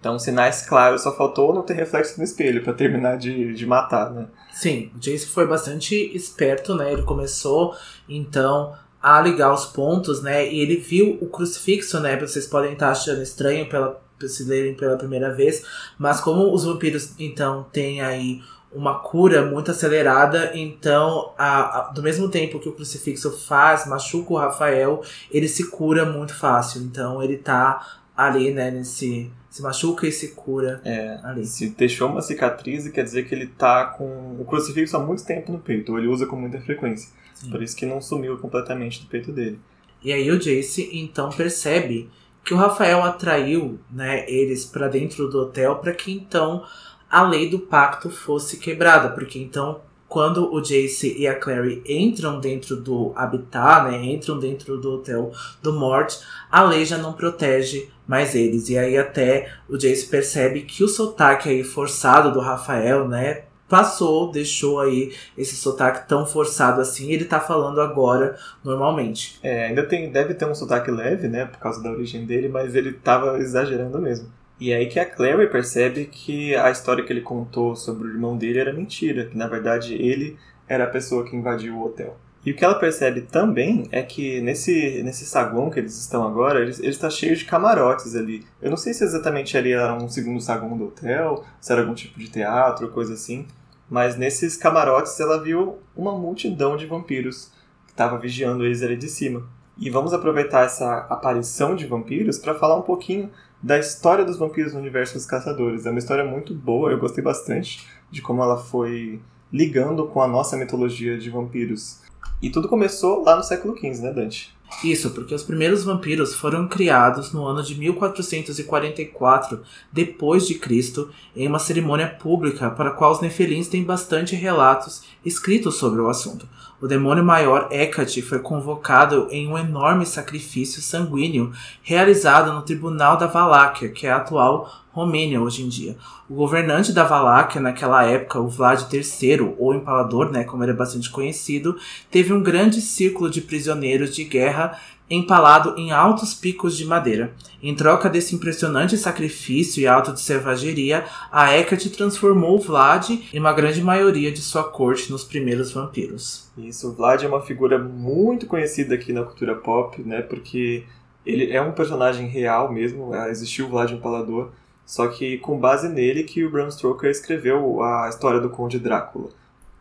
Então, 0.00 0.18
sinais 0.18 0.62
claros, 0.62 1.02
só 1.02 1.14
faltou 1.14 1.54
não 1.54 1.62
ter 1.62 1.74
reflexo 1.74 2.16
no 2.16 2.24
espelho 2.24 2.64
para 2.64 2.72
terminar 2.72 3.18
de, 3.18 3.52
de 3.52 3.66
matar, 3.66 4.10
né? 4.10 4.26
Sim, 4.50 4.90
o 4.96 4.98
Jace 4.98 5.26
foi 5.26 5.46
bastante 5.46 5.94
esperto, 6.16 6.74
né? 6.74 6.90
Ele 6.90 7.02
começou, 7.02 7.76
então, 8.08 8.74
a 9.02 9.20
ligar 9.20 9.52
os 9.52 9.66
pontos, 9.66 10.22
né? 10.22 10.50
E 10.50 10.58
ele 10.58 10.76
viu 10.76 11.18
o 11.20 11.26
crucifixo, 11.26 12.00
né? 12.00 12.18
Vocês 12.18 12.46
podem 12.46 12.72
estar 12.72 12.90
achando 12.90 13.22
estranho 13.22 13.68
pela, 13.68 14.00
se 14.26 14.44
lerem 14.44 14.74
pela 14.74 14.96
primeira 14.96 15.34
vez, 15.34 15.64
mas 15.98 16.18
como 16.18 16.50
os 16.50 16.64
vampiros, 16.64 17.12
então, 17.18 17.66
têm 17.70 18.00
aí 18.00 18.40
uma 18.72 19.00
cura 19.00 19.44
muito 19.44 19.70
acelerada, 19.70 20.52
então, 20.54 21.32
a, 21.36 21.78
a, 21.78 21.82
do 21.90 22.02
mesmo 22.02 22.28
tempo 22.28 22.60
que 22.60 22.68
o 22.68 22.72
crucifixo 22.72 23.32
faz, 23.32 23.86
machuca 23.86 24.32
o 24.32 24.36
Rafael, 24.36 25.02
ele 25.30 25.48
se 25.48 25.70
cura 25.70 26.04
muito 26.04 26.34
fácil. 26.34 26.80
Então, 26.82 27.22
ele 27.22 27.36
tá 27.36 27.99
ali, 28.26 28.50
né, 28.52 28.70
nesse 28.70 29.30
se 29.48 29.62
machuca 29.62 30.06
e 30.06 30.12
se 30.12 30.28
cura 30.28 30.80
é, 30.84 31.18
ali. 31.24 31.44
Se 31.44 31.70
deixou 31.70 32.08
uma 32.08 32.22
cicatriz, 32.22 32.86
quer 32.88 33.02
dizer 33.02 33.26
que 33.26 33.34
ele 33.34 33.48
tá 33.48 33.84
com 33.84 34.36
o 34.38 34.44
crucifixo 34.44 34.96
há 34.96 35.00
muito 35.00 35.24
tempo 35.24 35.50
no 35.50 35.58
peito, 35.58 35.90
ou 35.90 35.98
ele 35.98 36.06
usa 36.06 36.24
com 36.24 36.36
muita 36.36 36.60
frequência. 36.60 37.10
Sim. 37.34 37.50
Por 37.50 37.60
isso 37.60 37.76
que 37.76 37.84
não 37.84 38.00
sumiu 38.00 38.38
completamente 38.38 39.02
do 39.02 39.08
peito 39.08 39.32
dele. 39.32 39.58
E 40.02 40.12
aí 40.12 40.30
o 40.30 40.38
Jace 40.38 40.88
então 40.92 41.30
percebe 41.30 42.08
que 42.44 42.54
o 42.54 42.56
Rafael 42.56 43.02
atraiu, 43.02 43.78
né, 43.90 44.24
eles 44.30 44.64
para 44.64 44.88
dentro 44.88 45.28
do 45.28 45.40
hotel 45.40 45.76
para 45.76 45.92
que 45.92 46.12
então 46.12 46.64
a 47.10 47.22
lei 47.22 47.50
do 47.50 47.58
pacto 47.58 48.08
fosse 48.08 48.58
quebrada, 48.58 49.10
porque 49.10 49.38
então 49.38 49.80
quando 50.10 50.52
o 50.52 50.60
Jace 50.60 51.16
e 51.16 51.28
a 51.28 51.36
Clary 51.36 51.84
entram 51.88 52.40
dentro 52.40 52.74
do 52.74 53.12
habitat, 53.14 53.88
né, 53.88 54.04
entram 54.04 54.40
dentro 54.40 54.76
do 54.76 54.94
hotel 54.94 55.30
do 55.62 55.72
Mort, 55.72 56.16
a 56.50 56.64
lei 56.64 56.84
já 56.84 56.98
não 56.98 57.12
protege 57.12 57.88
mais 58.08 58.34
eles. 58.34 58.68
E 58.68 58.76
aí 58.76 58.98
até 58.98 59.52
o 59.68 59.78
Jace 59.78 60.08
percebe 60.08 60.62
que 60.62 60.82
o 60.82 60.88
sotaque 60.88 61.48
aí 61.48 61.62
forçado 61.62 62.32
do 62.32 62.40
Rafael, 62.40 63.06
né, 63.06 63.44
passou, 63.68 64.32
deixou 64.32 64.80
aí 64.80 65.14
esse 65.38 65.54
sotaque 65.54 66.08
tão 66.08 66.26
forçado 66.26 66.80
assim, 66.80 67.12
ele 67.12 67.24
tá 67.24 67.38
falando 67.38 67.80
agora 67.80 68.36
normalmente. 68.64 69.38
É, 69.44 69.66
ainda 69.66 69.86
tem, 69.86 70.10
deve 70.10 70.34
ter 70.34 70.44
um 70.44 70.56
sotaque 70.56 70.90
leve, 70.90 71.28
né, 71.28 71.44
por 71.44 71.60
causa 71.60 71.80
da 71.80 71.88
origem 71.88 72.26
dele, 72.26 72.48
mas 72.48 72.74
ele 72.74 72.92
tava 72.94 73.38
exagerando 73.38 74.00
mesmo. 74.00 74.28
E 74.60 74.72
é 74.72 74.76
aí 74.76 74.86
que 74.86 75.00
a 75.00 75.06
Clary 75.06 75.48
percebe 75.48 76.04
que 76.04 76.54
a 76.54 76.70
história 76.70 77.02
que 77.02 77.10
ele 77.10 77.22
contou 77.22 77.74
sobre 77.74 78.06
o 78.06 78.10
irmão 78.10 78.36
dele 78.36 78.58
era 78.58 78.74
mentira, 78.74 79.24
que 79.24 79.36
na 79.36 79.48
verdade 79.48 79.94
ele 79.94 80.36
era 80.68 80.84
a 80.84 80.90
pessoa 80.90 81.24
que 81.24 81.34
invadiu 81.34 81.76
o 81.76 81.86
hotel. 81.86 82.16
E 82.44 82.52
o 82.52 82.54
que 82.56 82.64
ela 82.64 82.74
percebe 82.74 83.22
também 83.22 83.86
é 83.90 84.02
que 84.02 84.40
nesse, 84.40 85.02
nesse 85.02 85.26
saguão 85.26 85.70
que 85.70 85.78
eles 85.78 85.98
estão 85.98 86.26
agora, 86.26 86.60
ele, 86.60 86.72
ele 86.78 86.88
está 86.88 87.08
cheio 87.08 87.34
de 87.36 87.44
camarotes 87.44 88.14
ali. 88.14 88.46
Eu 88.60 88.70
não 88.70 88.76
sei 88.76 88.92
se 88.94 89.02
exatamente 89.02 89.56
ali 89.56 89.72
era 89.72 89.94
um 89.94 90.08
segundo 90.08 90.40
saguão 90.40 90.76
do 90.76 90.86
hotel, 90.86 91.44
se 91.60 91.72
era 91.72 91.80
algum 91.82 91.94
tipo 91.94 92.18
de 92.18 92.28
teatro, 92.28 92.88
coisa 92.88 93.14
assim. 93.14 93.46
Mas 93.90 94.16
nesses 94.16 94.56
camarotes 94.56 95.18
ela 95.20 95.42
viu 95.42 95.78
uma 95.96 96.16
multidão 96.16 96.76
de 96.76 96.86
vampiros 96.86 97.50
que 97.86 97.92
estava 97.92 98.18
vigiando 98.18 98.64
eles 98.64 98.82
ali 98.82 98.96
de 98.96 99.08
cima. 99.08 99.46
E 99.76 99.90
vamos 99.90 100.12
aproveitar 100.14 100.64
essa 100.64 101.06
aparição 101.10 101.74
de 101.74 101.86
vampiros 101.86 102.38
para 102.38 102.54
falar 102.54 102.76
um 102.76 102.82
pouquinho 102.82 103.30
da 103.62 103.78
história 103.78 104.24
dos 104.24 104.38
vampiros 104.38 104.72
no 104.72 104.80
universo 104.80 105.14
dos 105.14 105.26
caçadores. 105.26 105.86
É 105.86 105.90
uma 105.90 105.98
história 105.98 106.24
muito 106.24 106.54
boa, 106.54 106.90
eu 106.90 106.98
gostei 106.98 107.22
bastante 107.22 107.86
de 108.10 108.22
como 108.22 108.42
ela 108.42 108.56
foi 108.56 109.20
ligando 109.52 110.06
com 110.06 110.22
a 110.22 110.28
nossa 110.28 110.56
mitologia 110.56 111.18
de 111.18 111.30
vampiros. 111.30 112.00
E 112.40 112.48
tudo 112.50 112.68
começou 112.68 113.22
lá 113.22 113.36
no 113.36 113.42
século 113.42 113.76
XV, 113.76 114.02
né, 114.02 114.12
Dante? 114.12 114.54
Isso, 114.84 115.10
porque 115.10 115.34
os 115.34 115.42
primeiros 115.42 115.84
vampiros 115.84 116.34
foram 116.34 116.68
criados 116.68 117.32
no 117.32 117.44
ano 117.44 117.62
de 117.62 117.74
1444 117.74 119.62
depois 119.92 120.46
de 120.46 120.54
Cristo, 120.54 121.10
em 121.34 121.46
uma 121.46 121.58
cerimônia 121.58 122.08
pública 122.08 122.70
para 122.70 122.90
a 122.90 122.92
qual 122.92 123.12
os 123.12 123.20
nefelins 123.20 123.68
têm 123.68 123.82
bastante 123.82 124.36
relatos 124.36 125.02
escritos 125.24 125.74
sobre 125.76 126.00
o 126.00 126.08
assunto. 126.08 126.48
O 126.80 126.88
demônio 126.88 127.22
maior 127.22 127.68
Hecate 127.70 128.22
foi 128.22 128.38
convocado 128.38 129.28
em 129.30 129.46
um 129.46 129.58
enorme 129.58 130.06
sacrifício 130.06 130.80
sanguíneo 130.80 131.52
realizado 131.82 132.54
no 132.54 132.62
Tribunal 132.62 133.18
da 133.18 133.26
Valáquia, 133.26 133.90
que 133.90 134.06
é 134.06 134.10
a 134.10 134.16
atual 134.16 134.70
Romênia 134.90 135.42
hoje 135.42 135.62
em 135.62 135.68
dia. 135.68 135.94
O 136.28 136.34
governante 136.34 136.92
da 136.92 137.04
Valáquia 137.04 137.60
naquela 137.60 138.04
época, 138.04 138.40
o 138.40 138.48
Vlad 138.48 138.82
III, 138.90 139.54
ou 139.58 139.74
Empalador, 139.74 140.32
né, 140.32 140.42
como 140.42 140.64
ele 140.64 140.72
é 140.72 140.74
bastante 140.74 141.10
conhecido, 141.10 141.76
teve 142.10 142.32
um 142.32 142.42
grande 142.42 142.80
círculo 142.80 143.28
de 143.28 143.42
prisioneiros 143.42 144.14
de 144.14 144.24
guerra 144.24 144.78
empalado 145.10 145.74
em 145.76 145.90
altos 145.90 146.32
picos 146.32 146.76
de 146.76 146.84
madeira. 146.84 147.34
Em 147.60 147.74
troca 147.74 148.08
desse 148.08 148.34
impressionante 148.34 148.96
sacrifício 148.96 149.82
e 149.82 149.86
ato 149.86 150.12
de 150.12 150.20
selvageria, 150.20 151.04
a 151.32 151.54
Hecate 151.54 151.90
transformou 151.90 152.60
Vlad 152.60 153.10
em 153.10 153.38
uma 153.40 153.52
grande 153.52 153.82
maioria 153.82 154.30
de 154.30 154.40
sua 154.40 154.64
corte 154.64 155.10
nos 155.10 155.24
primeiros 155.24 155.72
vampiros. 155.72 156.48
Isso, 156.56 156.94
Vlad 156.94 157.24
é 157.24 157.28
uma 157.28 157.42
figura 157.42 157.78
muito 157.78 158.46
conhecida 158.46 158.94
aqui 158.94 159.12
na 159.12 159.24
cultura 159.24 159.56
pop, 159.56 160.00
né? 160.02 160.22
Porque 160.22 160.84
ele 161.26 161.52
é 161.52 161.60
um 161.60 161.72
personagem 161.72 162.28
real 162.28 162.72
mesmo, 162.72 163.14
é, 163.14 163.30
existiu 163.30 163.66
o 163.66 163.68
Vlad 163.68 163.90
Empalador, 163.90 164.50
só 164.86 165.08
que 165.08 165.38
com 165.38 165.58
base 165.58 165.88
nele 165.88 166.24
que 166.24 166.44
o 166.44 166.50
Bram 166.50 166.70
Stoker 166.70 167.10
escreveu 167.10 167.82
a 167.82 168.08
história 168.08 168.40
do 168.40 168.50
Conde 168.50 168.78
Drácula. 168.78 169.30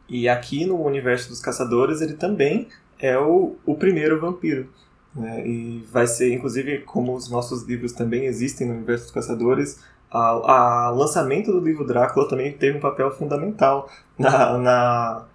E 0.08 0.28
aqui 0.28 0.66
no 0.66 0.84
universo 0.84 1.30
dos 1.30 1.40
caçadores 1.40 2.02
ele 2.02 2.14
também 2.14 2.68
é 2.98 3.18
o, 3.18 3.56
o 3.66 3.76
primeiro 3.76 4.20
vampiro. 4.20 4.70
Né? 5.16 5.48
E 5.48 5.86
vai 5.92 6.08
ser, 6.08 6.34
inclusive, 6.34 6.80
como 6.80 7.16
os 7.16 7.30
nossos 7.30 7.64
livros 7.64 7.94
também 7.94 8.26
existem 8.26 8.68
no 8.68 8.74
universo 8.74 9.06
dos 9.06 9.14
caçadores, 9.14 9.80
o 10.12 10.92
lançamento 10.96 11.52
do 11.52 11.60
livro 11.60 11.86
Drácula 11.86 12.28
também 12.28 12.52
teve 12.52 12.78
um 12.78 12.82
papel 12.82 13.12
fundamental 13.12 13.90
na, 14.18 14.58
na, 14.58 15.26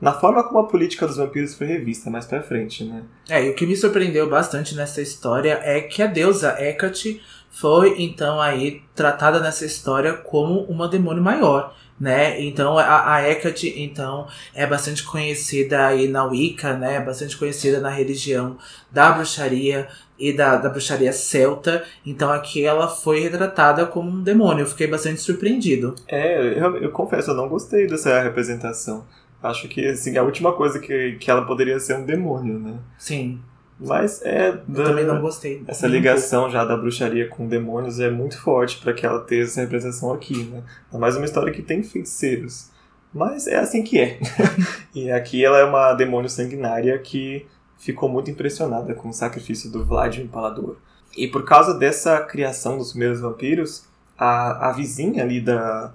na 0.00 0.12
forma 0.12 0.42
como 0.42 0.58
a 0.58 0.66
política 0.66 1.06
dos 1.06 1.16
vampiros 1.16 1.54
foi 1.54 1.66
revista 1.66 2.10
mais 2.10 2.26
pra 2.26 2.42
frente, 2.42 2.84
né? 2.84 3.04
É, 3.28 3.46
e 3.46 3.50
o 3.50 3.54
que 3.54 3.66
me 3.66 3.76
surpreendeu 3.76 4.28
bastante 4.28 4.74
nessa 4.74 5.00
história 5.00 5.60
é 5.62 5.80
que 5.80 6.02
a 6.02 6.06
deusa 6.06 6.56
Hecate 6.58 7.22
foi, 7.50 8.02
então, 8.02 8.40
aí 8.40 8.82
tratada 8.96 9.38
nessa 9.38 9.64
história 9.64 10.14
como 10.14 10.62
uma 10.62 10.88
demônio 10.88 11.22
maior 11.22 11.72
né? 11.98 12.40
Então 12.42 12.78
a, 12.78 13.14
a 13.14 13.28
Hecate, 13.28 13.74
então, 13.82 14.26
é 14.54 14.66
bastante 14.66 15.04
conhecida 15.04 15.86
aí 15.86 16.08
na 16.08 16.24
Wicca, 16.24 16.74
né? 16.76 17.00
Bastante 17.00 17.36
conhecida 17.36 17.80
na 17.80 17.90
religião 17.90 18.56
da 18.90 19.12
bruxaria 19.12 19.88
e 20.18 20.32
da, 20.32 20.56
da 20.56 20.68
bruxaria 20.68 21.12
celta. 21.12 21.84
Então 22.04 22.30
aqui 22.30 22.64
ela 22.64 22.88
foi 22.88 23.20
retratada 23.20 23.86
como 23.86 24.10
um 24.10 24.22
demônio. 24.22 24.62
Eu 24.62 24.66
fiquei 24.66 24.86
bastante 24.86 25.20
surpreendido. 25.20 25.94
É, 26.08 26.58
eu, 26.58 26.76
eu 26.78 26.90
confesso, 26.90 27.30
eu 27.30 27.34
não 27.34 27.48
gostei 27.48 27.86
dessa 27.86 28.20
representação. 28.20 29.04
Acho 29.42 29.68
que 29.68 29.86
assim, 29.86 30.16
a 30.16 30.22
última 30.22 30.52
coisa 30.52 30.78
que, 30.78 31.16
que 31.20 31.30
ela 31.30 31.44
poderia 31.44 31.78
ser 31.78 31.96
um 31.96 32.04
demônio, 32.04 32.58
né? 32.58 32.78
Sim. 32.98 33.40
Mas 33.78 34.22
é. 34.22 34.52
Da, 34.68 34.84
também 34.84 35.04
não 35.04 35.20
gostei. 35.20 35.62
Essa 35.66 35.86
ligação 35.86 36.50
já 36.50 36.64
da 36.64 36.76
bruxaria 36.76 37.28
com 37.28 37.48
demônios 37.48 37.98
é 37.98 38.10
muito 38.10 38.40
forte 38.40 38.78
para 38.78 38.92
que 38.92 39.04
ela 39.04 39.20
tenha 39.20 39.42
essa 39.42 39.60
representação 39.60 40.12
aqui, 40.12 40.44
né? 40.44 40.62
É 40.92 40.98
mais 40.98 41.16
uma 41.16 41.24
história 41.24 41.52
que 41.52 41.62
tem 41.62 41.82
feiticeiros. 41.82 42.70
Mas 43.12 43.46
é 43.46 43.56
assim 43.56 43.82
que 43.82 43.98
é. 43.98 44.18
e 44.94 45.10
aqui 45.10 45.44
ela 45.44 45.58
é 45.58 45.64
uma 45.64 45.92
demônio 45.94 46.28
sanguinária 46.28 46.98
que 46.98 47.46
ficou 47.78 48.08
muito 48.08 48.30
impressionada 48.30 48.94
com 48.94 49.08
o 49.08 49.12
sacrifício 49.12 49.70
do 49.70 49.84
Vlad 49.84 50.18
o 50.18 50.22
Empalador. 50.22 50.76
E 51.16 51.28
por 51.28 51.44
causa 51.44 51.74
dessa 51.74 52.20
criação 52.20 52.76
dos 52.76 52.90
primeiros 52.90 53.20
vampiros, 53.20 53.86
a, 54.18 54.68
a 54.68 54.72
vizinha 54.72 55.22
ali 55.22 55.40
da, 55.40 55.92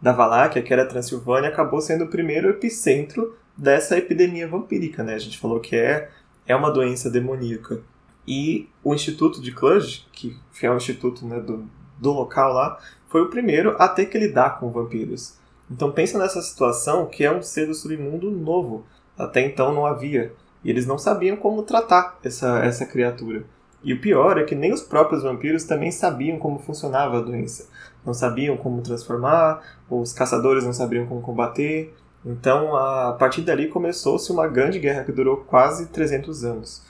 da 0.00 0.12
Valáquia, 0.12 0.62
que 0.62 0.72
era 0.72 0.82
a 0.82 0.86
Transilvânia, 0.86 1.50
acabou 1.50 1.80
sendo 1.80 2.04
o 2.04 2.08
primeiro 2.08 2.48
epicentro 2.48 3.36
dessa 3.56 3.98
epidemia 3.98 4.48
vampírica, 4.48 5.02
né? 5.02 5.14
A 5.14 5.18
gente 5.18 5.38
falou 5.38 5.60
que 5.60 5.76
é 5.76 6.10
é 6.46 6.54
uma 6.54 6.70
doença 6.70 7.10
demoníaca. 7.10 7.80
E 8.26 8.68
o 8.84 8.94
Instituto 8.94 9.40
de 9.40 9.52
Cluj, 9.52 10.06
que 10.12 10.36
é 10.62 10.70
o 10.70 10.76
instituto 10.76 11.26
né, 11.26 11.40
do, 11.40 11.68
do 11.98 12.12
local 12.12 12.52
lá, 12.52 12.78
foi 13.08 13.22
o 13.22 13.28
primeiro 13.28 13.76
a 13.78 13.88
ter 13.88 14.06
que 14.06 14.18
lidar 14.18 14.58
com 14.58 14.70
vampiros. 14.70 15.36
Então 15.70 15.90
pensa 15.90 16.18
nessa 16.18 16.40
situação 16.40 17.06
que 17.06 17.24
é 17.24 17.32
um 17.32 17.42
ser 17.42 17.66
do 17.66 17.74
submundo 17.74 18.30
novo. 18.30 18.84
Até 19.18 19.44
então 19.44 19.72
não 19.74 19.86
havia. 19.86 20.32
E 20.64 20.70
eles 20.70 20.86
não 20.86 20.98
sabiam 20.98 21.36
como 21.36 21.62
tratar 21.62 22.18
essa, 22.22 22.58
essa 22.64 22.86
criatura. 22.86 23.44
E 23.82 23.92
o 23.92 24.00
pior 24.00 24.38
é 24.38 24.44
que 24.44 24.54
nem 24.54 24.72
os 24.72 24.82
próprios 24.82 25.22
vampiros 25.22 25.64
também 25.64 25.90
sabiam 25.90 26.38
como 26.38 26.60
funcionava 26.60 27.18
a 27.18 27.22
doença. 27.22 27.68
Não 28.04 28.14
sabiam 28.14 28.56
como 28.56 28.82
transformar, 28.82 29.62
os 29.90 30.12
caçadores 30.12 30.64
não 30.64 30.72
sabiam 30.72 31.06
como 31.06 31.20
combater. 31.20 31.92
Então, 32.24 32.76
a 32.76 33.12
partir 33.14 33.42
dali 33.42 33.68
começou-se 33.68 34.30
uma 34.30 34.46
grande 34.46 34.78
guerra 34.78 35.04
que 35.04 35.12
durou 35.12 35.38
quase 35.38 35.86
300 35.86 36.44
anos. 36.44 36.82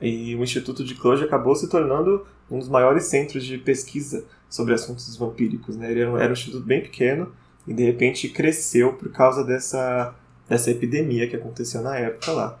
E 0.00 0.34
o 0.36 0.42
Instituto 0.42 0.84
de 0.84 0.94
Cluj 0.94 1.22
acabou 1.22 1.54
se 1.54 1.68
tornando 1.68 2.26
um 2.50 2.58
dos 2.58 2.68
maiores 2.68 3.04
centros 3.04 3.44
de 3.44 3.58
pesquisa 3.58 4.24
sobre 4.48 4.72
assuntos 4.72 5.14
vampíricos. 5.16 5.76
Né? 5.76 5.90
Ele 5.90 6.00
era 6.00 6.10
um, 6.10 6.16
era 6.16 6.30
um 6.30 6.32
instituto 6.32 6.64
bem 6.64 6.80
pequeno 6.80 7.32
e 7.66 7.74
de 7.74 7.84
repente 7.84 8.28
cresceu 8.28 8.94
por 8.94 9.10
causa 9.10 9.44
dessa, 9.44 10.14
dessa 10.48 10.70
epidemia 10.70 11.28
que 11.28 11.36
aconteceu 11.36 11.82
na 11.82 11.96
época 11.96 12.32
lá. 12.32 12.58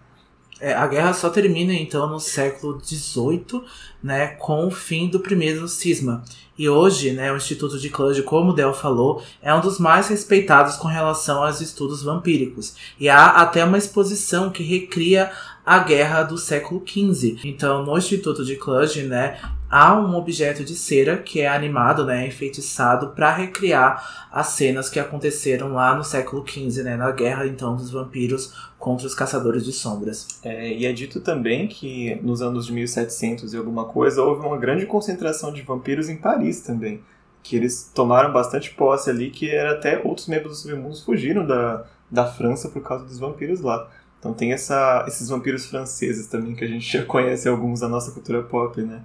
É, 0.60 0.74
a 0.74 0.86
guerra 0.86 1.12
só 1.12 1.30
termina 1.30 1.72
então 1.72 2.08
no 2.08 2.18
século 2.18 2.80
XVIII, 2.84 3.62
né, 4.02 4.28
com 4.28 4.66
o 4.66 4.70
fim 4.70 5.08
do 5.08 5.20
primeiro 5.20 5.68
cisma. 5.68 6.24
E 6.58 6.68
hoje, 6.68 7.12
né, 7.12 7.32
o 7.32 7.36
Instituto 7.36 7.78
de 7.78 7.88
Cluj, 7.88 8.22
como 8.22 8.50
o 8.50 8.52
Del 8.52 8.74
falou, 8.74 9.22
é 9.40 9.54
um 9.54 9.60
dos 9.60 9.78
mais 9.78 10.08
respeitados 10.08 10.76
com 10.76 10.88
relação 10.88 11.44
aos 11.44 11.60
estudos 11.60 12.02
vampíricos. 12.02 12.74
E 12.98 13.08
há 13.08 13.26
até 13.28 13.64
uma 13.64 13.78
exposição 13.78 14.50
que 14.50 14.64
recria 14.64 15.30
a 15.64 15.78
guerra 15.78 16.24
do 16.24 16.36
século 16.36 16.82
XV. 16.84 17.38
Então, 17.44 17.84
no 17.84 17.96
Instituto 17.96 18.44
de 18.44 18.56
Cluj, 18.56 19.02
né, 19.04 19.38
há 19.70 19.98
um 19.98 20.16
objeto 20.16 20.64
de 20.64 20.74
cera 20.74 21.18
que 21.18 21.40
é 21.40 21.48
animado, 21.48 22.04
né, 22.04 22.26
enfeitiçado 22.26 23.10
para 23.10 23.34
recriar 23.34 24.28
as 24.32 24.48
cenas 24.48 24.88
que 24.88 24.98
aconteceram 24.98 25.72
lá 25.72 25.94
no 25.94 26.04
século 26.04 26.44
XV, 26.46 26.82
né, 26.82 26.96
na 26.96 27.10
guerra 27.10 27.46
então 27.46 27.76
dos 27.76 27.90
vampiros 27.90 28.54
contra 28.78 29.06
os 29.06 29.14
caçadores 29.14 29.64
de 29.64 29.72
sombras. 29.72 30.40
É, 30.42 30.72
e 30.72 30.86
é 30.86 30.92
dito 30.92 31.20
também 31.20 31.66
que 31.68 32.14
nos 32.22 32.40
anos 32.40 32.66
de 32.66 32.72
1700 32.72 33.52
e 33.52 33.56
alguma 33.56 33.84
coisa 33.84 34.22
houve 34.22 34.46
uma 34.46 34.56
grande 34.56 34.86
concentração 34.86 35.52
de 35.52 35.62
vampiros 35.62 36.08
em 36.08 36.16
Paris 36.16 36.60
também, 36.60 37.02
que 37.42 37.56
eles 37.56 37.90
tomaram 37.94 38.32
bastante 38.32 38.70
posse 38.74 39.10
ali, 39.10 39.30
que 39.30 39.50
era 39.50 39.72
até 39.72 40.00
outros 40.02 40.28
membros 40.28 40.52
do 40.52 40.68
submundo 40.68 41.02
fugiram 41.02 41.46
da, 41.46 41.84
da 42.10 42.26
França 42.26 42.68
por 42.68 42.82
causa 42.82 43.04
dos 43.04 43.18
vampiros 43.18 43.60
lá. 43.60 43.88
Então 44.18 44.32
tem 44.32 44.52
essa, 44.52 45.04
esses 45.06 45.28
vampiros 45.28 45.66
franceses 45.66 46.26
também 46.26 46.54
que 46.54 46.64
a 46.64 46.68
gente 46.68 46.90
já 46.90 47.04
conhece 47.06 47.48
alguns 47.48 47.80
da 47.80 47.88
nossa 47.88 48.10
cultura 48.12 48.42
pop, 48.42 48.80
né? 48.82 49.02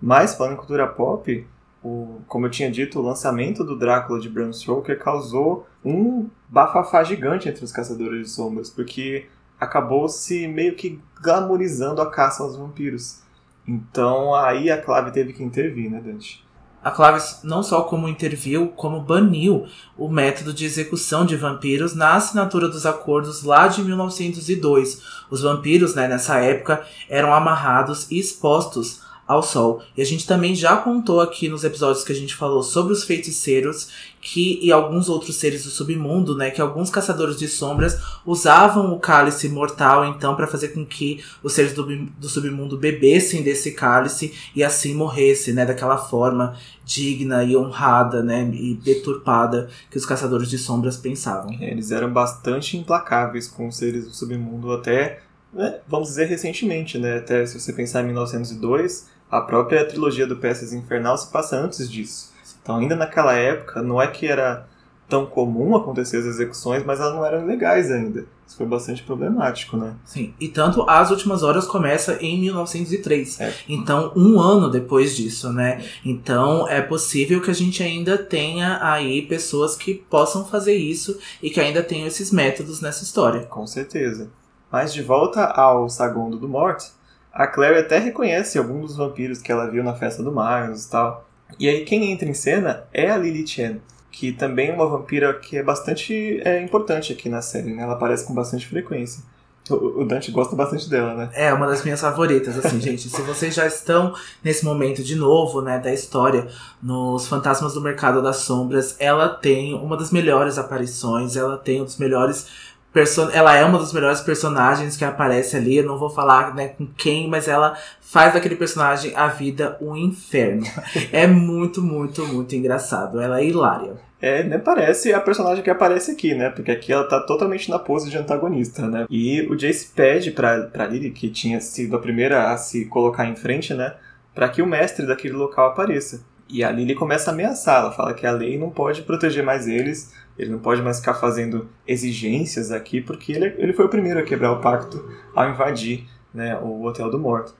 Mas, 0.00 0.34
falando 0.34 0.54
em 0.54 0.56
cultura 0.56 0.86
pop, 0.86 1.46
o, 1.82 2.20
como 2.26 2.46
eu 2.46 2.50
tinha 2.50 2.70
dito, 2.70 2.98
o 2.98 3.02
lançamento 3.02 3.64
do 3.64 3.76
Drácula 3.76 4.20
de 4.20 4.28
Bram 4.28 4.52
Stoker 4.52 4.98
causou 4.98 5.66
um 5.84 6.28
bafafá 6.48 7.02
gigante 7.04 7.48
entre 7.48 7.64
os 7.64 7.72
caçadores 7.72 8.22
de 8.22 8.30
sombras, 8.30 8.70
porque 8.70 9.26
acabou 9.60 10.08
se 10.08 10.46
meio 10.46 10.74
que 10.74 11.00
glamorizando 11.20 12.00
a 12.00 12.10
caça 12.10 12.42
aos 12.42 12.56
vampiros. 12.56 13.20
Então 13.66 14.34
aí 14.34 14.70
a 14.70 14.80
Clave 14.80 15.12
teve 15.12 15.32
que 15.32 15.42
intervir, 15.42 15.90
né, 15.90 16.00
Dante? 16.00 16.46
A 16.82 16.92
Claves 16.92 17.40
não 17.42 17.62
só 17.62 17.82
como 17.82 18.08
interviu, 18.08 18.68
como 18.68 19.00
baniu 19.00 19.66
o 19.96 20.08
método 20.08 20.54
de 20.54 20.64
execução 20.64 21.26
de 21.26 21.36
vampiros 21.36 21.94
na 21.94 22.14
assinatura 22.14 22.68
dos 22.68 22.86
acordos 22.86 23.42
lá 23.42 23.66
de 23.66 23.82
1902. 23.82 25.02
Os 25.28 25.42
vampiros, 25.42 25.94
né, 25.94 26.06
nessa 26.06 26.38
época, 26.38 26.86
eram 27.08 27.34
amarrados 27.34 28.08
e 28.10 28.18
expostos 28.18 29.02
ao 29.28 29.42
sol. 29.42 29.82
E 29.94 30.00
a 30.00 30.04
gente 30.06 30.26
também 30.26 30.54
já 30.54 30.78
contou 30.78 31.20
aqui 31.20 31.48
nos 31.48 31.62
episódios 31.62 32.02
que 32.02 32.12
a 32.12 32.14
gente 32.14 32.34
falou 32.34 32.62
sobre 32.62 32.94
os 32.94 33.04
feiticeiros 33.04 33.88
que 34.20 34.58
e 34.62 34.72
alguns 34.72 35.08
outros 35.08 35.36
seres 35.36 35.64
do 35.64 35.70
submundo, 35.70 36.36
né, 36.36 36.50
que 36.50 36.60
alguns 36.60 36.90
caçadores 36.90 37.36
de 37.38 37.46
sombras 37.46 38.00
usavam 38.26 38.92
o 38.92 38.98
cálice 38.98 39.48
mortal 39.48 40.04
então 40.06 40.34
para 40.34 40.46
fazer 40.46 40.68
com 40.68 40.84
que 40.84 41.22
os 41.42 41.52
seres 41.52 41.72
do, 41.72 41.84
do 41.84 42.28
submundo 42.28 42.76
bebessem 42.76 43.42
desse 43.42 43.72
cálice 43.72 44.34
e 44.56 44.64
assim 44.64 44.94
morressem, 44.94 45.54
né, 45.54 45.64
daquela 45.64 45.96
forma 45.96 46.56
digna 46.84 47.44
e 47.44 47.56
honrada, 47.56 48.22
né, 48.22 48.50
e 48.52 48.74
deturpada 48.74 49.68
que 49.90 49.98
os 49.98 50.06
caçadores 50.06 50.48
de 50.48 50.58
sombras 50.58 50.96
pensavam. 50.96 51.56
É, 51.60 51.70
eles 51.70 51.90
eram 51.90 52.12
bastante 52.12 52.76
implacáveis 52.76 53.46
com 53.46 53.68
os 53.68 53.76
seres 53.76 54.04
do 54.04 54.14
submundo 54.14 54.72
até, 54.72 55.20
né, 55.52 55.78
vamos 55.86 56.08
dizer 56.08 56.26
recentemente, 56.26 56.98
né, 56.98 57.18
até 57.18 57.46
se 57.46 57.60
você 57.60 57.72
pensar 57.72 58.02
em 58.02 58.06
1902 58.06 59.17
a 59.30 59.40
própria 59.40 59.84
trilogia 59.84 60.26
do 60.26 60.36
Peças 60.36 60.72
Infernal 60.72 61.16
se 61.18 61.30
passa 61.30 61.56
antes 61.56 61.90
disso. 61.90 62.32
Então, 62.62 62.76
ainda 62.76 62.96
naquela 62.96 63.34
época, 63.34 63.82
não 63.82 64.00
é 64.00 64.06
que 64.06 64.26
era 64.26 64.66
tão 65.08 65.24
comum 65.24 65.74
acontecer 65.74 66.18
as 66.18 66.26
execuções, 66.26 66.84
mas 66.84 67.00
elas 67.00 67.14
não 67.14 67.24
eram 67.24 67.46
legais 67.46 67.90
ainda. 67.90 68.26
Isso 68.46 68.56
foi 68.56 68.66
bastante 68.66 69.02
problemático, 69.02 69.76
né? 69.76 69.94
Sim, 70.04 70.34
e 70.40 70.48
tanto 70.48 70.88
As 70.88 71.10
Últimas 71.10 71.42
Horas 71.42 71.66
começa 71.66 72.18
em 72.20 72.40
1903. 72.40 73.40
É. 73.40 73.54
Então, 73.68 74.12
um 74.16 74.38
ano 74.40 74.70
depois 74.70 75.16
disso, 75.16 75.52
né? 75.52 75.84
Então, 76.04 76.68
é 76.68 76.80
possível 76.80 77.40
que 77.40 77.50
a 77.50 77.54
gente 77.54 77.82
ainda 77.82 78.16
tenha 78.16 78.78
aí 78.82 79.22
pessoas 79.22 79.76
que 79.76 79.94
possam 79.94 80.46
fazer 80.46 80.74
isso 80.74 81.18
e 81.42 81.50
que 81.50 81.60
ainda 81.60 81.82
tenham 81.82 82.06
esses 82.06 82.30
métodos 82.30 82.80
nessa 82.80 83.02
história. 83.04 83.44
Com 83.46 83.66
certeza. 83.66 84.30
Mas 84.70 84.92
de 84.92 85.02
volta 85.02 85.44
ao 85.44 85.88
Sagundo 85.88 86.38
do 86.38 86.48
Morte, 86.48 86.90
a 87.38 87.46
Clary 87.46 87.78
até 87.78 88.00
reconhece 88.00 88.58
algum 88.58 88.80
dos 88.80 88.96
vampiros 88.96 89.38
que 89.38 89.52
ela 89.52 89.70
viu 89.70 89.84
na 89.84 89.94
festa 89.94 90.24
do 90.24 90.32
Magnus 90.32 90.86
e 90.86 90.90
tal. 90.90 91.24
E 91.56 91.68
aí 91.68 91.84
quem 91.84 92.10
entra 92.10 92.28
em 92.28 92.34
cena 92.34 92.82
é 92.92 93.08
a 93.08 93.16
Lily 93.16 93.46
Chen, 93.46 93.80
que 94.10 94.32
também 94.32 94.70
é 94.70 94.74
uma 94.74 94.88
vampira 94.88 95.32
que 95.32 95.56
é 95.56 95.62
bastante 95.62 96.42
é, 96.44 96.60
importante 96.60 97.12
aqui 97.12 97.28
na 97.28 97.40
série, 97.40 97.72
né? 97.72 97.84
Ela 97.84 97.92
aparece 97.92 98.26
com 98.26 98.34
bastante 98.34 98.66
frequência. 98.66 99.22
O 99.70 100.02
Dante 100.04 100.32
gosta 100.32 100.56
bastante 100.56 100.88
dela, 100.90 101.14
né? 101.14 101.30
É, 101.32 101.52
uma 101.52 101.66
das 101.66 101.84
minhas 101.84 102.00
favoritas, 102.00 102.58
assim, 102.58 102.80
gente. 102.82 103.08
Se 103.08 103.22
vocês 103.22 103.54
já 103.54 103.66
estão 103.66 104.14
nesse 104.42 104.64
momento 104.64 105.04
de 105.04 105.14
novo, 105.14 105.60
né, 105.60 105.78
da 105.78 105.92
história, 105.92 106.48
nos 106.82 107.28
Fantasmas 107.28 107.74
do 107.74 107.80
Mercado 107.80 108.20
das 108.20 108.38
Sombras, 108.38 108.96
ela 108.98 109.28
tem 109.28 109.74
uma 109.74 109.96
das 109.96 110.10
melhores 110.10 110.58
aparições, 110.58 111.36
ela 111.36 111.56
tem 111.56 111.82
um 111.82 111.84
dos 111.84 111.98
melhores 111.98 112.46
Person 112.92 113.28
ela 113.30 113.56
é 113.56 113.64
uma 113.64 113.78
das 113.78 113.92
melhores 113.92 114.20
personagens 114.20 114.96
que 114.96 115.04
aparece 115.04 115.56
ali. 115.56 115.76
Eu 115.76 115.84
não 115.84 115.98
vou 115.98 116.10
falar 116.10 116.54
né, 116.54 116.68
com 116.68 116.86
quem, 116.86 117.28
mas 117.28 117.46
ela 117.46 117.76
faz 118.00 118.32
daquele 118.32 118.56
personagem 118.56 119.12
a 119.14 119.28
vida 119.28 119.76
um 119.80 119.94
inferno. 119.96 120.64
é 121.12 121.26
muito, 121.26 121.82
muito, 121.82 122.26
muito 122.26 122.54
engraçado. 122.56 123.20
Ela 123.20 123.40
é 123.40 123.46
hilária. 123.46 124.08
É, 124.20 124.42
nem 124.42 124.58
parece 124.58 125.12
a 125.12 125.20
personagem 125.20 125.62
que 125.62 125.70
aparece 125.70 126.10
aqui, 126.10 126.34
né? 126.34 126.50
Porque 126.50 126.72
aqui 126.72 126.92
ela 126.92 127.04
tá 127.04 127.20
totalmente 127.20 127.70
na 127.70 127.78
pose 127.78 128.10
de 128.10 128.18
antagonista, 128.18 128.88
né? 128.88 129.06
E 129.08 129.42
o 129.42 129.54
Jace 129.54 129.90
pede 129.94 130.32
pra, 130.32 130.62
pra 130.62 130.86
Lily, 130.86 131.10
que 131.10 131.30
tinha 131.30 131.60
sido 131.60 131.94
a 131.94 132.00
primeira 132.00 132.50
a 132.50 132.56
se 132.56 132.86
colocar 132.86 133.26
em 133.26 133.36
frente, 133.36 133.72
né? 133.74 133.94
Pra 134.34 134.48
que 134.48 134.60
o 134.60 134.66
mestre 134.66 135.06
daquele 135.06 135.34
local 135.34 135.68
apareça. 135.68 136.24
E 136.48 136.64
a 136.64 136.70
Lily 136.70 136.94
começa 136.94 137.30
a 137.30 137.34
ameaçar, 137.34 137.82
ela 137.82 137.92
fala 137.92 138.14
que 138.14 138.26
a 138.26 138.32
lei 138.32 138.58
não 138.58 138.70
pode 138.70 139.02
proteger 139.02 139.44
mais 139.44 139.68
eles, 139.68 140.12
ele 140.38 140.50
não 140.50 140.58
pode 140.58 140.80
mais 140.80 140.98
ficar 140.98 141.14
fazendo 141.14 141.68
exigências 141.86 142.70
aqui, 142.70 143.00
porque 143.00 143.32
ele, 143.32 143.54
ele 143.58 143.72
foi 143.72 143.86
o 143.86 143.88
primeiro 143.88 144.20
a 144.20 144.22
quebrar 144.22 144.52
o 144.52 144.60
pacto 144.60 145.04
ao 145.34 145.50
invadir 145.50 146.06
né, 146.32 146.56
o 146.58 146.84
Hotel 146.84 147.10
do 147.10 147.18
Morto. 147.18 147.54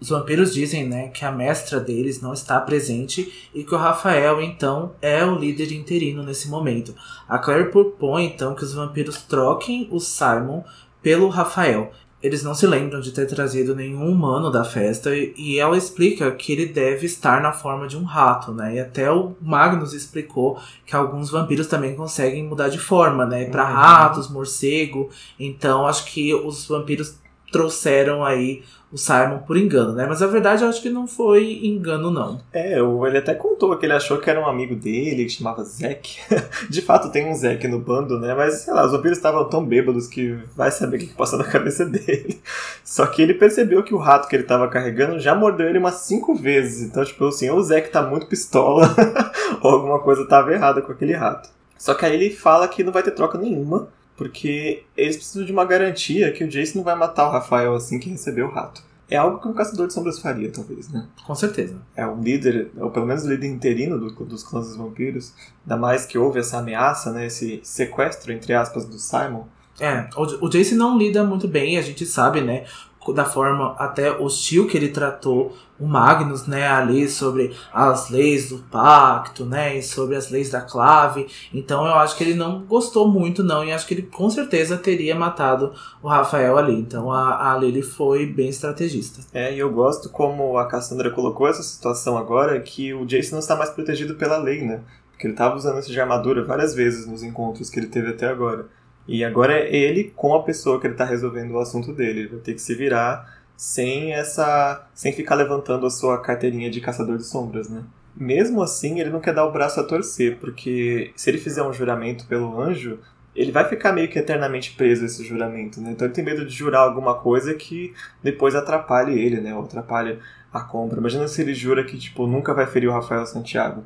Os 0.00 0.08
vampiros 0.08 0.52
dizem 0.52 0.88
né, 0.88 1.08
que 1.08 1.24
a 1.24 1.30
mestra 1.30 1.78
deles 1.78 2.20
não 2.20 2.32
está 2.32 2.60
presente 2.60 3.50
e 3.54 3.62
que 3.62 3.74
o 3.74 3.78
Rafael, 3.78 4.42
então, 4.42 4.92
é 5.00 5.24
o 5.24 5.38
líder 5.38 5.72
interino 5.72 6.22
nesse 6.22 6.48
momento. 6.48 6.94
A 7.28 7.38
Claire 7.38 7.70
propõe, 7.70 8.26
então, 8.26 8.54
que 8.54 8.64
os 8.64 8.74
vampiros 8.74 9.22
troquem 9.22 9.88
o 9.90 10.00
Simon 10.00 10.64
pelo 11.00 11.28
Rafael 11.28 11.92
eles 12.24 12.42
não 12.42 12.54
se 12.54 12.66
lembram 12.66 13.00
de 13.00 13.12
ter 13.12 13.26
trazido 13.26 13.76
nenhum 13.76 14.08
humano 14.08 14.50
da 14.50 14.64
festa 14.64 15.10
e 15.14 15.58
ela 15.58 15.76
explica 15.76 16.30
que 16.32 16.52
ele 16.52 16.64
deve 16.64 17.04
estar 17.04 17.42
na 17.42 17.52
forma 17.52 17.86
de 17.86 17.98
um 17.98 18.02
rato, 18.02 18.50
né? 18.50 18.76
E 18.76 18.80
até 18.80 19.12
o 19.12 19.36
Magnus 19.42 19.92
explicou 19.92 20.58
que 20.86 20.96
alguns 20.96 21.28
vampiros 21.28 21.66
também 21.66 21.94
conseguem 21.94 22.42
mudar 22.42 22.70
de 22.70 22.78
forma, 22.78 23.26
né? 23.26 23.44
Para 23.44 23.66
uhum. 23.66 23.74
ratos, 23.74 24.30
morcego. 24.30 25.10
Então 25.38 25.86
acho 25.86 26.06
que 26.06 26.34
os 26.34 26.66
vampiros 26.66 27.18
trouxeram 27.52 28.24
aí 28.24 28.62
o 28.94 28.96
Simon 28.96 29.38
por 29.38 29.56
engano, 29.56 29.92
né? 29.92 30.06
Mas 30.08 30.22
a 30.22 30.26
verdade 30.28 30.62
eu 30.62 30.68
acho 30.68 30.80
que 30.80 30.88
não 30.88 31.04
foi 31.04 31.58
engano, 31.64 32.12
não. 32.12 32.40
É, 32.52 32.78
ele 32.78 33.18
até 33.18 33.34
contou 33.34 33.76
que 33.76 33.84
ele 33.84 33.92
achou 33.92 34.18
que 34.18 34.30
era 34.30 34.40
um 34.40 34.46
amigo 34.46 34.76
dele, 34.76 35.24
que 35.24 35.30
chamava 35.30 35.64
Zack. 35.64 36.20
De 36.70 36.80
fato 36.80 37.10
tem 37.10 37.28
um 37.28 37.34
Zack 37.34 37.66
no 37.66 37.80
bando, 37.80 38.20
né? 38.20 38.32
Mas, 38.36 38.60
sei 38.60 38.72
lá, 38.72 38.86
os 38.86 38.92
vampiros 38.92 39.18
estavam 39.18 39.48
tão 39.48 39.64
bêbados 39.64 40.06
que 40.06 40.38
vai 40.54 40.70
saber 40.70 40.98
o 40.98 41.00
que 41.00 41.06
passou 41.08 41.40
na 41.40 41.44
cabeça 41.50 41.84
dele. 41.84 42.40
Só 42.84 43.04
que 43.06 43.20
ele 43.20 43.34
percebeu 43.34 43.82
que 43.82 43.92
o 43.92 43.98
rato 43.98 44.28
que 44.28 44.36
ele 44.36 44.44
estava 44.44 44.68
carregando 44.68 45.18
já 45.18 45.34
mordeu 45.34 45.68
ele 45.68 45.78
umas 45.78 45.94
cinco 45.96 46.32
vezes. 46.32 46.82
Então, 46.82 47.04
tipo 47.04 47.26
assim, 47.26 47.50
ou 47.50 47.58
o 47.58 47.62
Zack 47.64 47.90
tá 47.90 48.00
muito 48.00 48.28
pistola, 48.28 48.94
ou 49.60 49.72
alguma 49.72 49.98
coisa 49.98 50.24
tava 50.28 50.52
errada 50.52 50.80
com 50.80 50.92
aquele 50.92 51.14
rato. 51.14 51.50
Só 51.76 51.94
que 51.94 52.06
aí 52.06 52.14
ele 52.14 52.30
fala 52.30 52.68
que 52.68 52.84
não 52.84 52.92
vai 52.92 53.02
ter 53.02 53.10
troca 53.10 53.36
nenhuma 53.36 53.88
porque 54.16 54.84
eles 54.96 55.16
precisam 55.16 55.44
de 55.44 55.52
uma 55.52 55.64
garantia 55.64 56.32
que 56.32 56.44
o 56.44 56.48
Jace 56.48 56.76
não 56.76 56.84
vai 56.84 56.94
matar 56.94 57.28
o 57.28 57.30
Rafael 57.32 57.74
assim 57.74 57.98
que 57.98 58.08
receber 58.08 58.42
o 58.42 58.50
rato. 58.50 58.82
é 59.10 59.16
algo 59.16 59.38
que 59.38 59.46
um 59.46 59.52
caçador 59.52 59.86
de 59.86 59.92
sombras 59.92 60.18
faria, 60.18 60.50
talvez, 60.50 60.88
né? 60.88 61.06
Com 61.26 61.34
certeza. 61.34 61.76
É 61.94 62.06
um 62.06 62.20
líder, 62.22 62.70
ou 62.76 62.90
pelo 62.90 63.06
menos 63.06 63.24
o 63.24 63.28
líder 63.28 63.48
interino 63.48 63.98
do, 63.98 64.10
dos 64.24 64.42
clãs 64.42 64.68
dos 64.68 64.76
vampiros, 64.76 65.34
ainda 65.62 65.76
mais 65.76 66.06
que 66.06 66.16
houve 66.16 66.38
essa 66.38 66.58
ameaça, 66.58 67.12
né? 67.12 67.26
Esse 67.26 67.60
sequestro, 67.62 68.32
entre 68.32 68.54
aspas, 68.54 68.86
do 68.86 68.98
Simon. 68.98 69.44
É, 69.78 70.08
o, 70.16 70.46
o 70.46 70.48
Jace 70.48 70.74
não 70.74 70.96
lida 70.96 71.24
muito 71.24 71.48
bem, 71.48 71.76
a 71.76 71.82
gente 71.82 72.06
sabe, 72.06 72.40
né? 72.40 72.64
Da 73.12 73.24
forma 73.24 73.74
até 73.78 74.10
hostil 74.10 74.66
que 74.66 74.76
ele 74.76 74.88
tratou 74.88 75.54
o 75.78 75.86
Magnus, 75.86 76.46
né, 76.46 76.68
ali 76.68 77.08
sobre 77.08 77.54
as 77.72 78.08
leis 78.08 78.48
do 78.48 78.58
pacto, 78.58 79.44
né, 79.44 79.76
e 79.76 79.82
sobre 79.82 80.14
as 80.14 80.30
leis 80.30 80.50
da 80.50 80.60
clave. 80.60 81.26
Então 81.52 81.84
eu 81.84 81.94
acho 81.94 82.16
que 82.16 82.22
ele 82.22 82.34
não 82.34 82.64
gostou 82.64 83.08
muito 83.08 83.42
não 83.42 83.64
e 83.64 83.72
acho 83.72 83.86
que 83.86 83.94
ele 83.94 84.02
com 84.02 84.30
certeza 84.30 84.76
teria 84.76 85.14
matado 85.14 85.72
o 86.02 86.08
Rafael 86.08 86.56
ali. 86.56 86.74
Então 86.74 87.10
a, 87.10 87.52
a 87.52 87.58
Lily 87.58 87.82
foi 87.82 88.26
bem 88.26 88.48
estrategista. 88.48 89.20
É, 89.32 89.52
e 89.52 89.58
eu 89.58 89.70
gosto 89.72 90.08
como 90.08 90.56
a 90.58 90.66
Cassandra 90.66 91.10
colocou 91.10 91.48
essa 91.48 91.62
situação 91.62 92.16
agora 92.16 92.60
que 92.60 92.94
o 92.94 93.04
Jason 93.04 93.32
não 93.32 93.40
está 93.40 93.56
mais 93.56 93.70
protegido 93.70 94.14
pela 94.14 94.38
lei, 94.38 94.62
né? 94.62 94.80
Porque 95.10 95.26
ele 95.26 95.34
estava 95.34 95.56
usando 95.56 95.78
essa 95.78 96.00
armadura 96.00 96.44
várias 96.44 96.74
vezes 96.74 97.06
nos 97.06 97.22
encontros 97.22 97.70
que 97.70 97.78
ele 97.78 97.86
teve 97.86 98.10
até 98.10 98.28
agora. 98.28 98.66
E 99.06 99.24
agora 99.24 99.58
é 99.58 99.74
ele 99.74 100.12
com 100.16 100.34
a 100.34 100.42
pessoa 100.42 100.80
que 100.80 100.86
ele 100.86 100.94
está 100.94 101.04
resolvendo 101.04 101.52
o 101.52 101.58
assunto 101.58 101.92
dele. 101.92 102.20
Ele 102.20 102.28
vai 102.28 102.40
ter 102.40 102.54
que 102.54 102.60
se 102.60 102.74
virar 102.74 103.42
sem 103.56 104.12
essa. 104.12 104.86
sem 104.94 105.12
ficar 105.12 105.34
levantando 105.34 105.86
a 105.86 105.90
sua 105.90 106.20
carteirinha 106.20 106.70
de 106.70 106.80
caçador 106.80 107.18
de 107.18 107.24
sombras, 107.24 107.68
né? 107.68 107.84
Mesmo 108.16 108.62
assim, 108.62 109.00
ele 109.00 109.10
não 109.10 109.20
quer 109.20 109.34
dar 109.34 109.44
o 109.44 109.52
braço 109.52 109.80
a 109.80 109.84
torcer, 109.84 110.38
porque 110.38 111.12
se 111.16 111.30
ele 111.30 111.38
fizer 111.38 111.62
um 111.62 111.72
juramento 111.72 112.26
pelo 112.26 112.60
anjo, 112.60 112.98
ele 113.34 113.50
vai 113.50 113.68
ficar 113.68 113.92
meio 113.92 114.08
que 114.08 114.18
eternamente 114.18 114.74
preso 114.76 115.02
a 115.02 115.06
esse 115.06 115.24
juramento, 115.24 115.80
né? 115.80 115.90
Então 115.90 116.06
ele 116.06 116.14
tem 116.14 116.24
medo 116.24 116.46
de 116.46 116.54
jurar 116.54 116.80
alguma 116.80 117.16
coisa 117.16 117.54
que 117.54 117.92
depois 118.22 118.54
atrapalhe 118.54 119.18
ele, 119.18 119.40
né? 119.40 119.54
Ou 119.54 119.64
atrapalhe 119.64 120.18
a 120.52 120.60
compra. 120.60 121.00
Imagina 121.00 121.26
se 121.26 121.42
ele 121.42 121.52
jura 121.52 121.82
que, 121.84 121.98
tipo, 121.98 122.26
nunca 122.26 122.54
vai 122.54 122.66
ferir 122.66 122.88
o 122.88 122.92
Rafael 122.92 123.26
Santiago. 123.26 123.82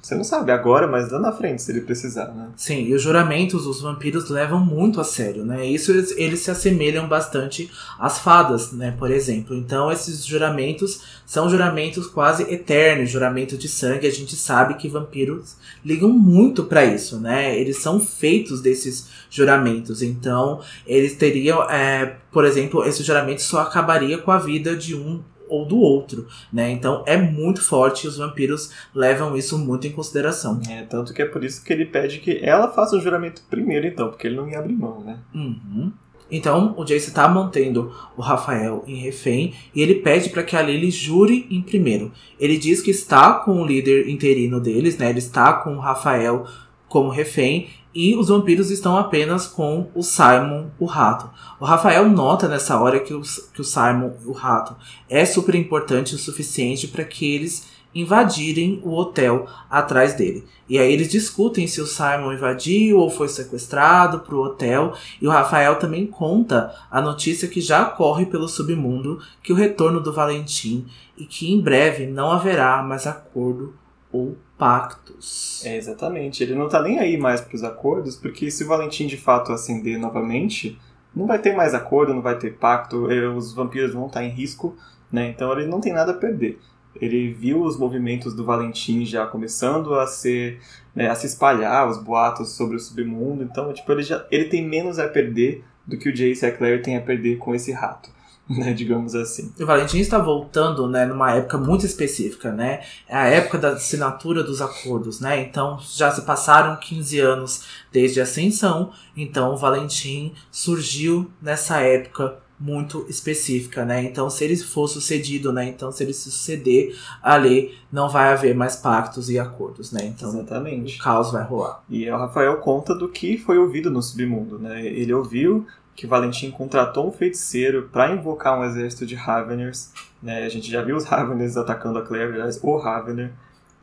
Você 0.00 0.14
não 0.14 0.24
sabe 0.24 0.52
agora, 0.52 0.86
mas 0.86 1.10
lá 1.10 1.18
na 1.18 1.32
frente, 1.32 1.60
se 1.60 1.72
ele 1.72 1.80
precisar, 1.80 2.28
né? 2.28 2.48
Sim, 2.56 2.84
e 2.84 2.94
os 2.94 3.02
juramentos 3.02 3.66
os 3.66 3.80
vampiros 3.80 4.30
levam 4.30 4.64
muito 4.64 5.00
a 5.00 5.04
sério, 5.04 5.44
né? 5.44 5.66
Isso 5.66 5.90
eles, 5.90 6.14
eles 6.16 6.40
se 6.40 6.50
assemelham 6.50 7.08
bastante 7.08 7.70
às 7.98 8.18
fadas, 8.18 8.72
né? 8.72 8.94
Por 8.98 9.10
exemplo. 9.10 9.56
Então, 9.56 9.90
esses 9.90 10.24
juramentos 10.24 11.02
são 11.26 11.50
juramentos 11.50 12.06
quase 12.06 12.44
eternos, 12.44 13.10
juramento 13.10 13.56
de 13.56 13.68
sangue. 13.68 14.06
A 14.06 14.12
gente 14.12 14.36
sabe 14.36 14.74
que 14.74 14.88
vampiros 14.88 15.56
ligam 15.84 16.10
muito 16.10 16.64
para 16.64 16.84
isso, 16.84 17.20
né? 17.20 17.58
Eles 17.58 17.78
são 17.78 18.00
feitos 18.00 18.60
desses 18.60 19.08
juramentos. 19.28 20.00
Então, 20.00 20.60
eles 20.86 21.16
teriam, 21.16 21.62
é, 21.70 22.16
por 22.30 22.44
exemplo, 22.44 22.84
esse 22.84 23.02
juramento 23.02 23.42
só 23.42 23.60
acabaria 23.60 24.18
com 24.18 24.30
a 24.30 24.38
vida 24.38 24.76
de 24.76 24.94
um 24.94 25.22
ou 25.48 25.64
do 25.64 25.78
outro, 25.78 26.26
né? 26.52 26.70
Então 26.70 27.02
é 27.06 27.16
muito 27.16 27.62
forte 27.62 28.04
e 28.04 28.08
os 28.08 28.18
vampiros 28.18 28.70
levam 28.94 29.36
isso 29.36 29.58
muito 29.58 29.86
em 29.86 29.92
consideração. 29.92 30.60
É, 30.68 30.82
tanto 30.82 31.12
que 31.12 31.22
é 31.22 31.26
por 31.26 31.44
isso 31.44 31.64
que 31.64 31.72
ele 31.72 31.86
pede 31.86 32.18
que 32.18 32.38
ela 32.42 32.68
faça 32.68 32.96
o 32.96 33.00
juramento 33.00 33.42
primeiro, 33.48 33.86
então, 33.86 34.08
porque 34.08 34.26
ele 34.26 34.36
não 34.36 34.48
ia 34.48 34.58
abrir 34.58 34.74
mão, 34.74 35.00
né? 35.00 35.18
Uhum. 35.34 35.92
Então, 36.30 36.74
o 36.76 36.84
Jace 36.84 37.08
está 37.08 37.26
mantendo 37.26 37.90
o 38.16 38.20
Rafael 38.20 38.84
em 38.86 38.96
refém 38.96 39.54
e 39.74 39.80
ele 39.80 39.96
pede 39.96 40.28
para 40.28 40.42
que 40.42 40.54
a 40.54 40.62
Lily 40.62 40.90
jure 40.90 41.46
em 41.50 41.62
primeiro. 41.62 42.12
Ele 42.38 42.58
diz 42.58 42.82
que 42.82 42.90
está 42.90 43.32
com 43.32 43.62
o 43.62 43.66
líder 43.66 44.08
interino 44.08 44.60
deles, 44.60 44.98
né? 44.98 45.08
Ele 45.08 45.18
está 45.18 45.54
com 45.54 45.76
o 45.76 45.80
Rafael 45.80 46.46
como 46.86 47.08
refém 47.10 47.68
e 47.98 48.14
os 48.14 48.28
vampiros 48.28 48.70
estão 48.70 48.96
apenas 48.96 49.44
com 49.44 49.90
o 49.92 50.04
Simon, 50.04 50.68
o 50.78 50.84
rato. 50.84 51.28
O 51.58 51.64
Rafael 51.64 52.08
nota 52.08 52.46
nessa 52.46 52.80
hora 52.80 53.00
que 53.00 53.12
o, 53.12 53.20
que 53.52 53.60
o 53.60 53.64
Simon, 53.64 54.12
o 54.24 54.30
rato, 54.30 54.76
é 55.10 55.24
super 55.24 55.56
importante 55.56 56.14
o 56.14 56.18
suficiente 56.18 56.86
para 56.86 57.02
que 57.02 57.34
eles 57.34 57.66
invadirem 57.92 58.80
o 58.84 58.94
hotel 58.94 59.48
atrás 59.68 60.14
dele. 60.14 60.44
E 60.68 60.78
aí 60.78 60.92
eles 60.92 61.08
discutem 61.08 61.66
se 61.66 61.80
o 61.80 61.88
Simon 61.88 62.34
invadiu 62.34 63.00
ou 63.00 63.10
foi 63.10 63.26
sequestrado 63.26 64.20
para 64.20 64.36
o 64.36 64.44
hotel. 64.44 64.94
E 65.20 65.26
o 65.26 65.30
Rafael 65.30 65.74
também 65.74 66.06
conta 66.06 66.72
a 66.88 67.00
notícia 67.00 67.48
que 67.48 67.60
já 67.60 67.84
corre 67.84 68.26
pelo 68.26 68.46
submundo 68.46 69.18
que 69.42 69.52
o 69.52 69.56
retorno 69.56 70.00
do 70.00 70.12
Valentim 70.12 70.86
e 71.16 71.26
que 71.26 71.52
em 71.52 71.60
breve 71.60 72.06
não 72.06 72.30
haverá 72.30 72.80
mais 72.80 73.08
acordo 73.08 73.74
ou 74.12 74.36
pactos. 74.58 75.64
É, 75.64 75.76
exatamente. 75.76 76.42
Ele 76.42 76.54
não 76.54 76.68
tá 76.68 76.82
nem 76.82 76.98
aí 76.98 77.16
mais 77.16 77.40
pros 77.40 77.62
acordos, 77.62 78.16
porque 78.16 78.50
se 78.50 78.64
o 78.64 78.66
Valentim 78.66 79.06
de 79.06 79.16
fato 79.16 79.52
acender 79.52 79.98
novamente, 79.98 80.78
não 81.14 81.26
vai 81.26 81.38
ter 81.38 81.54
mais 81.54 81.72
acordo, 81.74 82.12
não 82.12 82.20
vai 82.20 82.36
ter 82.36 82.54
pacto, 82.54 83.06
os 83.36 83.52
vampiros 83.54 83.94
vão 83.94 84.08
estar 84.08 84.24
em 84.24 84.30
risco, 84.30 84.76
né? 85.10 85.28
Então 85.28 85.52
ele 85.52 85.66
não 85.66 85.80
tem 85.80 85.92
nada 85.92 86.12
a 86.12 86.16
perder. 86.16 86.58
Ele 87.00 87.32
viu 87.32 87.62
os 87.62 87.78
movimentos 87.78 88.34
do 88.34 88.44
Valentim 88.44 89.04
já 89.04 89.24
começando 89.26 89.94
a 89.94 90.06
ser 90.06 90.60
né, 90.94 91.08
a 91.08 91.14
se 91.14 91.26
espalhar, 91.26 91.88
os 91.88 92.02
boatos 92.02 92.50
sobre 92.50 92.76
o 92.76 92.80
submundo. 92.80 93.44
Então, 93.44 93.72
tipo, 93.72 93.90
ele 93.92 94.02
já 94.02 94.26
ele 94.30 94.46
tem 94.46 94.66
menos 94.66 94.98
a 94.98 95.06
perder 95.06 95.64
do 95.86 95.96
que 95.96 96.08
o 96.08 96.12
Jace 96.12 96.44
e 96.44 96.48
a 96.48 96.52
Claire 96.52 96.82
têm 96.82 96.96
a 96.96 97.00
perder 97.00 97.38
com 97.38 97.54
esse 97.54 97.70
rato. 97.70 98.10
né, 98.56 98.72
digamos 98.72 99.14
assim. 99.14 99.52
O 99.60 99.66
Valentim 99.66 99.98
está 99.98 100.18
voltando, 100.18 100.88
né, 100.88 101.04
numa 101.04 101.32
época 101.32 101.58
muito 101.58 101.84
específica, 101.84 102.50
né? 102.50 102.80
É 103.06 103.16
a 103.16 103.26
época 103.26 103.58
da 103.58 103.70
assinatura 103.70 104.42
dos 104.42 104.62
acordos, 104.62 105.20
né? 105.20 105.40
Então 105.42 105.78
já 105.80 106.10
se 106.10 106.22
passaram 106.22 106.76
15 106.76 107.20
anos 107.20 107.64
desde 107.92 108.20
a 108.20 108.22
ascensão, 108.24 108.92
então 109.16 109.52
o 109.52 109.56
Valentim 109.56 110.32
surgiu 110.50 111.30
nessa 111.42 111.80
época 111.80 112.38
muito 112.60 113.06
específica, 113.08 113.84
né? 113.84 114.02
Então, 114.02 114.28
se 114.28 114.42
ele 114.42 114.56
for 114.56 114.88
sucedido, 114.88 115.52
né? 115.52 115.68
Então, 115.68 115.92
se 115.92 116.02
ele 116.02 116.12
se 116.12 116.30
suceder 116.30 116.96
ali, 117.22 117.74
não 117.92 118.08
vai 118.08 118.32
haver 118.32 118.54
mais 118.54 118.74
pactos 118.74 119.30
e 119.30 119.38
acordos, 119.38 119.92
né? 119.92 120.06
Então, 120.06 120.30
Exatamente. 120.30 120.98
o 120.98 121.02
caos 121.02 121.30
vai 121.30 121.44
rolar. 121.44 121.84
E 121.88 122.10
o 122.10 122.16
Rafael 122.16 122.56
conta 122.56 122.96
do 122.96 123.08
que 123.08 123.38
foi 123.38 123.58
ouvido 123.58 123.90
no 123.90 124.02
submundo, 124.02 124.58
né? 124.58 124.84
Ele 124.84 125.12
ouviu 125.12 125.66
que 125.98 126.06
Valentim 126.06 126.52
contratou 126.52 127.08
um 127.08 127.10
feiticeiro 127.10 127.88
para 127.92 128.12
invocar 128.12 128.56
um 128.56 128.62
exército 128.62 129.04
de 129.04 129.16
Raveners. 129.16 129.90
Né? 130.22 130.44
A 130.44 130.48
gente 130.48 130.70
já 130.70 130.80
viu 130.80 130.94
os 130.94 131.04
Raveners 131.04 131.56
atacando 131.56 131.98
a 131.98 132.02
Claire, 132.02 132.34
aliás, 132.34 132.62
o 132.62 132.76
Ravener. 132.76 133.32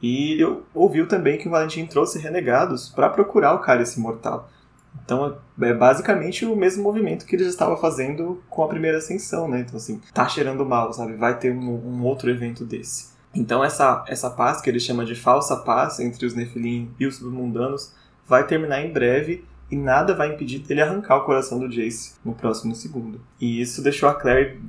E 0.02 0.40
ouviu 0.74 1.10
também 1.10 1.38
que 1.38 1.50
o 1.50 1.52
Valentim 1.52 1.86
trouxe 1.86 2.18
renegados 2.18 2.88
para 2.88 3.10
procurar 3.10 3.54
o 3.54 3.60
cálice 3.60 4.00
imortal. 4.00 4.50
Então 5.04 5.38
é 5.60 5.74
basicamente 5.74 6.46
o 6.46 6.56
mesmo 6.56 6.84
movimento 6.84 7.26
que 7.26 7.36
ele 7.36 7.44
já 7.44 7.50
estava 7.50 7.76
fazendo 7.76 8.42
com 8.50 8.64
a 8.64 8.68
primeira 8.70 9.00
ascensão, 9.00 9.50
né? 9.50 9.60
Então 9.60 9.76
assim, 9.76 10.00
tá 10.14 10.26
cheirando 10.26 10.66
mal, 10.66 10.94
sabe? 10.94 11.16
Vai 11.18 11.38
ter 11.38 11.54
um, 11.54 11.70
um 11.70 12.04
outro 12.06 12.30
evento 12.30 12.64
desse. 12.64 13.10
Então 13.34 13.62
essa, 13.62 14.06
essa 14.08 14.30
paz 14.30 14.62
que 14.62 14.70
ele 14.70 14.80
chama 14.80 15.04
de 15.04 15.16
falsa 15.16 15.58
paz 15.58 16.00
entre 16.00 16.26
os 16.26 16.34
Nephilim 16.34 16.90
e 16.98 17.06
os 17.06 17.18
submundanos 17.18 17.94
vai 18.26 18.48
terminar 18.48 18.82
em 18.86 18.94
breve 18.94 19.44
e 19.76 19.78
nada 19.78 20.16
vai 20.16 20.34
impedir 20.34 20.60
dele 20.60 20.82
arrancar 20.82 21.18
o 21.18 21.26
coração 21.26 21.60
do 21.60 21.68
Jace 21.68 22.16
no 22.24 22.34
próximo 22.34 22.74
segundo. 22.74 23.20
E 23.40 23.60
isso 23.60 23.84
deixou 23.84 24.08
a 24.08 24.14
Claire 24.14 24.62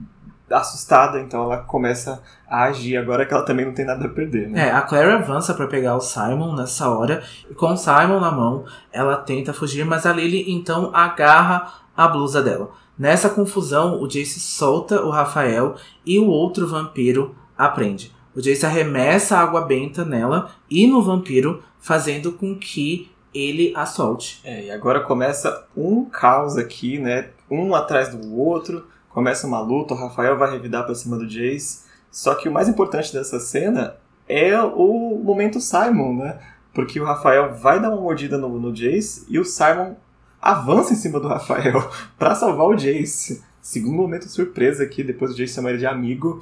assustada, 0.50 1.20
então 1.20 1.44
ela 1.44 1.58
começa 1.58 2.22
a 2.48 2.64
agir 2.64 2.96
agora 2.96 3.24
que 3.24 3.32
ela 3.32 3.44
também 3.44 3.64
não 3.64 3.72
tem 3.72 3.84
nada 3.84 4.04
a 4.04 4.08
perder, 4.08 4.48
né? 4.48 4.68
É, 4.68 4.72
a 4.72 4.82
Claire 4.82 5.12
avança 5.12 5.54
para 5.54 5.66
pegar 5.68 5.96
o 5.96 6.00
Simon 6.00 6.54
nessa 6.56 6.88
hora, 6.88 7.22
e 7.48 7.54
com 7.54 7.72
o 7.72 7.76
Simon 7.76 8.20
na 8.20 8.30
mão, 8.30 8.64
ela 8.92 9.16
tenta 9.16 9.52
fugir, 9.52 9.84
mas 9.84 10.06
a 10.06 10.12
Lily 10.12 10.52
então 10.52 10.90
agarra 10.92 11.72
a 11.96 12.08
blusa 12.08 12.42
dela. 12.42 12.70
Nessa 12.98 13.28
confusão, 13.28 14.00
o 14.00 14.08
Jace 14.08 14.40
solta 14.40 15.02
o 15.02 15.10
Rafael 15.10 15.76
e 16.04 16.18
o 16.18 16.26
outro 16.26 16.66
vampiro 16.66 17.34
aprende. 17.56 18.12
O 18.34 18.40
Jace 18.40 18.66
arremessa 18.66 19.38
água 19.38 19.62
benta 19.62 20.04
nela 20.04 20.50
e 20.70 20.86
no 20.86 21.02
vampiro, 21.02 21.62
fazendo 21.78 22.32
com 22.32 22.56
que 22.56 23.10
ele 23.36 23.72
a 23.76 23.84
solte. 23.84 24.40
É, 24.44 24.64
e 24.64 24.70
agora 24.70 25.00
começa 25.00 25.66
um 25.76 26.04
caos 26.04 26.56
aqui, 26.56 26.98
né? 26.98 27.30
Um 27.50 27.74
atrás 27.74 28.08
do 28.08 28.36
outro. 28.36 28.86
Começa 29.10 29.46
uma 29.46 29.60
luta, 29.60 29.94
o 29.94 29.96
Rafael 29.96 30.36
vai 30.36 30.50
revidar 30.50 30.84
pra 30.84 30.94
cima 30.94 31.16
do 31.16 31.26
Jace. 31.26 31.84
Só 32.10 32.34
que 32.34 32.48
o 32.48 32.52
mais 32.52 32.68
importante 32.68 33.12
dessa 33.12 33.38
cena 33.40 33.96
é 34.28 34.60
o 34.60 35.20
momento 35.22 35.60
Simon, 35.60 36.16
né? 36.16 36.38
Porque 36.74 37.00
o 37.00 37.04
Rafael 37.04 37.54
vai 37.54 37.80
dar 37.80 37.90
uma 37.90 38.00
mordida 38.00 38.36
no, 38.36 38.58
no 38.58 38.72
Jace 38.72 39.24
e 39.28 39.38
o 39.38 39.44
Simon 39.44 39.94
avança 40.40 40.92
em 40.92 40.96
cima 40.96 41.18
do 41.18 41.28
Rafael 41.28 41.90
para 42.18 42.34
salvar 42.34 42.66
o 42.66 42.76
Jace. 42.76 43.42
Segundo 43.60 43.96
momento 43.96 44.28
surpresa 44.28 44.84
aqui, 44.84 45.02
depois 45.02 45.32
o 45.32 45.34
Jace 45.34 45.54
chama 45.54 45.70
ele 45.70 45.78
de 45.78 45.86
amigo. 45.86 46.40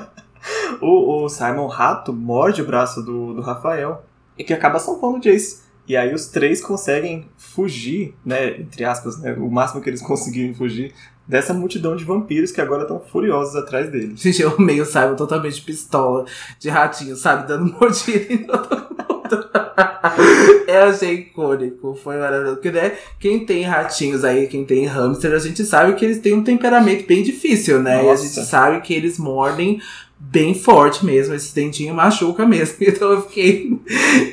o, 0.80 1.24
o, 1.24 1.28
Simon 1.28 1.66
Rato 1.66 2.12
morde 2.12 2.62
o 2.62 2.66
braço 2.66 3.02
do, 3.02 3.34
do 3.34 3.40
Rafael 3.40 4.02
e 4.36 4.42
que 4.42 4.52
acaba 4.52 4.78
salvando 4.78 5.18
o 5.18 5.20
Jace. 5.20 5.62
E 5.90 5.96
aí 5.96 6.14
os 6.14 6.26
três 6.26 6.60
conseguem 6.60 7.28
fugir, 7.36 8.14
né, 8.24 8.60
entre 8.60 8.84
aspas, 8.84 9.20
né, 9.20 9.32
o 9.32 9.50
máximo 9.50 9.82
que 9.82 9.90
eles 9.90 10.00
conseguirem 10.06 10.54
fugir 10.54 10.94
dessa 11.26 11.52
multidão 11.52 11.96
de 11.96 12.04
vampiros 12.04 12.52
que 12.52 12.60
agora 12.60 12.82
estão 12.82 13.00
furiosos 13.00 13.56
atrás 13.56 13.90
deles. 13.90 14.20
Gente, 14.20 14.40
eu 14.40 14.56
meio 14.56 14.86
Simon 14.86 15.16
totalmente 15.16 15.60
pistola 15.60 16.26
de 16.60 16.68
ratinho, 16.68 17.16
sabe, 17.16 17.48
dando 17.48 17.64
mordida 17.74 18.32
em 18.32 18.44
todo 18.44 18.70
mundo. 18.70 19.50
Eu 20.68 20.82
achei 20.90 21.14
icônico, 21.14 21.98
foi 22.00 22.18
maravilhoso. 22.18 22.54
Porque, 22.54 22.70
né, 22.70 22.96
quem 23.18 23.44
tem 23.44 23.64
ratinhos 23.64 24.24
aí, 24.24 24.46
quem 24.46 24.64
tem 24.64 24.86
hamster, 24.86 25.32
a 25.32 25.38
gente 25.40 25.64
sabe 25.64 25.94
que 25.94 26.04
eles 26.04 26.20
têm 26.20 26.34
um 26.34 26.44
temperamento 26.44 27.04
bem 27.04 27.24
difícil, 27.24 27.82
né? 27.82 27.96
Nossa. 27.96 28.06
E 28.06 28.10
a 28.10 28.16
gente 28.16 28.46
sabe 28.46 28.80
que 28.80 28.94
eles 28.94 29.18
mordem 29.18 29.80
bem 30.20 30.54
forte 30.54 31.04
mesmo, 31.04 31.34
esse 31.34 31.54
dentinho 31.54 31.94
machuca 31.94 32.46
mesmo. 32.46 32.76
Então 32.90 33.10
eu 33.10 33.22
fiquei 33.22 33.80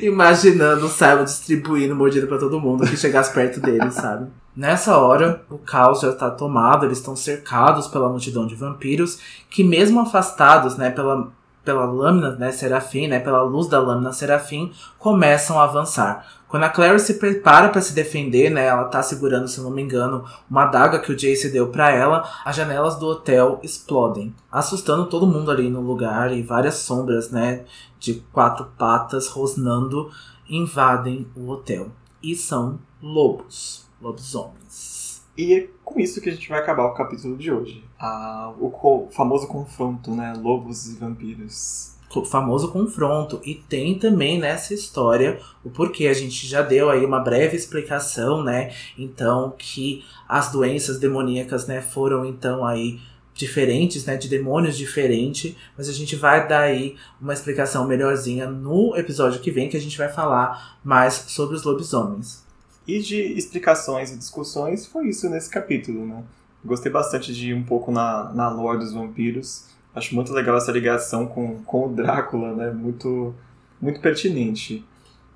imaginando 0.02 0.84
o 0.86 0.88
Simon 0.88 1.24
distribuindo 1.24 1.96
mordida 1.96 2.26
pra 2.26 2.38
todo 2.38 2.60
mundo 2.60 2.86
que 2.86 2.96
chegasse 2.96 3.32
perto 3.32 3.58
dele, 3.58 3.90
sabe? 3.90 4.28
Nessa 4.54 4.98
hora, 4.98 5.42
o 5.48 5.56
caos 5.56 6.00
já 6.00 6.12
tá 6.12 6.30
tomado, 6.30 6.84
eles 6.84 6.98
estão 6.98 7.16
cercados 7.16 7.86
pela 7.86 8.08
multidão 8.08 8.46
de 8.46 8.56
vampiros, 8.56 9.18
que 9.48 9.62
mesmo 9.62 10.00
afastados, 10.00 10.76
né, 10.76 10.90
pela, 10.90 11.28
pela 11.64 11.84
lâmina, 11.84 12.32
né, 12.32 12.50
serafim, 12.50 13.06
né, 13.06 13.20
pela 13.20 13.40
luz 13.42 13.68
da 13.68 13.80
lâmina 13.80 14.12
serafim, 14.12 14.72
começam 14.98 15.60
a 15.60 15.64
avançar. 15.64 16.26
Quando 16.48 16.62
a 16.64 16.68
Clary 16.70 16.98
se 16.98 17.14
prepara 17.14 17.68
para 17.68 17.80
se 17.82 17.92
defender, 17.92 18.48
né, 18.50 18.64
ela 18.66 18.84
tá 18.84 19.02
segurando, 19.02 19.46
se 19.48 19.60
não 19.60 19.70
me 19.70 19.82
engano, 19.82 20.24
uma 20.50 20.62
adaga 20.62 20.98
que 20.98 21.12
o 21.12 21.16
Jace 21.16 21.50
deu 21.50 21.68
para 21.68 21.90
ela, 21.90 22.26
as 22.44 22.56
janelas 22.56 22.96
do 22.96 23.06
hotel 23.06 23.60
explodem, 23.62 24.34
assustando 24.50 25.06
todo 25.06 25.26
mundo 25.26 25.50
ali 25.50 25.68
no 25.68 25.80
lugar 25.82 26.32
e 26.32 26.42
várias 26.42 26.76
sombras, 26.76 27.30
né, 27.30 27.64
de 28.00 28.14
quatro 28.32 28.66
patas 28.78 29.28
rosnando 29.28 30.10
invadem 30.48 31.26
o 31.36 31.50
hotel. 31.50 31.88
E 32.22 32.34
são 32.34 32.78
lobos, 33.02 33.86
lobisomens. 34.00 35.22
E 35.36 35.52
é 35.54 35.68
com 35.84 36.00
isso 36.00 36.20
que 36.20 36.28
a 36.28 36.32
gente 36.32 36.48
vai 36.48 36.58
acabar 36.58 36.84
o 36.86 36.94
capítulo 36.94 37.36
de 37.36 37.52
hoje. 37.52 37.84
Ah, 37.98 38.52
o 38.58 38.70
co- 38.70 39.08
famoso 39.12 39.46
confronto, 39.46 40.10
né? 40.12 40.32
Lobos 40.36 40.86
e 40.88 40.96
vampiros. 40.96 41.92
Famoso 42.26 42.70
confronto. 42.70 43.40
E 43.44 43.54
tem 43.54 43.98
também 43.98 44.38
nessa 44.38 44.74
história 44.74 45.40
o 45.64 45.70
porquê. 45.70 46.06
A 46.06 46.14
gente 46.14 46.46
já 46.46 46.62
deu 46.62 46.90
aí 46.90 47.04
uma 47.04 47.20
breve 47.20 47.56
explicação, 47.56 48.42
né? 48.42 48.74
Então, 48.96 49.54
que 49.56 50.04
as 50.28 50.50
doenças 50.50 50.98
demoníacas, 50.98 51.66
né, 51.66 51.80
foram 51.80 52.24
então 52.24 52.64
aí 52.64 53.00
diferentes, 53.38 54.04
né, 54.04 54.16
de 54.16 54.28
demônios 54.28 54.76
diferentes, 54.76 55.54
mas 55.76 55.88
a 55.88 55.92
gente 55.92 56.16
vai 56.16 56.48
dar 56.48 56.62
aí 56.62 56.96
uma 57.20 57.32
explicação 57.32 57.86
melhorzinha 57.86 58.50
no 58.50 58.96
episódio 58.96 59.40
que 59.40 59.52
vem, 59.52 59.68
que 59.68 59.76
a 59.76 59.80
gente 59.80 59.96
vai 59.96 60.08
falar 60.08 60.76
mais 60.82 61.14
sobre 61.28 61.54
os 61.54 61.62
lobisomens. 61.62 62.44
E 62.86 62.98
de 62.98 63.16
explicações 63.16 64.10
e 64.10 64.16
discussões, 64.16 64.86
foi 64.86 65.08
isso 65.08 65.30
nesse 65.30 65.48
capítulo, 65.48 66.04
né? 66.04 66.24
Gostei 66.64 66.90
bastante 66.90 67.32
de 67.32 67.50
ir 67.50 67.54
um 67.54 67.62
pouco 67.62 67.92
na, 67.92 68.32
na 68.34 68.48
lore 68.48 68.78
dos 68.78 68.92
vampiros. 68.92 69.66
Acho 69.94 70.14
muito 70.14 70.32
legal 70.32 70.56
essa 70.56 70.70
ligação 70.70 71.26
com, 71.26 71.62
com 71.62 71.86
o 71.86 71.94
Drácula, 71.94 72.54
né? 72.54 72.70
Muito, 72.70 73.34
muito 73.80 74.00
pertinente. 74.00 74.84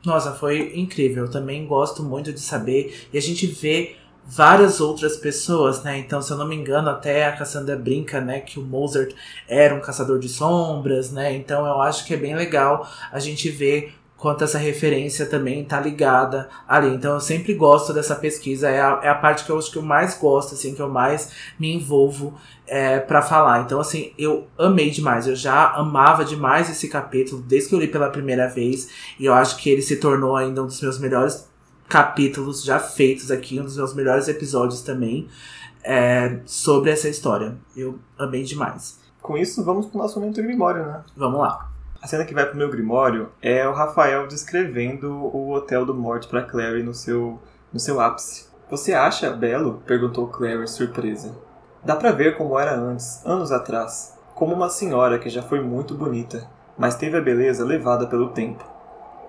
Nossa, 0.04 0.32
foi 0.32 0.72
incrível. 0.76 1.30
Também 1.30 1.66
gosto 1.66 2.02
muito 2.02 2.32
de 2.32 2.40
saber. 2.40 3.08
E 3.12 3.18
a 3.18 3.22
gente 3.22 3.46
vê 3.46 3.96
várias 4.24 4.80
outras 4.80 5.16
pessoas, 5.16 5.82
né? 5.82 5.98
Então, 5.98 6.22
se 6.22 6.30
eu 6.30 6.36
não 6.36 6.46
me 6.46 6.56
engano, 6.56 6.88
até 6.90 7.26
a 7.26 7.36
Cassandra 7.36 7.76
brinca, 7.76 8.20
né? 8.20 8.40
Que 8.40 8.58
o 8.58 8.62
Mozart 8.62 9.14
era 9.48 9.74
um 9.74 9.80
caçador 9.80 10.18
de 10.18 10.28
sombras, 10.28 11.10
né? 11.10 11.34
Então, 11.34 11.66
eu 11.66 11.80
acho 11.80 12.06
que 12.06 12.14
é 12.14 12.16
bem 12.16 12.34
legal 12.34 12.88
a 13.10 13.18
gente 13.18 13.48
ver 13.48 13.94
quanto 14.22 14.44
essa 14.44 14.56
referência 14.56 15.26
também 15.26 15.64
tá 15.64 15.80
ligada 15.80 16.48
ali. 16.68 16.94
Então, 16.94 17.14
eu 17.14 17.20
sempre 17.20 17.54
gosto 17.54 17.92
dessa 17.92 18.14
pesquisa. 18.14 18.68
É 18.68 18.80
a, 18.80 19.00
é 19.02 19.08
a 19.08 19.16
parte 19.16 19.44
que 19.44 19.50
eu 19.50 19.58
acho 19.58 19.68
que 19.68 19.78
eu 19.78 19.82
mais 19.82 20.16
gosto, 20.16 20.54
assim, 20.54 20.76
que 20.76 20.80
eu 20.80 20.88
mais 20.88 21.32
me 21.58 21.74
envolvo 21.74 22.32
é, 22.64 23.00
para 23.00 23.20
falar. 23.20 23.62
Então, 23.62 23.80
assim, 23.80 24.12
eu 24.16 24.46
amei 24.56 24.90
demais. 24.90 25.26
Eu 25.26 25.34
já 25.34 25.72
amava 25.72 26.24
demais 26.24 26.70
esse 26.70 26.86
capítulo 26.86 27.42
desde 27.42 27.68
que 27.68 27.74
eu 27.74 27.80
li 27.80 27.88
pela 27.88 28.10
primeira 28.10 28.46
vez. 28.46 28.90
E 29.18 29.24
eu 29.24 29.34
acho 29.34 29.56
que 29.56 29.68
ele 29.68 29.82
se 29.82 29.96
tornou 29.96 30.36
ainda 30.36 30.62
um 30.62 30.66
dos 30.66 30.80
meus 30.80 31.00
melhores 31.00 31.50
capítulos 31.88 32.62
já 32.62 32.78
feitos 32.78 33.28
aqui, 33.28 33.58
um 33.58 33.64
dos 33.64 33.76
meus 33.76 33.92
melhores 33.92 34.28
episódios 34.28 34.82
também 34.82 35.26
é, 35.82 36.38
sobre 36.46 36.92
essa 36.92 37.08
história. 37.08 37.56
Eu 37.76 37.98
amei 38.16 38.44
demais. 38.44 39.00
Com 39.20 39.36
isso, 39.36 39.64
vamos 39.64 39.86
pro 39.86 39.98
nosso 39.98 40.20
momento 40.20 40.40
Grimório, 40.40 40.86
né? 40.86 41.02
Vamos 41.16 41.40
lá. 41.40 41.71
A 42.02 42.08
cena 42.08 42.24
que 42.24 42.34
vai 42.34 42.44
pro 42.44 42.58
meu 42.58 42.68
Grimório 42.68 43.28
é 43.40 43.66
o 43.68 43.72
Rafael 43.72 44.26
descrevendo 44.26 45.08
o 45.08 45.52
Hotel 45.52 45.86
do 45.86 45.94
Morte 45.94 46.26
pra 46.26 46.42
Clary 46.42 46.82
no 46.82 46.92
seu, 46.92 47.40
no 47.72 47.78
seu 47.78 48.00
ápice. 48.00 48.48
Você 48.68 48.92
acha 48.92 49.30
belo? 49.30 49.80
perguntou 49.86 50.26
Clary 50.26 50.66
surpresa. 50.66 51.32
Dá 51.84 51.94
pra 51.94 52.10
ver 52.10 52.36
como 52.36 52.58
era 52.58 52.74
antes, 52.74 53.24
anos 53.24 53.52
atrás, 53.52 54.18
como 54.34 54.52
uma 54.52 54.68
senhora 54.68 55.16
que 55.16 55.30
já 55.30 55.42
foi 55.42 55.60
muito 55.60 55.94
bonita, 55.94 56.50
mas 56.76 56.96
teve 56.96 57.16
a 57.16 57.20
beleza 57.20 57.64
levada 57.64 58.08
pelo 58.08 58.30
tempo. 58.30 58.64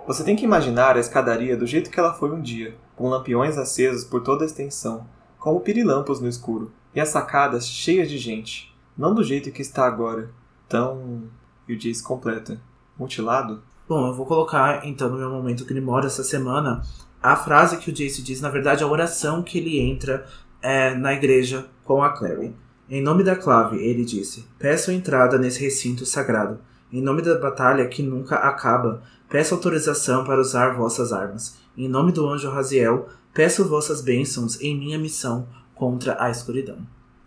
Você 0.07 0.23
tem 0.23 0.35
que 0.35 0.45
imaginar 0.45 0.97
a 0.97 0.99
escadaria 0.99 1.55
do 1.55 1.67
jeito 1.67 1.91
que 1.91 1.99
ela 1.99 2.15
foi 2.15 2.31
um 2.31 2.41
dia, 2.41 2.75
com 2.95 3.07
lampiões 3.07 3.55
acesos 3.55 4.03
por 4.03 4.23
toda 4.23 4.43
a 4.43 4.47
extensão, 4.47 5.05
como 5.37 5.61
pirilampos 5.61 6.19
no 6.19 6.27
escuro, 6.27 6.73
e 6.95 6.99
as 6.99 7.09
sacadas 7.09 7.67
cheias 7.67 8.09
de 8.09 8.17
gente, 8.17 8.75
não 8.97 9.13
do 9.13 9.23
jeito 9.23 9.51
que 9.51 9.61
está 9.61 9.85
agora, 9.85 10.31
tão. 10.67 11.29
E 11.67 11.73
o 11.73 11.77
Jace 11.77 12.03
completa. 12.03 12.59
Mutilado? 12.97 13.63
Bom, 13.87 14.07
eu 14.07 14.13
vou 14.13 14.25
colocar 14.25 14.85
então 14.87 15.09
no 15.09 15.17
meu 15.17 15.29
momento 15.29 15.65
Grimório 15.65 16.07
essa 16.07 16.23
semana 16.23 16.81
a 17.21 17.35
frase 17.35 17.77
que 17.77 17.89
o 17.89 17.93
Jace 17.93 18.21
diz, 18.21 18.41
na 18.41 18.49
verdade 18.49 18.83
a 18.83 18.87
oração 18.87 19.41
que 19.41 19.57
ele 19.57 19.79
entra 19.79 20.25
é, 20.61 20.93
na 20.93 21.13
igreja 21.13 21.67
com 21.83 22.03
a 22.03 22.09
Clary. 22.09 22.55
Em 22.89 23.01
nome 23.01 23.23
da 23.23 23.35
clave, 23.35 23.77
ele 23.77 24.03
disse, 24.03 24.45
peço 24.59 24.91
entrada 24.91 25.37
nesse 25.37 25.59
recinto 25.61 26.05
sagrado. 26.05 26.59
Em 26.91 27.01
nome 27.01 27.21
da 27.21 27.37
batalha 27.37 27.87
que 27.87 28.03
nunca 28.03 28.35
acaba, 28.35 29.01
peço 29.29 29.55
autorização 29.55 30.23
para 30.23 30.39
usar 30.39 30.75
vossas 30.75 31.11
armas. 31.11 31.57
Em 31.75 31.87
nome 31.87 32.11
do 32.11 32.27
anjo 32.27 32.49
Raziel, 32.49 33.07
peço 33.33 33.67
vossas 33.67 34.01
bênçãos 34.01 34.61
em 34.61 34.77
minha 34.77 34.99
missão 34.99 35.47
contra 35.73 36.21
a 36.21 36.29
escuridão. 36.29 36.77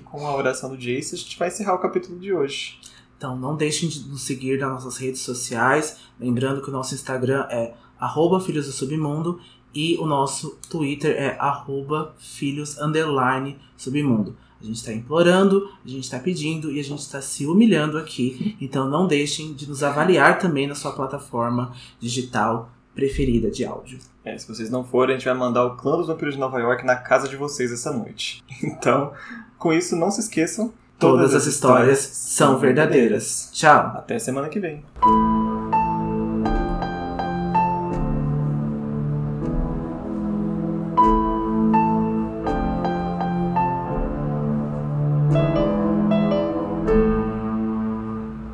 Com 0.04 0.26
a 0.26 0.36
oração 0.36 0.70
do 0.70 0.76
Jace, 0.76 1.14
a 1.14 1.18
gente 1.18 1.38
vai 1.38 1.48
encerrar 1.48 1.74
o 1.74 1.80
capítulo 1.80 2.18
de 2.18 2.32
hoje. 2.32 2.78
Então 3.16 3.36
não 3.36 3.56
deixem 3.56 3.88
de 3.88 4.00
nos 4.08 4.22
seguir 4.22 4.58
nas 4.58 4.70
nossas 4.70 4.96
redes 4.96 5.20
sociais. 5.22 5.98
Lembrando 6.20 6.60
que 6.62 6.68
o 6.68 6.72
nosso 6.72 6.94
Instagram 6.94 7.46
é 7.50 7.74
arroba 7.98 8.40
Filhos 8.40 8.66
do 8.66 8.72
Submundo 8.72 9.40
e 9.74 9.96
o 9.98 10.06
nosso 10.06 10.58
Twitter 10.68 11.14
é 11.16 11.36
arroba 11.38 12.14
Filhos 12.18 12.78
Submundo. 13.76 14.36
A 14.60 14.64
gente 14.64 14.76
está 14.76 14.92
implorando, 14.92 15.70
a 15.84 15.88
gente 15.88 16.04
está 16.04 16.18
pedindo 16.18 16.72
e 16.72 16.80
a 16.80 16.84
gente 16.84 17.00
está 17.00 17.20
se 17.20 17.46
humilhando 17.46 17.98
aqui. 17.98 18.56
Então 18.60 18.88
não 18.88 19.06
deixem 19.06 19.52
de 19.52 19.68
nos 19.68 19.82
avaliar 19.82 20.38
também 20.38 20.66
na 20.66 20.74
sua 20.74 20.92
plataforma 20.92 21.74
digital 22.00 22.70
preferida 22.94 23.50
de 23.50 23.64
áudio. 23.64 23.98
É, 24.24 24.36
se 24.38 24.48
vocês 24.48 24.70
não 24.70 24.82
forem, 24.82 25.14
a 25.14 25.18
gente 25.18 25.28
vai 25.28 25.36
mandar 25.36 25.64
o 25.66 25.76
clã 25.76 25.98
dos 25.98 26.06
vampiros 26.06 26.34
de 26.34 26.40
Nova 26.40 26.58
York 26.58 26.84
na 26.84 26.96
casa 26.96 27.28
de 27.28 27.36
vocês 27.36 27.70
essa 27.70 27.92
noite. 27.92 28.42
Então, 28.64 29.12
com 29.58 29.72
isso, 29.72 29.94
não 29.94 30.10
se 30.10 30.20
esqueçam. 30.20 30.72
Todas 30.98 31.34
as 31.34 31.46
histórias 31.46 31.98
são 31.98 32.58
verdadeiras. 32.58 33.50
Tchau! 33.52 33.92
Até 33.96 34.18
semana 34.18 34.48
que 34.48 34.58
vem. 34.58 34.82